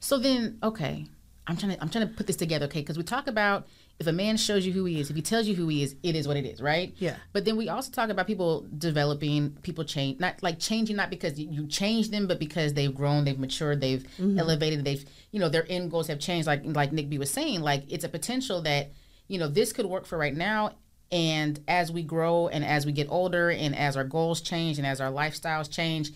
So 0.00 0.18
then, 0.18 0.58
okay, 0.62 1.06
I'm 1.48 1.56
trying 1.56 1.74
to 1.74 1.82
I'm 1.82 1.88
trying 1.88 2.06
to 2.06 2.14
put 2.14 2.26
this 2.26 2.36
together, 2.36 2.66
okay? 2.66 2.80
Because 2.80 2.98
we 2.98 3.04
talk 3.04 3.26
about 3.26 3.66
if 3.98 4.06
a 4.06 4.12
man 4.12 4.36
shows 4.36 4.66
you 4.66 4.72
who 4.72 4.84
he 4.84 5.00
is, 5.00 5.10
if 5.10 5.16
he 5.16 5.22
tells 5.22 5.46
you 5.46 5.56
who 5.56 5.66
he 5.68 5.82
is, 5.82 5.96
it 6.02 6.14
is 6.14 6.28
what 6.28 6.36
it 6.36 6.44
is, 6.44 6.60
right? 6.60 6.94
Yeah. 6.98 7.16
But 7.32 7.46
then 7.46 7.56
we 7.56 7.68
also 7.68 7.90
talk 7.90 8.10
about 8.10 8.26
people 8.26 8.66
developing, 8.76 9.56
people 9.62 9.84
change, 9.84 10.20
not 10.20 10.42
like 10.42 10.60
changing, 10.60 10.96
not 10.96 11.10
because 11.10 11.38
you- 11.40 11.66
change 11.66 12.10
them, 12.10 12.26
but 12.26 12.38
because 12.38 12.74
they've 12.74 12.94
grown, 12.94 13.24
they've 13.24 13.38
matured, 13.38 13.80
they've 13.80 14.02
mm-hmm. 14.02 14.38
elevated, 14.38 14.84
they've 14.84 15.04
you 15.30 15.40
know 15.40 15.48
their 15.48 15.66
end 15.68 15.90
goals 15.90 16.06
have 16.08 16.20
changed. 16.20 16.46
Like 16.46 16.62
like 16.64 16.92
Nik 16.92 17.08
B 17.08 17.18
was 17.18 17.30
saying, 17.30 17.62
like 17.62 17.84
it's 17.88 18.04
a 18.04 18.08
potential 18.08 18.62
that 18.62 18.92
you 19.26 19.38
know 19.38 19.48
this 19.48 19.72
could 19.72 19.86
work 19.86 20.06
for 20.06 20.18
right 20.18 20.36
now. 20.36 20.72
And 21.10 21.58
as 21.66 21.90
we 21.90 22.02
grow 22.02 22.48
and 22.48 22.62
as 22.62 22.84
we 22.84 22.92
get 22.92 23.08
older 23.08 23.48
and 23.48 23.74
as 23.74 23.96
our 23.96 24.04
goals 24.04 24.42
change 24.42 24.76
and 24.76 24.86
as 24.86 25.00
our 25.00 25.10
lifestyles 25.10 25.70
change, 25.70 26.10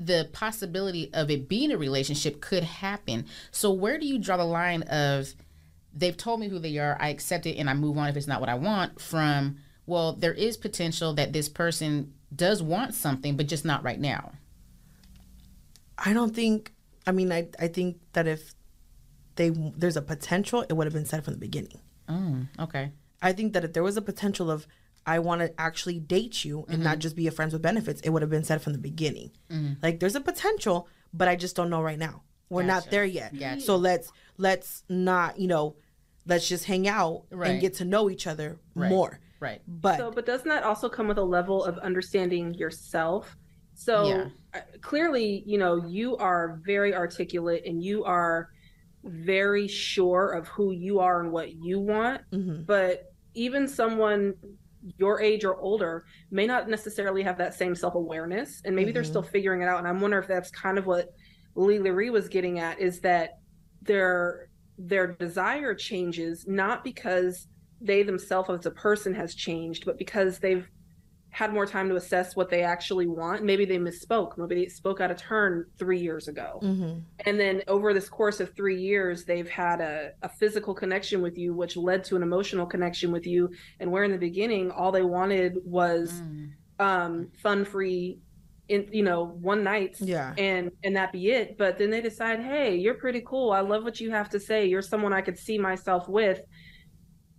the 0.00 0.28
possibility 0.32 1.12
of 1.12 1.30
it 1.30 1.48
being 1.48 1.72
a 1.72 1.78
relationship 1.78 2.40
could 2.40 2.62
happen. 2.62 3.26
So 3.50 3.72
where 3.72 3.98
do 3.98 4.06
you 4.06 4.18
draw 4.18 4.36
the 4.36 4.44
line 4.44 4.82
of 4.82 5.34
they've 5.92 6.16
told 6.16 6.40
me 6.40 6.48
who 6.48 6.58
they 6.58 6.78
are, 6.78 6.96
I 7.00 7.08
accept 7.08 7.46
it 7.46 7.56
and 7.56 7.68
I 7.68 7.74
move 7.74 7.98
on 7.98 8.08
if 8.08 8.16
it's 8.16 8.26
not 8.26 8.40
what 8.40 8.48
I 8.48 8.54
want 8.54 9.00
from 9.00 9.58
well, 9.86 10.12
there 10.12 10.34
is 10.34 10.58
potential 10.58 11.14
that 11.14 11.32
this 11.32 11.48
person 11.48 12.12
does 12.34 12.62
want 12.62 12.94
something 12.94 13.36
but 13.36 13.46
just 13.46 13.64
not 13.64 13.82
right 13.82 13.98
now. 13.98 14.32
I 15.96 16.12
don't 16.12 16.34
think. 16.34 16.72
I 17.06 17.12
mean, 17.12 17.32
I 17.32 17.48
I 17.58 17.68
think 17.68 17.96
that 18.12 18.26
if 18.26 18.54
they 19.36 19.48
there's 19.48 19.96
a 19.96 20.02
potential, 20.02 20.64
it 20.68 20.74
would 20.74 20.86
have 20.86 20.92
been 20.92 21.06
said 21.06 21.24
from 21.24 21.34
the 21.34 21.40
beginning. 21.40 21.80
Mm, 22.08 22.48
okay. 22.58 22.92
I 23.20 23.32
think 23.32 23.54
that 23.54 23.64
if 23.64 23.72
there 23.72 23.82
was 23.82 23.96
a 23.96 24.02
potential 24.02 24.50
of 24.50 24.66
I 25.08 25.18
want 25.20 25.40
to 25.40 25.48
actually 25.60 25.98
date 25.98 26.44
you 26.44 26.58
and 26.68 26.76
Mm-hmm. 26.78 26.82
not 26.84 26.98
just 26.98 27.16
be 27.16 27.26
a 27.26 27.30
friends 27.30 27.52
with 27.54 27.62
benefits, 27.62 28.00
it 28.02 28.10
would 28.10 28.22
have 28.22 28.30
been 28.30 28.44
said 28.44 28.60
from 28.62 28.74
the 28.74 28.78
beginning. 28.78 29.30
Like 29.82 29.98
there's 30.00 30.14
a 30.14 30.20
potential, 30.20 30.86
but 31.14 31.26
I 31.28 31.34
just 31.36 31.56
don't 31.56 31.70
know 31.70 31.80
right 31.82 31.98
now. 31.98 32.22
We're 32.50 32.62
not 32.62 32.90
there 32.90 33.04
yet. 33.04 33.38
Gotcha. 33.38 33.60
So 33.62 33.76
let's 33.76 34.12
let's 34.36 34.84
not, 34.88 35.38
you 35.38 35.48
know, 35.48 35.76
let's 36.26 36.46
just 36.48 36.64
hang 36.66 36.86
out 36.86 37.24
Right. 37.30 37.50
and 37.52 37.60
get 37.60 37.74
to 37.74 37.84
know 37.84 38.10
each 38.10 38.26
other 38.26 38.58
Right. 38.74 38.90
more. 38.90 39.18
Right. 39.40 39.60
But 39.66 39.96
So, 39.98 40.10
but 40.10 40.26
doesn't 40.26 40.48
that 40.48 40.62
also 40.62 40.88
come 40.88 41.08
with 41.08 41.18
a 41.18 41.24
level 41.38 41.64
of 41.64 41.78
understanding 41.78 42.54
yourself? 42.54 43.36
So 43.74 43.94
Yeah. 44.08 44.28
uh, 44.54 44.60
clearly, 44.80 45.42
you 45.46 45.58
know, 45.58 45.86
you 45.86 46.16
are 46.18 46.60
very 46.64 46.94
articulate 46.94 47.62
and 47.66 47.82
you 47.82 48.04
are 48.04 48.48
very 49.04 49.68
sure 49.68 50.32
of 50.32 50.48
who 50.48 50.72
you 50.72 50.98
are 51.00 51.20
and 51.22 51.30
what 51.32 51.52
you 51.54 51.78
want. 51.80 52.20
Mhm. 52.32 52.66
But 52.66 53.12
even 53.34 53.68
someone 53.68 54.34
your 54.96 55.20
age 55.20 55.44
or 55.44 55.56
older 55.60 56.04
may 56.30 56.46
not 56.46 56.68
necessarily 56.68 57.22
have 57.22 57.38
that 57.38 57.54
same 57.54 57.74
self 57.74 57.94
awareness, 57.94 58.60
and 58.64 58.74
maybe 58.74 58.92
they're 58.92 59.02
Mhm. 59.02 59.06
still 59.06 59.22
figuring 59.22 59.62
it 59.62 59.68
out. 59.68 59.78
And 59.78 59.88
I'm 59.88 60.00
wondering 60.00 60.22
if 60.22 60.28
that's 60.28 60.50
kind 60.50 60.78
of 60.78 60.86
what 60.86 61.08
Leigh 61.54 61.78
LaRie 61.78 62.10
was 62.12 62.28
getting 62.28 62.58
at 62.58 62.80
is 62.80 63.00
that 63.00 63.30
their 63.82 64.48
their 64.80 65.08
desire 65.08 65.74
changes 65.74 66.46
not 66.46 66.84
because 66.84 67.48
they 67.80 68.02
themselves 68.04 68.48
as 68.50 68.66
a 68.66 68.70
person 68.70 69.14
has 69.14 69.34
changed, 69.34 69.84
but 69.84 69.98
because 69.98 70.38
they've 70.38 70.68
had 71.30 71.52
more 71.52 71.66
time 71.66 71.88
to 71.88 71.96
assess 71.96 72.34
what 72.34 72.48
they 72.48 72.62
actually 72.62 73.06
want. 73.06 73.44
Maybe 73.44 73.64
they 73.64 73.76
misspoke. 73.78 74.36
Maybe 74.38 74.54
they 74.64 74.68
spoke 74.68 75.00
out 75.00 75.10
of 75.10 75.18
turn 75.18 75.66
three 75.78 75.98
years 76.00 76.26
ago. 76.26 76.58
Mhm. 76.62 77.02
And 77.26 77.38
then 77.38 77.62
over 77.68 77.92
this 77.92 78.08
course 78.08 78.40
of 78.40 78.54
three 78.54 78.80
years, 78.80 79.24
they've 79.24 79.48
had 79.48 79.80
a, 79.80 80.12
a 80.22 80.28
physical 80.28 80.74
connection 80.74 81.20
with 81.20 81.36
you, 81.36 81.54
which 81.54 81.76
led 81.76 82.02
to 82.04 82.16
an 82.16 82.22
emotional 82.22 82.66
connection 82.66 83.12
with 83.12 83.26
you. 83.26 83.50
And 83.78 83.92
where 83.92 84.04
in 84.04 84.10
the 84.10 84.18
beginning, 84.18 84.70
all 84.70 84.90
they 84.90 85.02
wanted 85.02 85.58
was 85.64 86.12
Mm. 86.22 86.50
um, 86.80 87.28
fun 87.42 87.64
free 87.64 88.18
in 88.68 88.86
you 88.92 89.02
know 89.02 89.24
one 89.40 89.64
night 89.64 89.96
Yeah. 89.98 90.34
and 90.36 90.70
and 90.84 90.94
that 90.96 91.10
be 91.10 91.30
it 91.30 91.56
but 91.56 91.78
then 91.78 91.88
they 91.88 92.02
decide 92.02 92.40
hey 92.40 92.76
you're 92.76 92.94
pretty 92.94 93.22
cool 93.26 93.50
i 93.50 93.60
love 93.60 93.82
what 93.82 93.98
you 93.98 94.10
have 94.10 94.28
to 94.28 94.38
say 94.38 94.66
you're 94.66 94.82
someone 94.82 95.14
i 95.14 95.22
could 95.22 95.38
see 95.38 95.56
myself 95.58 96.06
with 96.06 96.42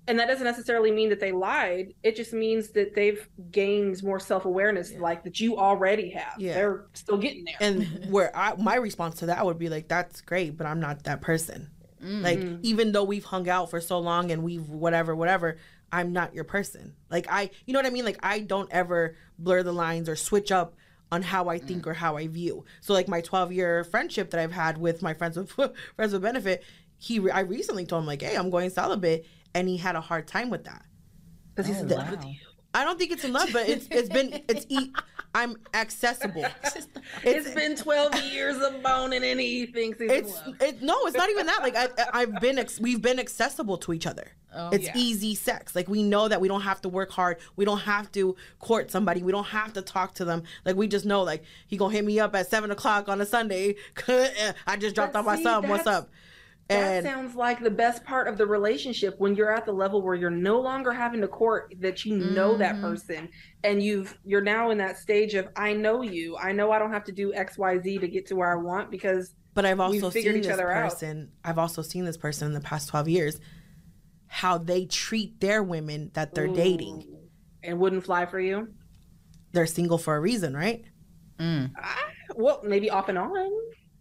and 0.10 0.18
that 0.18 0.28
doesn't 0.28 0.43
necessarily 0.43 0.91
mean 0.91 1.10
that 1.10 1.20
they 1.20 1.32
lied. 1.32 1.93
It 2.01 2.16
just 2.16 2.34
means 2.34 2.70
that 2.70 2.95
they've 2.95 3.30
gained 3.51 4.01
more 4.03 4.20
self-awareness 4.20 4.95
like 4.95 5.24
that 5.24 5.39
you 5.39 5.57
already 5.57 6.10
have. 6.10 6.34
Yeah. 6.39 6.55
they're 6.55 6.86
still 6.93 7.18
getting 7.18 7.45
there. 7.45 7.55
And 7.60 8.05
where 8.10 8.36
I, 8.36 8.55
my 8.55 8.76
response 8.76 9.20
to 9.20 9.28
that 9.28 9.45
would 9.45 9.60
be 9.60 9.70
like 9.70 9.88
that's 9.88 10.22
great 10.22 10.57
but 10.57 10.66
i'm 10.66 10.80
not 10.80 11.03
that 11.03 11.22
person. 11.22 11.70
Mm. 12.03 12.24
Like 12.24 12.39
mm. 12.39 12.60
even 12.64 12.91
though 12.91 13.03
we've 13.03 13.24
hung 13.24 13.47
out 13.47 13.70
for 13.70 13.80
so 13.80 13.99
long 13.99 14.32
and 14.32 14.41
we've 14.41 14.68
whatever 14.68 15.16
whatever 15.16 15.57
i'm 15.91 16.12
not 16.12 16.34
your 16.34 16.43
person. 16.43 16.95
Like 17.12 17.28
i 17.30 17.51
you 17.68 17.74
know 17.74 17.80
what 17.80 17.86
i 17.86 17.91
mean? 17.91 18.05
Like 18.05 18.20
i 18.24 18.39
don't 18.39 18.72
ever 18.72 19.16
blur 19.38 19.62
the 19.62 19.72
lines 19.72 20.10
or 20.10 20.16
switch 20.16 20.51
up 20.51 20.74
on 21.12 21.22
how 21.22 21.49
i 21.49 21.60
think 21.60 21.84
mm. 21.84 21.88
or 21.88 21.93
how 21.93 22.18
i 22.18 22.26
view. 22.26 22.66
So 22.82 22.93
like 22.93 23.07
my 23.07 23.22
12 23.22 23.51
year 23.51 23.84
friendship 23.84 24.32
that 24.32 24.39
i've 24.39 24.51
had 24.51 24.80
with 24.80 25.03
my 25.03 25.14
friends 25.14 25.38
with 25.38 25.51
friends 25.95 26.14
with 26.14 26.24
benefit 26.24 26.64
he 26.99 27.20
re- 27.20 27.32
i 27.32 27.39
recently 27.39 27.86
told 27.86 28.03
him 28.03 28.07
like 28.07 28.22
hey 28.22 28.36
i'm 28.36 28.49
going 28.49 28.70
celibate 28.70 29.26
and 29.56 29.68
he 29.68 29.78
had 29.78 29.95
a 29.95 30.02
hard 30.02 30.28
time 30.28 30.50
with 30.50 30.64
that 30.66 30.84
because 31.56 31.68
he's 31.68 31.78
Oh, 31.78 31.82
in 31.82 31.88
love 31.89 32.06
wow. 32.06 32.12
with 32.12 32.26
you 32.26 32.36
I 32.72 32.84
don't 32.84 33.00
think 33.00 33.12
it's 33.12 33.24
in 33.24 33.34
love, 33.34 33.50
but 33.52 33.68
it's 33.68 33.88
it's 33.89 34.10
been 34.10 34.43
it's 34.47 34.64
e- 34.70 34.93
I'm 35.34 35.56
accessible. 35.74 36.45
it's 37.24 37.50
been 37.56 37.76
12 37.76 38.24
years 38.32 38.58
of 38.62 38.84
boning 38.84 39.24
and 39.24 39.39
he 39.39 39.66
thinks 39.66 39.97
he's 40.00 40.12
in 40.12 40.18
It's 40.18 40.36
love 40.45 40.56
it 40.62 40.82
no, 40.84 40.95
it's 41.08 41.18
not 41.18 41.32
even 41.32 41.47
that. 41.47 41.64
Like 41.64 41.76
I 41.76 41.88
I've 42.14 42.39
been 42.39 42.60
ex- 42.60 42.80
we've 42.80 43.02
been 43.02 43.20
accessible 43.20 43.78
to 43.80 43.91
each 43.91 44.06
other. 44.06 44.34
Oh, 44.54 44.70
it's 44.70 44.86
yeah. 44.86 44.91
easy 44.95 45.34
sex. 45.34 45.76
Like 45.76 45.88
we 45.89 46.04
know 46.04 46.28
that 46.28 46.39
we 46.41 46.47
don't 46.47 46.62
have 46.62 46.80
to 46.82 46.89
work 46.89 47.10
hard. 47.10 47.38
We 47.56 47.66
don't 47.66 47.80
have 47.80 48.12
to 48.12 48.36
court 48.60 48.91
somebody. 48.91 49.24
We 49.24 49.32
don't 49.32 49.47
have 49.47 49.74
to 49.74 49.82
talk 49.82 50.14
to 50.16 50.26
them. 50.26 50.43
Like 50.64 50.76
we 50.76 50.88
just 50.88 51.06
know 51.06 51.24
like 51.24 51.43
he 51.66 51.76
gonna 51.76 51.91
hit 51.93 52.06
me 52.06 52.20
up 52.20 52.36
at 52.36 52.50
seven 52.50 52.70
o'clock 52.70 53.10
on 53.10 53.20
a 53.20 53.26
Sunday. 53.26 53.78
I 54.08 54.78
just 54.78 54.93
dropped 54.93 55.14
But 55.14 55.20
off 55.22 55.26
my 55.26 55.38
see, 55.38 55.43
son. 55.43 55.68
What's 55.68 55.86
that's- 55.86 56.06
up? 56.70 56.76
That 56.78 56.97
And 56.97 57.05
sounds 57.05 57.36
like 57.36 57.61
the 57.63 57.72
best 57.72 58.03
part 58.03 58.28
of 58.28 58.38
the 58.38 58.45
relationship 58.45 59.15
when 59.17 59.36
you're 59.36 59.51
at 59.53 59.65
the 59.65 59.72
level 59.72 60.01
where 60.01 60.15
you're 60.15 60.30
no 60.30 60.59
longer 60.59 60.91
having 60.91 61.22
to 61.22 61.28
court 61.28 61.74
that 61.80 62.05
you 62.05 62.17
know 62.17 62.57
that 62.57 62.76
Mhm. 62.76 62.82
person 62.82 63.30
and 63.63 63.82
you've 63.82 64.17
you're 64.24 64.41
now 64.41 64.70
in 64.70 64.78
that 64.78 64.97
stage 64.97 65.34
of 65.34 65.47
I 65.55 65.74
know 65.74 66.01
you. 66.01 66.38
I 66.38 66.51
know 66.51 66.72
I 66.72 66.80
don't 66.80 66.91
have 66.91 67.03
to 67.05 67.11
do 67.11 67.34
XYZ 67.34 67.99
to 67.99 68.07
get 68.07 68.26
to 68.28 68.36
where 68.36 68.51
I 68.51 68.55
want 68.61 68.91
because 68.91 69.36
but 69.55 69.65
I've 69.65 69.80
we've 69.80 70.03
also 70.03 70.11
figured 70.11 70.34
seen 70.36 70.39
each 70.41 70.47
this 70.47 70.53
other 70.53 70.72
out. 70.72 70.91
person. 70.91 71.32
I've 71.43 71.57
also 71.57 71.82
seen 71.82 72.05
this 72.05 72.17
person 72.17 72.47
in 72.47 72.53
the 72.53 72.61
past 72.61 72.88
twelve 72.88 73.07
years. 73.09 73.39
How 74.28 74.59
they 74.59 74.86
treat 74.86 75.39
their 75.41 75.63
women 75.63 76.11
that 76.13 76.36
they're 76.36 76.47
dating. 76.47 77.05
Ooh. 77.09 77.15
and 77.63 77.78
wouldn't 77.80 78.05
fly 78.05 78.26
for 78.26 78.39
you. 78.39 78.70
They're 79.51 79.65
single 79.65 79.97
for 79.97 80.15
a 80.15 80.20
reason, 80.22 80.55
right? 80.55 80.86
Mm. 81.39 81.72
Ah, 81.78 82.05
well, 82.36 82.61
maybe 82.63 82.89
off 82.89 83.09
and 83.09 83.17
on. 83.17 83.51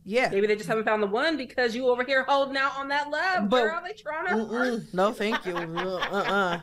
Yeah. 0.09 0.31
Maybe 0.31 0.47
they 0.47 0.57
just 0.57 0.71
haven't 0.71 0.85
found 0.85 1.03
the 1.03 1.07
one 1.07 1.37
because 1.37 1.77
you 1.77 1.87
over 1.89 2.03
here 2.03 2.25
holding 2.27 2.57
out 2.57 2.79
on 2.79 2.89
that 2.89 3.11
love. 3.11 3.51
But- 3.51 3.63
Girl, 3.65 3.83
they 3.87 3.93
trying 3.93 4.27
to 4.39 4.83
No, 4.97 5.13
thank 5.13 5.45
you. 5.45 5.55
Uh-uh. 5.57 6.61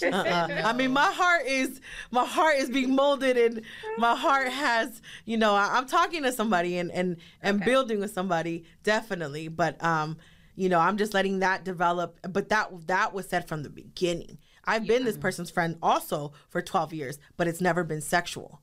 Uh-uh. 0.00 0.62
I 0.64 0.72
mean, 0.74 0.92
my 0.92 1.10
heart 1.12 1.44
is 1.44 1.80
my 2.12 2.24
heart 2.24 2.54
is 2.58 2.70
being 2.70 2.94
molded, 2.94 3.36
and 3.36 3.62
my 3.98 4.14
heart 4.14 4.48
has, 4.48 5.02
you 5.24 5.36
know, 5.36 5.56
I, 5.56 5.76
I'm 5.76 5.86
talking 5.86 6.22
to 6.22 6.30
somebody 6.30 6.78
and 6.78 6.92
and 6.92 7.16
and 7.42 7.56
Okay. 7.56 7.64
building 7.68 7.98
with 7.98 8.12
somebody, 8.12 8.62
definitely. 8.84 9.48
But 9.48 9.82
um, 9.82 10.16
you 10.54 10.68
know, 10.68 10.78
I'm 10.78 10.96
just 10.96 11.14
letting 11.14 11.40
that 11.40 11.64
develop. 11.64 12.20
But 12.30 12.48
that 12.50 12.86
that 12.86 13.12
was 13.12 13.28
said 13.28 13.48
from 13.48 13.64
the 13.64 13.70
beginning. 13.70 14.38
I've 14.66 14.86
been 14.86 15.04
this 15.04 15.18
person's 15.18 15.50
friend 15.50 15.76
also 15.82 16.32
for 16.48 16.62
12 16.62 16.94
years, 16.94 17.18
but 17.36 17.48
it's 17.48 17.60
never 17.60 17.82
been 17.84 18.00
sexual. 18.00 18.60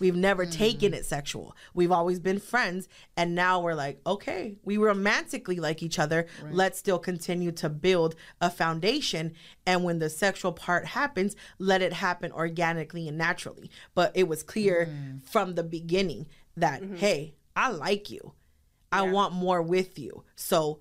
We've 0.00 0.16
never 0.16 0.44
taken 0.46 0.90
mm-hmm. 0.90 1.00
it 1.00 1.06
sexual. 1.06 1.54
We've 1.74 1.92
always 1.92 2.18
been 2.18 2.40
friends. 2.40 2.88
And 3.16 3.34
now 3.36 3.60
we're 3.60 3.74
like, 3.74 4.00
okay, 4.04 4.56
we 4.64 4.76
romantically 4.78 5.60
like 5.60 5.82
each 5.82 5.98
other. 5.98 6.26
Let's 6.50 6.78
still 6.78 6.98
continue 6.98 7.52
to 7.52 7.68
build 7.68 8.16
a 8.40 8.50
foundation. 8.50 9.34
And 9.66 9.84
when 9.84 10.00
the 10.00 10.10
sexual 10.10 10.52
part 10.52 10.86
happens, 10.86 11.36
let 11.58 11.82
it 11.82 11.92
happen 11.92 12.32
organically 12.32 13.06
and 13.06 13.16
naturally. 13.16 13.70
But 13.94 14.10
it 14.16 14.26
was 14.26 14.42
clear 14.42 14.86
mm. 14.86 15.22
from 15.22 15.54
the 15.54 15.62
beginning 15.62 16.26
that, 16.56 16.82
mm-hmm. 16.82 16.96
hey, 16.96 17.34
I 17.54 17.70
like 17.70 18.10
you. 18.10 18.32
I 18.92 19.02
want 19.02 19.34
more 19.34 19.62
with 19.62 20.00
you. 20.00 20.24
So 20.34 20.80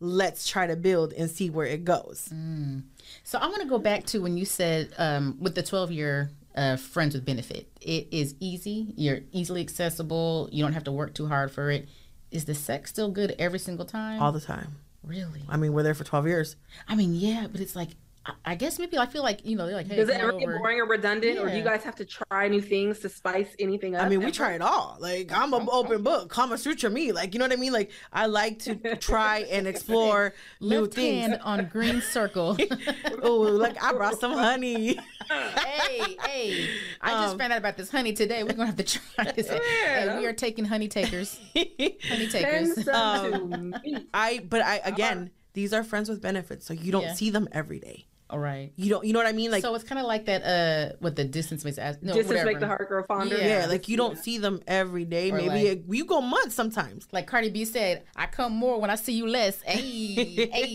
let's 0.00 0.46
try 0.46 0.66
to 0.66 0.76
build 0.76 1.12
and 1.12 1.30
see 1.30 1.50
where 1.50 1.66
it 1.66 1.84
goes. 1.84 2.30
Mm. 2.32 2.84
So 3.24 3.38
I 3.38 3.46
want 3.48 3.62
to 3.62 3.68
go 3.68 3.78
back 3.78 4.04
to 4.06 4.20
when 4.20 4.36
you 4.36 4.44
said 4.44 4.92
um, 4.98 5.36
with 5.40 5.54
the 5.54 5.62
12 5.62 5.90
year 5.90 6.30
uh, 6.54 6.76
friends 6.76 7.14
with 7.14 7.24
benefit, 7.24 7.70
it 7.80 8.08
is 8.10 8.34
easy. 8.40 8.92
You're 8.96 9.20
easily 9.32 9.60
accessible. 9.60 10.48
You 10.52 10.64
don't 10.64 10.72
have 10.72 10.84
to 10.84 10.92
work 10.92 11.14
too 11.14 11.26
hard 11.28 11.50
for 11.50 11.70
it. 11.70 11.88
Is 12.30 12.44
the 12.44 12.54
sex 12.54 12.90
still 12.90 13.10
good 13.10 13.34
every 13.38 13.58
single 13.58 13.86
time? 13.86 14.20
All 14.20 14.32
the 14.32 14.40
time. 14.40 14.76
really? 15.02 15.42
I 15.48 15.56
mean, 15.56 15.72
we're 15.72 15.82
there 15.82 15.94
for 15.94 16.04
12 16.04 16.26
years. 16.26 16.56
I 16.86 16.94
mean, 16.94 17.14
yeah, 17.14 17.46
but 17.50 17.60
it's 17.60 17.74
like, 17.76 17.90
I, 18.28 18.52
I 18.52 18.54
guess 18.54 18.78
maybe 18.78 18.98
I 18.98 19.06
feel 19.06 19.22
like, 19.22 19.44
you 19.44 19.56
know, 19.56 19.66
they're 19.66 19.74
like, 19.76 19.86
hey, 19.88 19.96
Does 19.96 20.08
it 20.08 20.12
come 20.20 20.20
ever 20.30 20.32
get 20.38 20.48
over. 20.48 20.58
boring 20.58 20.78
or 20.80 20.86
redundant, 20.86 21.38
or 21.38 21.48
do 21.48 21.56
you 21.56 21.64
guys 21.64 21.82
have 21.84 21.94
to 21.96 22.04
try 22.04 22.48
new 22.48 22.60
things 22.60 22.98
to 23.00 23.08
spice 23.08 23.48
anything 23.58 23.94
up? 23.96 24.04
I 24.04 24.08
mean, 24.08 24.22
we 24.22 24.30
try 24.30 24.52
it 24.52 24.60
all. 24.62 24.96
Like 25.00 25.32
I'm 25.32 25.52
an 25.54 25.68
open 25.70 26.02
book, 26.02 26.28
Kama 26.28 26.58
Sutra 26.58 26.90
me. 26.90 27.12
Like 27.12 27.32
you 27.34 27.38
know 27.38 27.46
what 27.46 27.52
I 27.52 27.56
mean. 27.56 27.72
Like 27.72 27.90
I 28.12 28.26
like 28.26 28.58
to 28.60 28.96
try 28.96 29.38
and 29.50 29.66
explore 29.66 30.34
new 30.60 30.82
Left 30.82 30.94
things. 30.94 31.26
hand 31.28 31.40
on 31.42 31.66
green 31.66 32.00
circle. 32.00 32.56
oh, 33.22 33.38
look, 33.40 33.82
I 33.82 33.92
brought 33.92 34.18
some 34.20 34.32
honey. 34.32 34.98
hey, 35.30 36.16
hey! 36.24 36.68
I 37.00 37.10
just 37.12 37.32
Um, 37.34 37.38
found 37.38 37.52
out 37.52 37.58
about 37.58 37.76
this 37.76 37.90
honey 37.90 38.12
today. 38.12 38.42
We're 38.44 38.52
gonna 38.52 38.66
have 38.66 38.76
to 38.76 38.84
try 38.84 39.32
this. 39.32 39.48
Hey, 39.48 40.16
we 40.18 40.26
are 40.26 40.32
taking 40.32 40.64
honey 40.64 40.88
takers. 40.88 41.38
Honey 41.54 42.28
takers. 42.30 42.84
some 42.84 43.52
Um. 43.52 43.74
I, 44.14 44.40
but 44.48 44.62
I 44.62 44.80
again, 44.84 45.30
these 45.54 45.72
are 45.72 45.82
friends 45.84 46.08
with 46.08 46.20
benefits, 46.20 46.66
so 46.66 46.72
you 46.74 46.92
don't 46.92 47.02
Yeah. 47.02 47.14
see 47.14 47.30
them 47.30 47.48
every 47.52 47.78
day. 47.78 48.06
All 48.30 48.38
right. 48.38 48.72
You 48.76 48.90
don't, 48.90 49.06
you 49.06 49.14
know 49.14 49.20
what 49.20 49.26
I 49.26 49.32
mean? 49.32 49.50
Like 49.50 49.62
so 49.62 49.74
it's 49.74 49.84
kind 49.84 49.98
of 49.98 50.06
like 50.06 50.26
that. 50.26 50.42
Uh, 50.44 50.96
what 51.00 51.16
the 51.16 51.24
distance 51.24 51.64
makes 51.64 51.78
us. 51.78 51.96
No, 52.02 52.08
Distance 52.12 52.28
whatever. 52.28 52.46
make 52.50 52.60
the 52.60 52.66
heart 52.66 52.86
grow 52.86 53.02
fonder. 53.02 53.36
yeah, 53.38 53.60
yeah, 53.60 53.66
like 53.66 53.88
you 53.88 53.96
don't 53.96 54.18
see 54.18 54.36
them 54.36 54.60
every 54.66 55.06
day. 55.06 55.30
Or 55.30 55.36
Maybe 55.36 55.48
like- 55.48 55.78
a, 55.88 55.96
you 55.96 56.04
go 56.04 56.20
months 56.20 56.54
sometimes. 56.54 57.08
Like 57.10 57.26
Cardi 57.26 57.48
B 57.48 57.64
said, 57.64 58.04
"I 58.16 58.26
come 58.26 58.52
more 58.52 58.78
when 58.80 58.90
I 58.90 58.96
see 58.96 59.14
you 59.14 59.26
less." 59.26 59.62
Hey, 59.62 59.80
hey, 60.52 60.66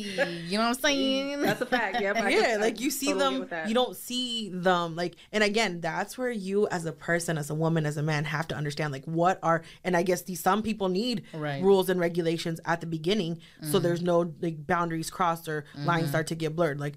you 0.47 0.58
know 0.58 0.64
what 0.64 0.76
I'm 0.78 0.82
saying? 0.82 1.41
That's 1.41 1.62
a 1.62 1.66
fact. 1.68 2.01
Yep. 2.01 2.16
I 2.18 2.30
yeah 2.34 2.41
can- 2.43 2.62
like 2.62 2.80
you 2.80 2.89
see 2.89 3.14
totally 3.14 3.45
them 3.45 3.68
you 3.68 3.76
don't 3.76 3.95
see 3.95 4.49
them 4.49 4.95
like 4.95 5.16
and 5.32 5.43
again 5.43 5.80
that's 5.80 6.18
where 6.18 6.32
you 6.32 6.68
as 6.70 6.86
a 6.86 6.91
person 6.91 7.38
as 7.38 7.49
a 7.49 7.56
woman 7.56 7.86
as 7.86 7.97
a 7.97 8.04
man 8.04 8.24
have 8.26 8.47
to 8.47 8.56
understand 8.56 8.91
like 8.91 9.06
what 9.06 9.38
are 9.43 9.62
and 9.84 9.95
i 9.95 10.01
guess 10.04 10.22
these 10.24 10.39
some 10.39 10.62
people 10.64 10.89
need 10.89 11.24
Right. 11.34 11.62
rules 11.62 11.89
and 11.89 11.99
regulations 11.99 12.60
at 12.66 12.82
the 12.82 12.88
beginning 12.88 13.39
so 13.62 13.80
there's 13.80 14.01
no 14.01 14.34
like 14.41 14.66
boundaries 14.66 15.10
crossed 15.10 15.47
or 15.47 15.66
lines 15.78 16.10
start 16.10 16.28
to 16.28 16.36
get 16.36 16.56
blurred 16.56 16.80
like 16.80 16.95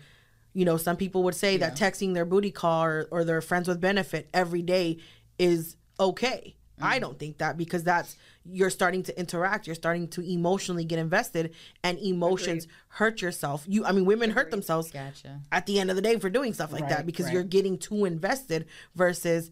you 0.57 0.65
know 0.65 0.77
some 0.77 0.97
people 0.97 1.23
would 1.23 1.35
say 1.35 1.57
that 1.59 1.77
texting 1.77 2.15
their 2.15 2.25
booty 2.25 2.51
call 2.51 2.85
or, 2.85 3.09
or 3.11 3.25
their 3.25 3.41
friends 3.41 3.69
with 3.69 3.81
benefit 3.81 4.29
every 4.33 4.63
day 4.63 4.97
is 5.39 5.77
okay 6.01 6.57
I 6.81 6.99
don't 6.99 7.19
think 7.19 7.39
that 7.39 7.57
because 7.57 7.85
that's 7.85 8.17
you're 8.45 8.69
starting 8.69 9.03
to 9.05 9.19
interact, 9.19 9.67
you're 9.67 9.75
starting 9.75 10.09
to 10.09 10.21
emotionally 10.21 10.85
get 10.85 10.99
invested, 10.99 11.55
and 11.83 11.99
emotions 11.99 12.67
hurt 12.89 13.23
yourself. 13.23 13.65
You, 13.67 13.87
I 13.87 13.93
mean, 13.93 14.05
women 14.05 14.31
hurt 14.31 14.51
themselves 14.51 14.91
Gotcha. 14.91 15.41
at 15.51 15.65
the 15.65 15.81
end 15.81 15.89
of 15.89 15.97
the 15.97 16.03
day 16.03 16.19
for 16.19 16.29
doing 16.29 16.53
stuff 16.53 16.73
like 16.73 16.89
that 16.91 17.07
because 17.07 17.27
right. 17.27 17.35
you're 17.35 17.45
getting 17.45 17.79
too 17.79 18.05
invested 18.05 18.67
versus 18.95 19.51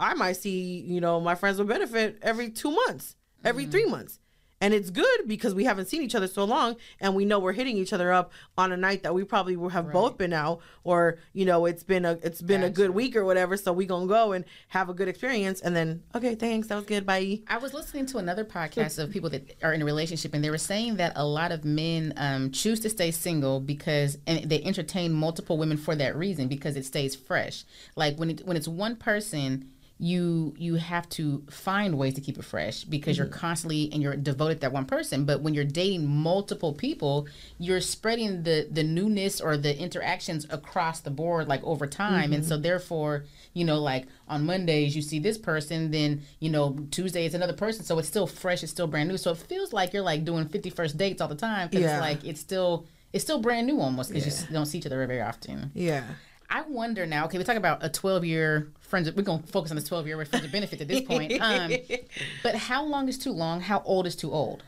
I 0.00 0.14
might 0.14 0.32
see, 0.36 0.80
you 0.80 1.00
know, 1.00 1.20
my 1.20 1.36
friends 1.36 1.58
with 1.58 1.68
benefit 1.68 2.18
every 2.22 2.50
two 2.50 2.72
months, 2.72 3.14
every 3.44 3.62
Mm-hmm. 3.62 3.70
three 3.70 3.84
months. 3.86 4.18
And 4.62 4.72
it's 4.72 4.90
good 4.90 5.26
because 5.26 5.54
we 5.54 5.64
haven't 5.64 5.86
seen 5.86 6.02
each 6.02 6.14
other 6.14 6.28
so 6.28 6.44
long 6.44 6.76
and 7.00 7.16
we 7.16 7.24
know 7.24 7.40
we're 7.40 7.52
hitting 7.52 7.76
each 7.76 7.92
other 7.92 8.12
up 8.12 8.30
on 8.56 8.70
a 8.70 8.76
night 8.76 9.02
that 9.02 9.12
we 9.12 9.24
probably 9.24 9.56
will 9.56 9.70
have 9.70 9.92
both 9.92 10.16
been 10.16 10.32
out 10.32 10.60
or, 10.84 11.18
you 11.32 11.44
know, 11.44 11.66
it's 11.66 11.82
been 11.82 12.04
a 12.04 12.12
it's 12.22 12.40
been 12.40 12.62
a 12.62 12.70
good 12.70 12.90
week 12.90 13.16
or 13.16 13.24
whatever. 13.24 13.56
So 13.56 13.72
we 13.72 13.86
gonna 13.86 14.06
go 14.06 14.30
and 14.30 14.44
have 14.68 14.88
a 14.88 14.94
good 14.94 15.08
experience 15.08 15.60
and 15.60 15.74
then 15.74 16.04
okay, 16.14 16.36
thanks, 16.36 16.68
that 16.68 16.76
was 16.76 16.84
good, 16.84 17.04
bye. 17.04 17.40
I 17.48 17.58
was 17.58 17.74
listening 17.74 18.06
to 18.06 18.18
another 18.18 18.44
podcast 18.44 18.98
of 18.98 19.10
people 19.10 19.30
that 19.30 19.56
are 19.64 19.72
in 19.72 19.82
a 19.82 19.84
relationship, 19.84 20.32
and 20.32 20.44
they 20.44 20.50
were 20.50 20.58
saying 20.58 20.96
that 20.96 21.12
a 21.16 21.24
lot 21.24 21.50
of 21.50 21.64
men 21.64 22.14
um, 22.16 22.52
choose 22.52 22.78
to 22.80 22.90
stay 22.90 23.10
single 23.10 23.58
because, 23.58 24.16
and 24.28 24.48
they 24.48 24.62
entertain 24.62 25.12
multiple 25.12 25.58
women 25.58 25.76
for 25.76 25.96
that 25.96 26.14
reason 26.16 26.46
because 26.46 26.76
it 26.76 26.84
stays 26.84 27.16
fresh. 27.16 27.64
Like 27.96 28.16
when 28.16 28.30
it, 28.30 28.46
when 28.46 28.56
it's 28.56 28.68
one 28.68 28.94
person, 28.94 29.70
you 30.02 30.52
you 30.58 30.74
have 30.74 31.08
to 31.08 31.44
find 31.48 31.96
ways 31.96 32.12
to 32.14 32.20
keep 32.20 32.36
it 32.36 32.44
fresh 32.44 32.82
because 32.82 33.16
you're 33.16 33.28
mm-hmm. 33.28 33.38
constantly 33.38 33.88
and 33.92 34.02
you're 34.02 34.16
devoted 34.16 34.54
to 34.54 34.60
that 34.62 34.72
one 34.72 34.84
person. 34.84 35.24
But 35.24 35.42
when 35.42 35.54
you're 35.54 35.62
dating 35.62 36.08
multiple 36.08 36.72
people, 36.72 37.28
you're 37.56 37.80
spreading 37.80 38.42
the 38.42 38.66
the 38.68 38.82
newness 38.82 39.40
or 39.40 39.56
the 39.56 39.78
interactions 39.78 40.44
across 40.50 40.98
the 40.98 41.12
board 41.12 41.46
like 41.46 41.62
over 41.62 41.86
time, 41.86 42.32
and 42.32 42.44
so 42.44 42.54
mm-hmm. 42.56 42.62
therefore 42.62 43.26
you 43.52 43.64
know 43.64 43.78
like 43.78 44.08
on 44.26 44.44
mondays 44.44 44.96
you 44.96 45.02
see 45.02 45.20
this 45.20 45.38
person 45.38 45.92
then 45.92 46.22
you 46.40 46.50
know 46.50 46.76
tuesday 46.90 47.24
it's 47.24 47.36
another 47.36 47.52
person. 47.52 47.84
So 47.84 47.96
it's 48.00 48.08
still 48.08 48.26
fresh 48.26 48.64
it's 48.64 48.72
still 48.72 48.88
brand 48.88 49.08
new. 49.08 49.16
So 49.16 49.30
it 49.30 49.38
feels 49.38 49.72
like 49.72 49.92
you're 49.92 50.02
like 50.02 50.24
doing 50.24 50.46
51st 50.46 50.96
dates 50.96 51.20
all 51.22 51.28
the 51.28 51.36
time 51.36 51.68
because 51.68 51.84
Yeah. 51.84 51.98
it's 51.98 52.00
like 52.00 52.24
it's 52.24 52.40
still 52.40 52.86
it's 53.12 53.22
still 53.22 53.40
brand 53.40 53.68
new 53.68 53.78
almost 53.78 54.12
because 54.12 54.48
you 54.48 54.52
don't 54.52 54.66
see 54.66 54.78
each 54.78 54.86
other 54.86 55.06
very 55.06 55.20
often. 55.20 55.70
Yeah. 55.74 56.02
i 56.50 56.60
wonder 56.62 57.06
now 57.06 57.24
okay 57.26 57.38
we 57.38 57.44
talk 57.44 57.56
about 57.56 57.78
a 57.82 57.88
12 57.88 58.24
year 58.24 58.72
friends. 58.92 59.10
We're 59.10 59.22
gonna 59.22 59.42
focus 59.46 59.72
on 59.72 59.76
the 59.76 59.82
twelve 59.82 60.06
year 60.06 60.22
friends 60.26 60.42
with 60.42 60.52
benefits 60.52 60.82
at 60.82 60.86
this 60.86 61.00
point. 61.00 61.32
Um, 61.40 61.72
but 62.42 62.54
how 62.54 62.84
long 62.84 63.08
is 63.08 63.16
too 63.16 63.32
long? 63.32 63.62
How 63.62 63.82
old 63.86 64.06
is 64.06 64.14
too 64.14 64.30
old? 64.30 64.62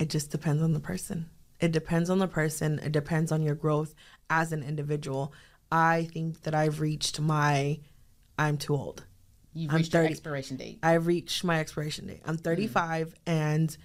It 0.00 0.10
just 0.10 0.30
depends 0.30 0.62
on 0.62 0.72
the 0.72 0.80
person. 0.80 1.30
It 1.60 1.70
depends 1.70 2.10
on 2.10 2.18
the 2.18 2.26
person. 2.26 2.80
It 2.80 2.90
depends 2.90 3.30
on 3.30 3.40
your 3.40 3.54
growth 3.54 3.94
as 4.28 4.52
an 4.52 4.64
individual. 4.64 5.32
I 5.70 6.08
think 6.12 6.42
that 6.42 6.54
I've 6.56 6.80
reached 6.80 7.20
my 7.20 7.78
I'm 8.36 8.58
too 8.58 8.74
old. 8.74 9.04
You've 9.54 9.70
I'm 9.70 9.76
reached 9.78 9.94
your 9.94 10.04
expiration 10.04 10.56
date. 10.56 10.80
I've 10.82 11.06
reached 11.06 11.44
my 11.44 11.60
expiration 11.60 12.08
date. 12.08 12.22
I'm 12.26 12.36
35 12.36 13.14
and 13.26 13.76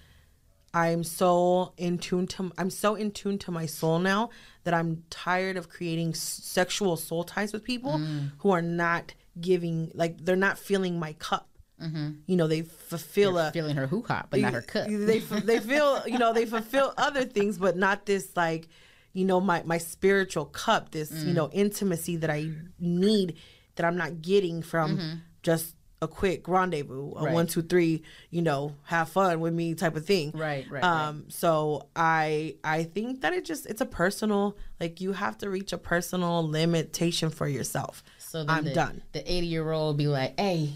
I'm 0.72 1.04
so 1.04 1.72
in 1.76 1.98
tune 1.98 2.26
to 2.28 2.50
I'm 2.58 2.70
so 2.70 2.96
in 2.96 3.12
tune 3.12 3.38
to 3.38 3.52
my 3.52 3.66
soul 3.66 4.00
now 4.00 4.30
that 4.64 4.74
I'm 4.74 5.04
tired 5.08 5.56
of 5.56 5.68
creating 5.68 6.10
s- 6.10 6.18
sexual 6.18 6.96
soul 6.96 7.22
ties 7.22 7.52
with 7.52 7.62
people 7.62 7.98
who 8.38 8.50
are 8.50 8.62
not 8.62 9.14
giving 9.40 9.90
like 9.94 10.24
they're 10.24 10.36
not 10.36 10.58
filling 10.58 10.98
my 10.98 11.14
cup. 11.14 11.48
Mm-hmm. 11.82 12.10
You 12.26 12.36
know, 12.36 12.46
they 12.46 12.62
fulfill 12.62 13.36
a 13.36 13.50
Feeling 13.50 13.76
her 13.76 13.86
hoo 13.86 14.04
ha, 14.06 14.26
but 14.30 14.40
not 14.40 14.54
her 14.54 14.62
cup. 14.62 14.86
they 14.88 15.18
they 15.44 15.60
feel 15.60 16.06
you 16.06 16.18
know 16.18 16.32
they 16.32 16.46
fulfill 16.46 16.94
other 16.96 17.24
things, 17.24 17.58
but 17.58 17.76
not 17.76 18.06
this 18.06 18.36
like 18.36 18.68
you 19.12 19.24
know 19.24 19.40
my 19.40 19.62
my 19.64 19.78
spiritual 19.78 20.46
cup, 20.46 20.90
this 20.92 21.10
you 21.10 21.32
mm. 21.32 21.34
know 21.34 21.50
intimacy 21.52 22.16
that 22.16 22.30
I 22.30 22.50
need 22.78 23.36
that 23.76 23.84
I'm 23.84 23.96
not 23.96 24.22
getting 24.22 24.62
from 24.62 24.96
mm-hmm. 24.96 25.14
just 25.42 25.74
a 26.04 26.08
quick 26.08 26.46
rendezvous, 26.46 27.12
a 27.16 27.24
Right. 27.24 27.34
one 27.34 27.46
two 27.46 27.62
three, 27.62 28.02
you 28.30 28.42
know, 28.42 28.76
have 28.84 29.08
fun 29.08 29.40
with 29.40 29.52
me 29.52 29.74
type 29.74 29.96
of 29.96 30.06
thing. 30.06 30.30
Right, 30.32 30.70
right, 30.70 30.84
Um. 30.84 31.24
So 31.28 31.88
I 31.96 32.56
I 32.62 32.84
think 32.84 33.22
that 33.22 33.32
it 33.32 33.44
just 33.44 33.66
it's 33.66 33.80
a 33.80 33.86
personal 33.86 34.56
like 34.78 35.00
you 35.00 35.12
have 35.12 35.38
to 35.38 35.50
reach 35.50 35.72
a 35.72 35.78
personal 35.78 36.48
limitation 36.48 37.30
for 37.30 37.48
yourself. 37.48 38.04
So 38.34 38.42
then 38.42 38.50
I'm 38.50 38.64
the, 38.64 38.74
done. 38.74 39.00
The 39.12 39.32
eighty 39.32 39.46
year 39.46 39.70
old 39.70 39.96
be 39.96 40.08
like, 40.08 40.34
"Hey, 40.36 40.72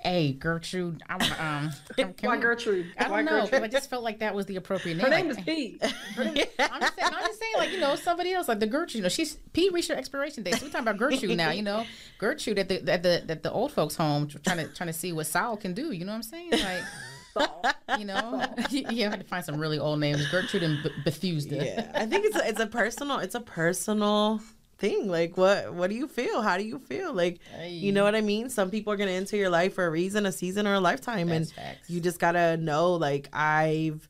hey, 0.00 0.32
Gertrude, 0.32 1.04
I 1.08 1.18
want 1.18 1.40
um, 1.40 1.70
can, 1.96 2.14
can 2.14 2.28
Why 2.28 2.34
we-" 2.34 2.42
Gertrude? 2.42 2.92
I 2.98 3.06
don't 3.06 3.24
know. 3.24 3.42
Gertrude? 3.42 3.62
I 3.62 3.68
just 3.68 3.88
felt 3.88 4.02
like 4.02 4.18
that 4.18 4.34
was 4.34 4.46
the 4.46 4.56
appropriate 4.56 4.96
name. 4.96 5.04
Her 5.04 5.12
like, 5.12 5.24
name 5.24 5.30
is 5.30 5.36
Pete. 5.44 5.78
I'm 5.84 6.34
just, 6.34 6.34
saying, 6.34 6.48
I'm 6.68 6.80
just 6.80 7.38
saying, 7.38 7.54
like 7.58 7.70
you 7.70 7.78
know, 7.78 7.94
somebody 7.94 8.32
else, 8.32 8.48
like 8.48 8.58
the 8.58 8.66
Gertrude. 8.66 8.96
You 8.96 9.02
know, 9.02 9.08
she's 9.08 9.36
Pete 9.52 9.72
reached 9.72 9.88
her 9.88 9.94
expiration 9.94 10.42
date. 10.42 10.56
So 10.56 10.66
we're 10.66 10.72
talking 10.72 10.88
about 10.88 10.96
Gertrude 10.96 11.36
now. 11.36 11.52
You 11.52 11.62
know, 11.62 11.86
Gertrude 12.18 12.58
at 12.58 12.68
the 12.68 12.92
at 12.92 13.04
the 13.04 13.24
at 13.28 13.44
the 13.44 13.52
old 13.52 13.70
folks' 13.70 13.94
home, 13.94 14.26
trying 14.26 14.58
to 14.58 14.66
trying 14.74 14.88
to 14.88 14.92
see 14.92 15.12
what 15.12 15.28
Sal 15.28 15.58
can 15.58 15.74
do. 15.74 15.92
You 15.92 16.04
know 16.04 16.10
what 16.10 16.16
I'm 16.16 16.22
saying? 16.24 16.50
Like, 16.50 18.00
you 18.00 18.04
know, 18.04 18.44
you 18.70 19.08
have 19.08 19.16
to 19.16 19.24
find 19.24 19.44
some 19.44 19.60
really 19.60 19.78
old 19.78 20.00
names. 20.00 20.26
Gertrude 20.26 20.64
and 20.64 20.82
B- 20.82 20.90
Bethesda. 21.04 21.64
yeah 21.64 21.92
i 21.94 22.04
think 22.04 22.24
it's 22.24 22.34
a, 22.34 22.48
it's 22.48 22.58
a 22.58 22.66
personal 22.66 23.20
it's 23.20 23.36
a 23.36 23.40
personal 23.40 24.40
thing 24.80 25.06
like 25.08 25.36
what 25.36 25.72
what 25.74 25.90
do 25.90 25.94
you 25.96 26.08
feel 26.08 26.40
how 26.42 26.56
do 26.56 26.64
you 26.64 26.78
feel 26.78 27.12
like 27.12 27.38
you 27.68 27.92
know 27.92 28.02
what 28.02 28.14
i 28.14 28.20
mean 28.22 28.48
some 28.48 28.70
people 28.70 28.92
are 28.92 28.96
gonna 28.96 29.10
enter 29.10 29.36
your 29.36 29.50
life 29.50 29.74
for 29.74 29.84
a 29.86 29.90
reason 29.90 30.24
a 30.26 30.32
season 30.32 30.66
or 30.66 30.74
a 30.74 30.80
lifetime 30.80 31.28
That's 31.28 31.50
and 31.50 31.56
facts. 31.56 31.90
you 31.90 32.00
just 32.00 32.18
gotta 32.18 32.56
know 32.56 32.94
like 32.94 33.28
i've 33.32 34.08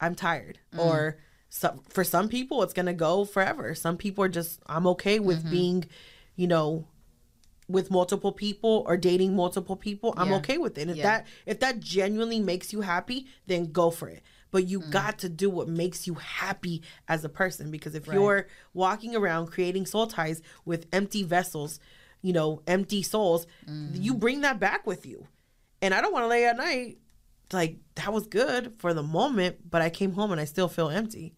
i'm 0.00 0.14
tired 0.14 0.58
Mm. 0.74 0.78
or 0.84 1.18
some, 1.50 1.80
for 1.88 2.04
some 2.04 2.28
people 2.28 2.62
it's 2.62 2.72
gonna 2.72 2.94
go 2.94 3.24
forever 3.24 3.74
some 3.74 3.96
people 3.98 4.24
are 4.24 4.28
just 4.40 4.60
i'm 4.66 4.86
okay 4.88 5.18
with 5.20 5.40
Mm-hmm. 5.40 5.50
being 5.50 5.84
you 6.36 6.46
know 6.46 6.86
with 7.68 7.90
multiple 7.90 8.32
people 8.32 8.82
or 8.86 8.96
dating 8.96 9.36
multiple 9.36 9.76
people 9.76 10.14
i'm 10.16 10.30
Yeah. 10.30 10.36
okay 10.36 10.56
with 10.58 10.78
it 10.78 10.88
if 10.88 10.96
Yeah. 10.96 11.02
that 11.04 11.26
if 11.44 11.60
that 11.60 11.80
genuinely 11.80 12.40
makes 12.40 12.72
you 12.72 12.80
happy 12.80 13.26
then 13.46 13.72
go 13.72 13.90
for 13.90 14.08
it 14.08 14.22
but 14.50 14.66
you 14.66 14.80
Mm. 14.80 14.90
got 14.90 15.18
to 15.20 15.28
do 15.28 15.50
what 15.50 15.68
makes 15.68 16.06
you 16.06 16.14
happy 16.14 16.82
as 17.08 17.24
a 17.24 17.28
person 17.28 17.70
because 17.70 17.94
if 17.94 18.06
Right. 18.08 18.14
you're 18.14 18.46
walking 18.74 19.14
around 19.16 19.46
creating 19.48 19.86
soul 19.86 20.06
ties 20.06 20.42
with 20.64 20.86
empty 20.92 21.22
vessels 21.22 21.80
you 22.22 22.32
know 22.32 22.62
empty 22.66 23.02
souls 23.02 23.46
you 23.92 24.14
Mm. 24.14 24.18
bring 24.20 24.40
that 24.42 24.58
back 24.58 24.86
with 24.86 25.06
you 25.06 25.26
and 25.80 25.94
i 25.94 26.00
don't 26.00 26.12
want 26.12 26.24
to 26.24 26.28
lay 26.28 26.44
at 26.46 26.56
night 26.56 26.98
like 27.52 27.78
that 27.94 28.12
was 28.12 28.26
good 28.26 28.74
for 28.78 28.92
the 28.92 29.02
moment 29.02 29.70
but 29.70 29.80
i 29.82 29.88
came 29.90 30.12
home 30.12 30.32
and 30.32 30.40
i 30.40 30.44
still 30.44 30.68
feel 30.68 30.88
empty 30.88 31.34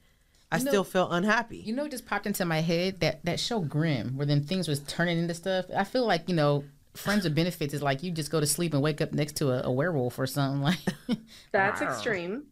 i 0.50 0.56
You 0.58 0.64
know- 0.64 0.70
still 0.70 0.84
feel 0.84 1.10
unhappy 1.10 1.58
You 1.58 1.74
know, 1.74 1.84
it 1.84 1.90
just 1.90 2.06
popped 2.06 2.26
into 2.26 2.44
my 2.44 2.60
head 2.60 3.00
that 3.00 3.24
that 3.24 3.38
show 3.38 3.60
Grimm, 3.60 4.16
where 4.16 4.26
then 4.26 4.42
things 4.42 4.66
was 4.68 4.80
turning 4.80 5.18
into 5.18 5.34
stuff. 5.34 5.66
I 5.76 5.84
feel 5.84 6.06
like 6.06 6.28
you 6.28 6.34
know, 6.34 6.64
friends 6.94 7.24
with 7.24 7.34
benefits 7.34 7.72
is 7.72 7.82
like 7.82 8.02
you 8.02 8.10
just 8.10 8.30
go 8.30 8.40
to 8.40 8.46
sleep 8.46 8.74
and 8.74 8.82
wake 8.82 9.00
up 9.00 9.12
next 9.12 9.36
to 9.36 9.50
a, 9.50 9.62
a 9.68 9.70
werewolf 9.70 10.18
or 10.18 10.26
something 10.26 10.62
like. 10.62 10.78
That's 11.52 11.80
extreme. 11.80 12.44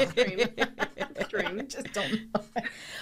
Extreme. 0.00 0.40
Extreme. 1.16 1.60
I 1.60 1.62
just 1.64 1.92
don't 1.92 2.12
know. 2.12 2.42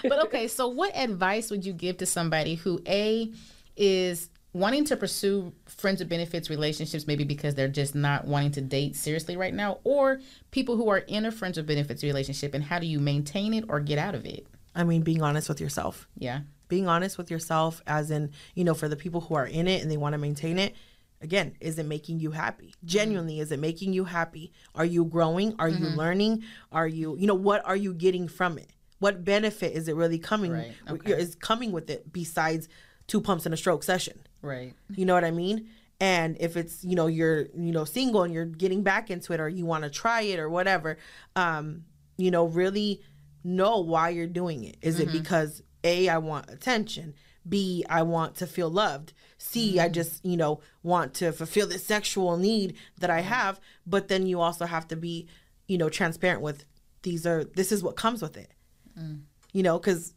But 0.02 0.24
okay, 0.26 0.48
so 0.48 0.68
what 0.68 0.96
advice 0.96 1.50
would 1.50 1.64
you 1.64 1.72
give 1.72 1.98
to 1.98 2.06
somebody 2.06 2.56
who 2.56 2.80
a 2.86 3.32
is 3.76 4.28
wanting 4.52 4.84
to 4.84 4.96
pursue 4.96 5.52
friends 5.66 6.00
with 6.00 6.10
benefits 6.10 6.50
relationships 6.50 7.06
maybe 7.06 7.24
because 7.24 7.54
they're 7.54 7.68
just 7.68 7.94
not 7.94 8.26
wanting 8.26 8.50
to 8.50 8.60
date 8.60 8.94
seriously 8.94 9.36
right 9.36 9.54
now 9.54 9.78
or 9.82 10.20
people 10.50 10.76
who 10.76 10.90
are 10.90 10.98
in 10.98 11.24
a 11.24 11.30
friends 11.30 11.56
with 11.56 11.66
benefits 11.66 12.02
relationship 12.02 12.52
and 12.52 12.62
how 12.62 12.78
do 12.78 12.86
you 12.86 13.00
maintain 13.00 13.54
it 13.54 13.64
or 13.68 13.80
get 13.80 13.98
out 13.98 14.14
of 14.14 14.26
it 14.26 14.46
i 14.74 14.84
mean 14.84 15.00
being 15.00 15.22
honest 15.22 15.48
with 15.48 15.58
yourself 15.58 16.06
yeah 16.18 16.40
being 16.72 16.88
honest 16.88 17.18
with 17.18 17.30
yourself 17.30 17.82
as 17.86 18.10
in 18.10 18.30
you 18.54 18.64
know 18.64 18.72
for 18.72 18.88
the 18.88 18.96
people 18.96 19.20
who 19.20 19.34
are 19.34 19.46
in 19.46 19.68
it 19.68 19.82
and 19.82 19.90
they 19.90 19.98
want 19.98 20.14
to 20.14 20.18
maintain 20.18 20.58
it 20.58 20.74
again 21.20 21.54
is 21.60 21.78
it 21.78 21.84
making 21.84 22.18
you 22.18 22.30
happy? 22.30 22.68
Mm-hmm. 22.68 22.86
Genuinely 22.86 23.40
is 23.40 23.52
it 23.52 23.58
making 23.58 23.92
you 23.92 24.04
happy? 24.04 24.52
Are 24.74 24.86
you 24.86 25.04
growing? 25.04 25.54
Are 25.58 25.68
you 25.68 25.84
mm-hmm. 25.84 25.98
learning? 25.98 26.44
Are 26.72 26.88
you 26.88 27.14
you 27.18 27.26
know 27.26 27.34
what 27.34 27.62
are 27.66 27.76
you 27.76 27.92
getting 27.92 28.26
from 28.26 28.56
it? 28.56 28.70
What 29.00 29.22
benefit 29.22 29.74
is 29.74 29.86
it 29.86 29.96
really 29.96 30.18
coming 30.18 30.52
Right, 30.52 30.72
is 31.04 31.34
coming 31.34 31.72
with 31.72 31.90
it 31.90 32.10
besides 32.10 32.70
two 33.06 33.20
pumps 33.20 33.44
and 33.44 33.52
a 33.52 33.58
stroke 33.58 33.82
session? 33.82 34.18
Right. 34.40 34.72
You 34.96 35.04
know 35.04 35.12
what 35.12 35.24
i 35.24 35.30
mean? 35.30 35.68
And 36.00 36.38
if 36.40 36.56
it's 36.56 36.82
you 36.82 36.96
know 36.96 37.06
you're 37.06 37.48
you 37.54 37.72
know 37.72 37.84
single 37.84 38.22
and 38.22 38.32
you're 38.32 38.46
getting 38.46 38.82
back 38.82 39.10
into 39.10 39.34
it 39.34 39.40
or 39.40 39.48
you 39.50 39.66
want 39.66 39.84
to 39.84 39.90
try 39.90 40.22
it 40.22 40.38
or 40.38 40.48
whatever 40.48 40.96
um 41.36 41.84
you 42.16 42.30
know 42.30 42.46
really 42.46 43.02
know 43.44 43.80
why 43.80 44.08
you're 44.08 44.26
doing 44.26 44.64
it. 44.64 44.78
Is 44.80 45.00
it 45.00 45.08
mm-hmm. 45.08 45.18
because 45.18 45.62
a 45.84 46.08
i 46.08 46.18
want 46.18 46.50
attention 46.50 47.14
b 47.48 47.84
i 47.88 48.02
want 48.02 48.34
to 48.34 48.46
feel 48.46 48.70
loved 48.70 49.12
c 49.38 49.78
I 49.78 49.84
mm-hmm. 49.84 49.92
just 49.92 50.24
you 50.24 50.36
know 50.36 50.60
want 50.82 51.14
to 51.14 51.32
fulfill 51.32 51.66
this 51.66 51.84
sexual 51.84 52.36
need 52.36 52.76
that 52.98 53.10
i 53.10 53.20
mm-hmm. 53.20 53.28
have 53.28 53.60
but 53.86 54.08
then 54.08 54.26
you 54.26 54.40
also 54.40 54.66
have 54.66 54.86
to 54.88 54.96
be 54.96 55.28
you 55.66 55.78
know 55.78 55.88
transparent 55.88 56.40
with 56.40 56.64
these 57.02 57.26
are 57.26 57.44
this 57.44 57.72
is 57.72 57.82
what 57.82 57.96
comes 57.96 58.22
with 58.22 58.36
it 58.36 58.52
mm. 58.98 59.20
you 59.52 59.62
know 59.62 59.78
because 59.78 60.14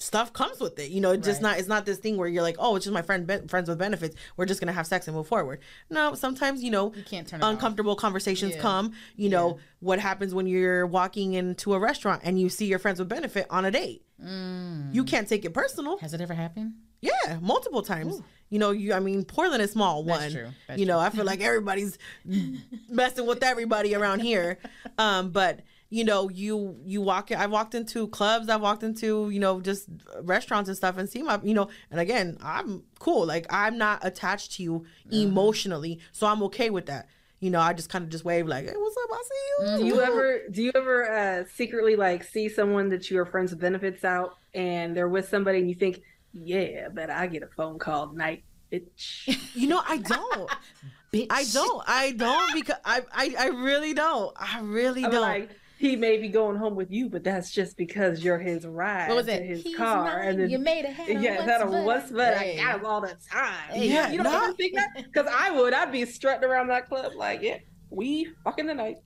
stuff 0.00 0.32
comes 0.32 0.58
with 0.58 0.78
it. 0.78 0.90
You 0.90 1.00
know, 1.00 1.12
it's 1.12 1.26
just 1.26 1.42
Right. 1.42 1.50
not 1.50 1.58
it's 1.58 1.68
not 1.68 1.86
this 1.86 1.98
thing 1.98 2.16
where 2.16 2.26
you're 2.26 2.42
like, 2.42 2.56
oh, 2.58 2.74
it's 2.76 2.84
just 2.84 2.94
my 2.94 3.02
friend 3.02 3.26
ben- 3.26 3.46
friends 3.48 3.68
with 3.68 3.78
benefits. 3.78 4.16
We're 4.36 4.46
just 4.46 4.58
gonna 4.60 4.72
have 4.72 4.86
sex 4.86 5.06
and 5.06 5.16
move 5.16 5.28
forward. 5.28 5.60
No, 5.90 6.14
sometimes 6.14 6.62
you 6.62 6.70
know, 6.70 6.92
You 6.96 7.04
can't 7.04 7.28
turn 7.28 7.40
it 7.40 7.44
off. 7.44 7.52
uncomfortable 7.52 7.94
conversations 7.94 8.54
Yeah. 8.54 8.62
come. 8.62 8.92
You 9.14 9.28
know, 9.28 9.58
what 9.80 10.00
happens 10.00 10.34
when 10.34 10.46
you're 10.46 10.86
walking 10.86 11.34
into 11.34 11.74
a 11.74 11.78
restaurant 11.78 12.22
and 12.24 12.40
you 12.40 12.48
see 12.48 12.66
your 12.66 12.78
friends 12.78 12.98
with 12.98 13.08
benefit 13.08 13.46
on 13.50 13.64
a 13.64 13.70
date. 13.70 14.02
Mm. 14.24 14.94
You 14.94 15.04
can't 15.04 15.28
take 15.28 15.44
it 15.44 15.54
personal. 15.54 15.98
has 15.98 16.14
it 16.14 16.20
ever 16.20 16.34
happened 16.34 16.74
Yeah, 17.00 17.38
multiple 17.40 17.82
times. 17.82 18.22
You 18.50 18.58
know, 18.58 18.70
you 18.70 18.92
I 18.92 19.00
mean, 19.00 19.24
Portland 19.24 19.62
is 19.62 19.70
small. 19.72 20.02
That's 20.02 20.20
one, 20.20 20.32
true. 20.32 20.48
That's 20.66 20.80
you 20.80 20.86
know, 20.86 20.98
I 20.98 21.10
feel 21.10 21.24
like 21.24 21.40
everybody's 21.40 21.98
messing 22.88 23.26
with 23.26 23.42
everybody 23.42 23.94
around 23.94 24.20
here. 24.20 24.58
Um, 24.98 25.30
but 25.30 25.60
you 25.88 26.04
know, 26.04 26.28
you 26.28 26.76
you 26.84 27.00
walk. 27.00 27.32
I 27.32 27.46
walked 27.46 27.74
into 27.74 28.06
clubs. 28.08 28.48
I 28.48 28.56
walked 28.56 28.82
into 28.82 29.30
you 29.30 29.40
know 29.40 29.60
just 29.60 29.88
restaurants 30.20 30.68
and 30.68 30.76
stuff 30.76 30.98
and 30.98 31.08
see 31.08 31.22
my 31.22 31.40
you 31.42 31.54
know. 31.54 31.68
And 31.90 32.00
again, 32.00 32.36
I'm 32.42 32.82
cool. 32.98 33.24
Like 33.26 33.46
I'm 33.50 33.78
not 33.78 34.00
attached 34.02 34.52
to 34.52 34.62
you 34.62 34.84
emotionally, 35.10 35.98
so 36.12 36.26
I'm 36.26 36.42
okay 36.44 36.68
with 36.70 36.86
that. 36.86 37.08
You 37.40 37.50
know, 37.50 37.60
I 37.60 37.72
just 37.72 37.88
kind 37.88 38.04
of 38.04 38.10
just 38.10 38.24
wave 38.24 38.46
like, 38.46 38.66
"Hey, 38.66 38.74
what's 38.76 38.96
up? 38.96 39.10
I 39.12 39.22
see 39.22 39.72
you." 39.72 39.78
Do 39.78 39.86
you 39.86 40.00
ever 40.02 40.40
do 40.50 40.62
you 40.62 40.72
ever 40.74 41.10
uh, 41.10 41.44
secretly 41.54 41.96
like 41.96 42.22
see 42.22 42.48
someone 42.48 42.90
that 42.90 43.10
you 43.10 43.18
are 43.18 43.26
friends 43.26 43.50
with 43.50 43.60
benefits 43.60 44.04
out 44.04 44.36
and 44.54 44.94
they're 44.96 45.08
with 45.08 45.28
somebody 45.28 45.58
and 45.58 45.68
you 45.68 45.74
think, 45.74 46.02
yeah, 46.32 46.88
but 46.92 47.08
I 47.10 47.26
get 47.26 47.42
a 47.42 47.48
phone 47.56 47.78
call 47.78 48.08
tonight, 48.08 48.44
bitch. 48.70 49.36
You 49.54 49.68
know, 49.68 49.82
I 49.88 49.96
don't. 49.98 50.50
bitch 51.12 51.26
I 51.30 51.44
don't. 51.52 51.82
I 51.86 52.12
don't 52.12 52.54
because 52.54 52.76
I 52.84 53.02
I, 53.12 53.34
I 53.38 53.46
really 53.48 53.94
don't. 53.94 54.32
I 54.36 54.60
really 54.60 55.04
I'm 55.04 55.10
don't. 55.10 55.20
like, 55.22 55.50
he 55.80 55.96
may 55.96 56.18
be 56.18 56.28
going 56.28 56.58
home 56.58 56.76
with 56.76 56.90
you, 56.90 57.08
but 57.08 57.24
that's 57.24 57.50
just 57.50 57.78
because 57.78 58.22
you're 58.22 58.38
his 58.38 58.66
ride 58.66 59.08
what 59.08 59.16
was 59.16 59.26
to 59.26 59.32
it 59.32 59.46
his 59.46 59.62
He's 59.62 59.74
car. 59.74 60.04
mine. 60.04 60.28
And 60.28 60.38
then 60.40 60.50
you 60.50 60.58
made 60.58 60.84
a 60.84 60.90
hand 60.90 61.22
yeah, 61.22 61.46
that 61.46 61.62
a 61.62 61.66
what's 61.66 62.10
but 62.10 62.36
I 62.36 62.56
got 62.56 62.80
him 62.80 62.84
all 62.84 63.00
the 63.00 63.16
time. 63.26 63.54
Hey, 63.70 63.88
Yeah, 63.88 64.10
you 64.10 64.18
don't 64.22 64.30
no. 64.30 64.44
ever 64.44 64.52
think 64.52 64.74
that? 64.74 64.88
Because 65.10 65.26
I 65.34 65.50
would. 65.50 65.72
I'd 65.72 65.90
be 65.90 66.04
strutting 66.04 66.46
around 66.46 66.66
that 66.66 66.86
club 66.86 67.12
like, 67.16 67.40
yeah, 67.40 67.56
we 67.88 68.28
fucking 68.44 68.66
tonight. 68.66 68.98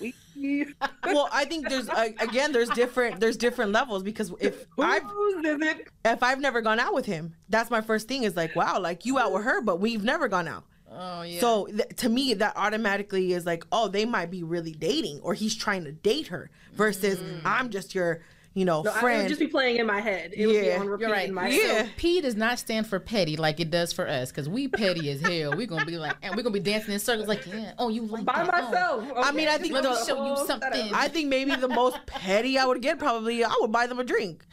We. 0.00 0.14
well, 1.04 1.28
I 1.32 1.44
think 1.44 1.68
there's 1.68 1.88
uh, 1.88 2.08
again 2.18 2.50
there's 2.52 2.68
different 2.70 3.20
there's 3.20 3.36
different 3.36 3.70
levels 3.70 4.02
because 4.02 4.34
if 4.40 4.66
I've 4.78 5.04
Whose 5.04 5.44
is 5.46 5.62
it? 5.62 5.88
if 6.04 6.22
I've 6.24 6.40
never 6.40 6.60
gone 6.60 6.80
out 6.80 6.92
with 6.92 7.06
him, 7.06 7.34
that's 7.48 7.70
my 7.70 7.80
first 7.80 8.08
thing 8.08 8.24
is 8.24 8.36
like 8.36 8.54
wow, 8.56 8.80
like 8.80 9.06
you 9.06 9.18
out 9.18 9.32
with 9.32 9.44
her, 9.44 9.62
but 9.62 9.78
we've 9.80 10.02
never 10.02 10.26
gone 10.26 10.48
out. 10.48 10.64
Oh 10.98 11.22
yeah 11.22 11.40
So 11.40 11.66
th- 11.66 11.88
to 11.96 12.08
me, 12.08 12.34
that 12.34 12.54
automatically 12.56 13.32
is 13.32 13.46
like, 13.46 13.64
oh, 13.72 13.88
they 13.88 14.04
might 14.04 14.30
be 14.30 14.42
really 14.42 14.72
dating, 14.72 15.20
or 15.22 15.34
he's 15.34 15.54
trying 15.54 15.84
to 15.84 15.92
date 15.92 16.28
her. 16.28 16.50
Versus, 16.74 17.18
Mm. 17.18 17.40
I'm 17.44 17.70
just 17.70 17.94
your, 17.94 18.20
you 18.54 18.64
know, 18.66 18.82
No, 18.82 18.90
I, 18.92 19.00
friend. 19.00 19.22
would 19.22 19.28
just 19.28 19.40
be 19.40 19.46
playing 19.46 19.76
in 19.76 19.86
my 19.86 20.00
head. 20.00 20.32
It 20.34 20.46
would 20.46 20.60
be 20.60 20.66
Yeah, 20.66 20.80
on 20.80 20.88
repeat 20.88 21.02
You're 21.04 21.12
right. 21.12 21.28
in 21.28 21.34
my 21.34 21.48
Yeah. 21.48 21.62
head. 21.62 21.86
So 21.86 21.92
P 21.96 22.20
does 22.20 22.36
not 22.36 22.58
stand 22.58 22.86
for 22.86 22.98
petty 23.00 23.36
like 23.36 23.60
it 23.60 23.70
does 23.70 23.92
for 23.94 24.06
us, 24.08 24.30
because 24.30 24.48
we 24.48 24.68
petty 24.68 25.10
as 25.10 25.20
hell. 25.20 25.54
We're 25.56 25.66
gonna 25.66 25.84
be 25.86 25.96
like, 25.98 26.16
and 26.22 26.34
we're 26.36 26.42
gonna 26.42 26.52
be 26.52 26.60
dancing 26.60 26.92
in 26.94 27.00
circles 27.00 27.28
like, 27.28 27.46
yeah, 27.46 27.72
oh, 27.78 27.88
you 27.88 28.02
like 28.06 28.24
By 28.24 28.44
that? 28.44 28.54
Oh. 28.54 29.00
myself. 29.00 29.04
I 29.16 29.32
mean, 29.32 29.48
I 29.48 29.56
think 29.58 29.72
Let 29.74 29.84
me 29.84 29.90
the- 29.90 30.04
show 30.04 30.24
you 30.26 30.34
Oh, 30.36 30.46
something. 30.46 30.90
I 30.94 31.08
think 31.08 31.28
maybe 31.28 31.54
the 31.56 31.68
most 31.68 31.98
petty 32.06 32.58
I 32.58 32.64
would 32.66 32.82
get 32.82 32.98
probably 32.98 33.42
I 33.44 33.54
would 33.60 33.72
buy 33.72 33.86
them 33.86 33.98
a 33.98 34.04
drink. 34.04 34.44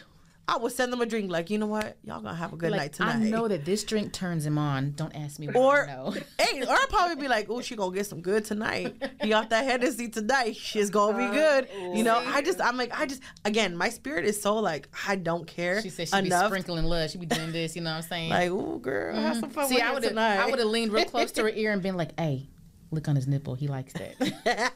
I 0.46 0.58
would 0.58 0.74
send 0.74 0.92
them 0.92 1.00
a 1.00 1.06
drink 1.06 1.32
like, 1.32 1.50
you 1.50 1.58
know 1.58 1.68
what, 1.68 1.98
y'all 2.04 2.22
gonna 2.22 2.36
have 2.36 2.52
a 2.52 2.58
good 2.58 2.72
night 2.72 2.94
tonight. 2.94 3.16
I 3.16 3.30
know 3.30 3.48
that 3.48 3.64
this 3.64 3.84
drink 3.84 4.12
turns 4.12 4.46
him 4.46 4.58
on. 4.58 4.92
Don't 4.92 5.16
ask 5.16 5.40
me. 5.40 5.48
Or 5.54 5.88
I 5.88 5.96
know. 5.96 6.12
hey, 6.40 6.62
or 6.62 6.70
I'd 6.70 6.90
probably 6.90 7.16
be 7.16 7.30
like, 7.30 7.50
oh, 7.50 7.62
she 7.62 7.78
gonna 7.78 7.96
get 7.96 8.08
some 8.08 8.22
good 8.22 8.44
tonight. 8.44 9.02
He 9.22 9.32
off 9.32 9.50
that 9.50 9.64
Hennessy 9.64 10.10
tonight. 10.10 10.58
She's 10.58 10.90
gonna 10.90 11.18
be 11.18 11.24
uh, 11.24 11.32
good. 11.32 11.70
You 11.96 12.04
know, 12.04 12.18
I 12.18 12.42
just, 12.42 12.60
I'm 12.60 12.76
like, 12.76 12.98
I 13.00 13.06
just, 13.06 13.22
again, 13.46 13.78
my 13.78 13.88
spirit 13.88 14.26
is 14.26 14.42
so 14.42 14.56
like, 14.56 14.90
I 15.08 15.16
don't 15.16 15.48
care 15.48 15.82
She 15.82 15.90
said 15.90 16.10
she'd 16.10 16.22
be 16.22 16.28
enough. 16.28 16.48
sprinkling 16.48 16.86
love. 16.86 17.10
She'd 17.10 17.22
be 17.22 17.26
doing 17.26 17.54
this. 17.54 17.76
You 17.76 17.82
know 17.82 17.92
what 17.92 18.04
I'm 18.04 18.10
saying? 18.10 18.30
Like, 18.30 18.52
oh, 18.52 18.80
girl, 18.80 19.16
have 19.16 19.32
mm-hmm. 19.32 19.40
some 19.40 19.50
fun 19.50 19.70
See, 19.70 19.80
I 19.80 19.94
would 19.94 20.04
have, 20.04 20.12
tonight. 20.12 20.40
I 20.40 20.46
would 20.48 20.60
have 20.60 20.68
leaned 20.68 20.92
real 20.92 21.06
close 21.06 21.32
to 21.34 21.44
her 21.44 21.50
ear 21.56 21.72
and 21.72 21.82
been 21.82 21.96
like, 21.96 22.20
"Hey, 22.20 22.50
look 22.92 23.08
on 23.08 23.16
his 23.16 23.28
nipple. 23.28 23.56
He 23.56 23.68
likes 23.68 23.94
that." 23.94 24.74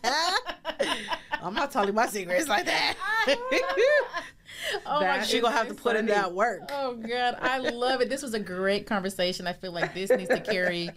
I'm 1.42 1.54
not 1.54 1.72
telling 1.72 1.94
my 1.94 2.08
secrets 2.08 2.48
like 2.48 2.66
that. 2.66 2.96
oh 4.86 5.00
That 5.00 5.26
she 5.26 5.38
is 5.38 5.42
gonna 5.44 5.56
have 5.56 5.68
to 5.68 5.74
put 5.74 5.96
in 5.96 6.08
that 6.08 6.34
work. 6.34 6.62
Oh 6.72 6.96
God, 6.96 7.38
I 7.42 7.60
love 7.60 8.02
it. 8.02 8.10
This 8.10 8.22
was 8.22 8.34
a 8.34 8.40
great 8.40 8.86
conversation. 8.86 9.48
I 9.48 9.54
feel 9.54 9.72
like 9.72 9.94
this 9.94 10.10
needs 10.10 10.30
to 10.30 10.40
carry 10.40 10.90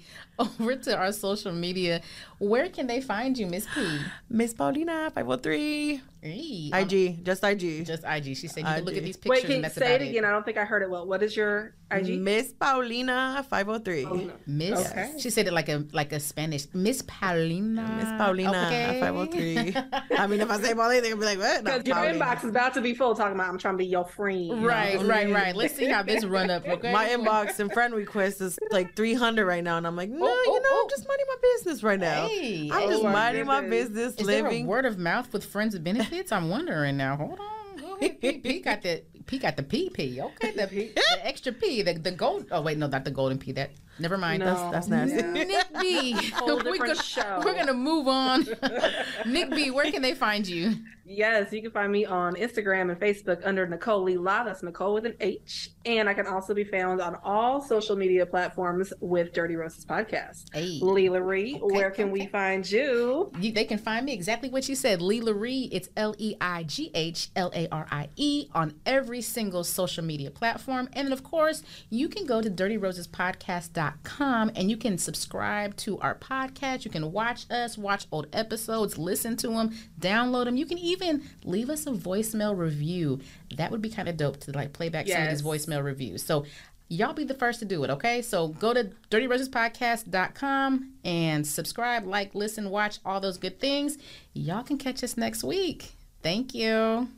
over 0.60 0.76
to 0.76 0.96
our 0.96 1.12
social 1.12 1.52
media. 1.52 2.00
Where 2.38 2.68
can 2.70 2.86
they 2.86 3.00
find 3.02 3.36
you, 3.36 3.46
Miss 3.46 3.66
P? 3.74 3.98
Miss 4.30 4.54
Paulina, 4.54 5.10
503. 5.14 6.00
Hey, 6.22 6.70
IG, 6.74 7.24
just 7.24 7.42
IG. 7.42 7.86
just 7.86 8.04
IG. 8.04 8.36
She 8.36 8.46
said 8.46 8.60
you 8.60 8.64
can 8.74 8.84
look 8.84 8.94
at 8.96 9.02
these 9.04 9.16
pictures 9.16 9.30
Wait, 9.30 9.40
can 9.42 9.50
and 9.52 9.56
you 9.56 9.62
that's 9.62 9.74
say 9.74 9.94
about 9.96 10.02
it 10.06 10.10
again? 10.10 10.24
I 10.26 10.30
don't 10.30 10.44
think 10.44 10.58
I 10.58 10.66
heard 10.66 10.82
it 10.82 10.90
well. 10.90 11.06
What 11.06 11.22
is 11.22 11.34
your 11.34 11.74
IG? 11.90 12.18
Miss 12.20 12.52
Paulina, 12.52 13.44
503. 13.48 14.30
Miss, 14.46 14.90
Okay. 14.90 15.12
she 15.18 15.30
said 15.30 15.46
it 15.46 15.52
like 15.54 15.70
a 15.70 15.84
like 15.92 16.12
a 16.12 16.20
Spanish 16.20 16.66
Miss 16.74 17.00
Paulina. 17.06 17.82
Miss 17.96 18.08
Paulina, 18.18 18.66
Okay. 18.66 19.00
503. 19.00 19.74
I 20.18 20.26
mean, 20.26 20.40
if 20.42 20.50
I 20.50 20.60
say 20.60 20.74
Paulina, 20.74 21.00
they're 21.00 21.10
gonna 21.16 21.20
be 21.20 21.26
like, 21.26 21.38
what? 21.38 21.64
No, 21.64 21.72
Because 21.78 21.86
your 21.86 21.96
Paulina. 21.96 22.22
inbox 22.24 22.44
is 22.44 22.50
about 22.50 22.74
to 22.74 22.80
be 22.82 22.92
full 22.94 23.14
talking 23.14 23.34
about 23.34 23.48
I'm 23.48 23.56
trying 23.58 23.74
to 23.74 23.78
be 23.78 23.86
your 23.86 24.04
friend. 24.04 24.62
Right, 24.64 25.00
right, 25.02 25.30
right. 25.32 25.56
Let's 25.56 25.74
see 25.74 25.86
how 25.86 26.02
this 26.02 26.24
run 26.24 26.50
up. 26.50 26.64
Okay. 26.70 26.92
My 26.92 27.08
inbox 27.08 27.58
and 27.60 27.72
friend 27.72 27.94
request 27.94 28.40
is 28.42 28.58
like 28.70 28.94
300 28.94 29.44
right 29.46 29.64
now, 29.64 29.76
and 29.78 29.86
I'm 29.86 29.96
like, 29.96 30.08
no, 30.10 30.26
Oh, 30.32 30.52
you 30.54 30.60
know, 30.60 30.68
oh. 30.70 30.82
I'm 30.84 30.90
just 30.90 31.06
minding 31.08 31.26
my 31.28 31.36
business 31.42 31.82
right 31.82 32.00
now. 32.00 32.26
Hey, 32.28 32.68
I'm 32.72 32.80
hey. 32.80 32.88
just 32.88 33.04
Oh 33.04 33.08
minding 33.10 33.46
my 33.46 33.60
goodness. 33.60 33.88
business, 33.88 34.14
Is 34.16 34.26
there 34.26 34.40
a 34.46 34.48
living. 34.50 34.66
word 34.66 34.86
of 34.86 34.98
mouth 34.98 35.32
with 35.32 35.44
friends 35.44 35.74
with 35.74 35.84
benefits? 35.84 36.32
I'm 36.32 36.48
wondering 36.48 36.96
now. 36.96 37.16
Hold 37.16 37.38
on. 37.40 37.76
Go 37.80 37.96
ahead. 37.96 38.20
P, 38.20 38.38
P 38.38 38.60
got 38.60 38.82
the 38.82 39.02
P 39.26 39.38
got 39.38 39.56
the 39.56 39.62
PP. 39.62 40.18
Okay, 40.18 40.50
the, 40.52 40.66
the 40.94 41.26
extra 41.26 41.52
P, 41.52 41.82
the, 41.82 41.94
the 41.94 42.10
gold. 42.12 42.46
Oh 42.50 42.60
wait, 42.62 42.78
no, 42.78 42.86
not 42.86 43.04
the 43.04 43.10
golden 43.10 43.38
P. 43.38 43.52
That 43.52 43.70
never 44.00 44.18
mind. 44.18 44.40
No. 44.40 44.70
That's 44.70 44.88
nasty. 44.88 45.16
Yeah. 45.16 45.32
Nik 45.44 45.66
B. 45.80 46.12
Whole 46.34 46.56
we're, 46.64 46.78
gonna, 46.78 46.94
show. 46.94 47.42
we're 47.44 47.54
gonna 47.54 47.74
move 47.74 48.08
on. 48.08 48.46
Nik 49.26 49.50
B, 49.50 49.70
where 49.70 49.90
can 49.90 50.02
they 50.02 50.14
find 50.14 50.46
you? 50.46 50.74
Yes, 51.12 51.52
you 51.52 51.60
can 51.60 51.72
find 51.72 51.90
me 51.90 52.04
on 52.04 52.36
Instagram 52.36 52.88
and 52.88 53.00
Facebook 53.00 53.44
under 53.44 53.66
Nicole 53.66 54.04
Lila. 54.04 54.44
That's 54.46 54.62
Nicole 54.62 54.94
with 54.94 55.06
an 55.06 55.16
H. 55.18 55.70
And 55.84 56.08
I 56.08 56.14
can 56.14 56.28
also 56.28 56.54
be 56.54 56.62
found 56.62 57.00
on 57.00 57.16
all 57.24 57.60
social 57.60 57.96
media 57.96 58.24
platforms 58.24 58.92
with 59.00 59.32
Dirty 59.32 59.56
Roses 59.56 59.84
Podcast. 59.84 60.44
Hey. 60.52 60.78
Leigh 60.80 61.08
LaRie, 61.08 61.56
Okay, 61.56 61.74
where 61.74 61.90
can 61.90 62.12
we 62.12 62.26
find 62.26 62.70
you? 62.70 63.32
You, 63.40 63.50
they 63.50 63.64
can 63.64 63.78
find 63.78 64.06
me 64.06 64.12
exactly 64.12 64.50
what 64.50 64.68
you 64.68 64.76
said, 64.76 65.02
Leigh 65.02 65.20
LaRie. 65.20 65.68
It's 65.72 65.88
L 65.96 66.14
E 66.16 66.36
I 66.40 66.62
G 66.62 66.92
H 66.94 67.30
L 67.34 67.50
A 67.56 67.66
R 67.72 67.88
I 67.90 68.08
E 68.14 68.46
on 68.54 68.74
every 68.86 69.20
single 69.20 69.64
social 69.64 70.04
media 70.04 70.30
platform. 70.30 70.88
And 70.92 71.08
then, 71.08 71.12
of 71.12 71.24
course, 71.24 71.64
you 71.88 72.08
can 72.08 72.24
go 72.24 72.40
to 72.40 72.48
dirtyrosespodcast.com 72.48 73.89
and 74.18 74.70
you 74.70 74.76
can 74.76 74.98
subscribe 74.98 75.76
to 75.78 75.98
our 76.00 76.14
podcast. 76.14 76.84
You 76.84 76.90
can 76.90 77.12
watch 77.12 77.50
us, 77.50 77.78
watch 77.78 78.06
old 78.12 78.26
episodes, 78.32 78.98
listen 78.98 79.36
to 79.38 79.48
them, 79.48 79.70
download 80.00 80.44
them. 80.44 80.56
You 80.56 80.66
can 80.66 80.78
even 80.78 81.22
leave 81.44 81.70
us 81.70 81.86
a 81.86 81.90
voicemail 81.90 82.56
review. 82.56 83.20
That 83.56 83.70
would 83.70 83.82
be 83.82 83.90
kind 83.90 84.08
of 84.08 84.16
dope 84.16 84.38
to 84.40 84.52
like 84.52 84.72
play 84.72 84.88
back 84.88 85.06
some 85.08 85.22
of 85.22 85.30
these 85.30 85.42
voicemail 85.42 85.84
reviews. 85.84 86.22
So, 86.22 86.44
Y'all 86.92 87.12
be 87.12 87.22
the 87.22 87.34
first 87.34 87.60
to 87.60 87.64
do 87.64 87.84
it, 87.84 87.90
okay? 87.90 88.20
So 88.20 88.48
go 88.48 88.74
to 88.74 88.90
dirtyrosespodcast.com 89.12 90.94
and 91.04 91.46
subscribe, 91.46 92.04
like, 92.04 92.34
listen, 92.34 92.68
watch 92.68 92.98
all 93.04 93.20
those 93.20 93.38
good 93.38 93.60
things. 93.60 93.96
Y'all 94.32 94.64
can 94.64 94.76
catch 94.76 95.04
us 95.04 95.16
next 95.16 95.44
week. 95.44 95.92
Thank 96.20 96.52
you. 96.52 97.08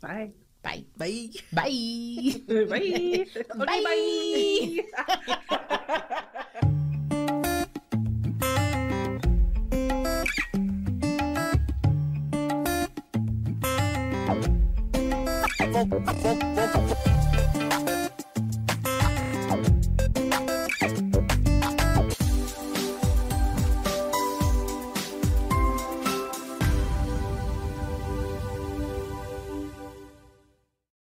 Bye. 0.00 0.32
Bye. 0.62 0.84
Bye. 0.96 1.28
Bye. 1.52 2.40
Bye. 2.48 3.26
Okay, 3.62 3.82
bye. 3.82 5.02
Vocal, 15.72 16.00
vocal, 16.00 16.54
vocal. 16.54 16.91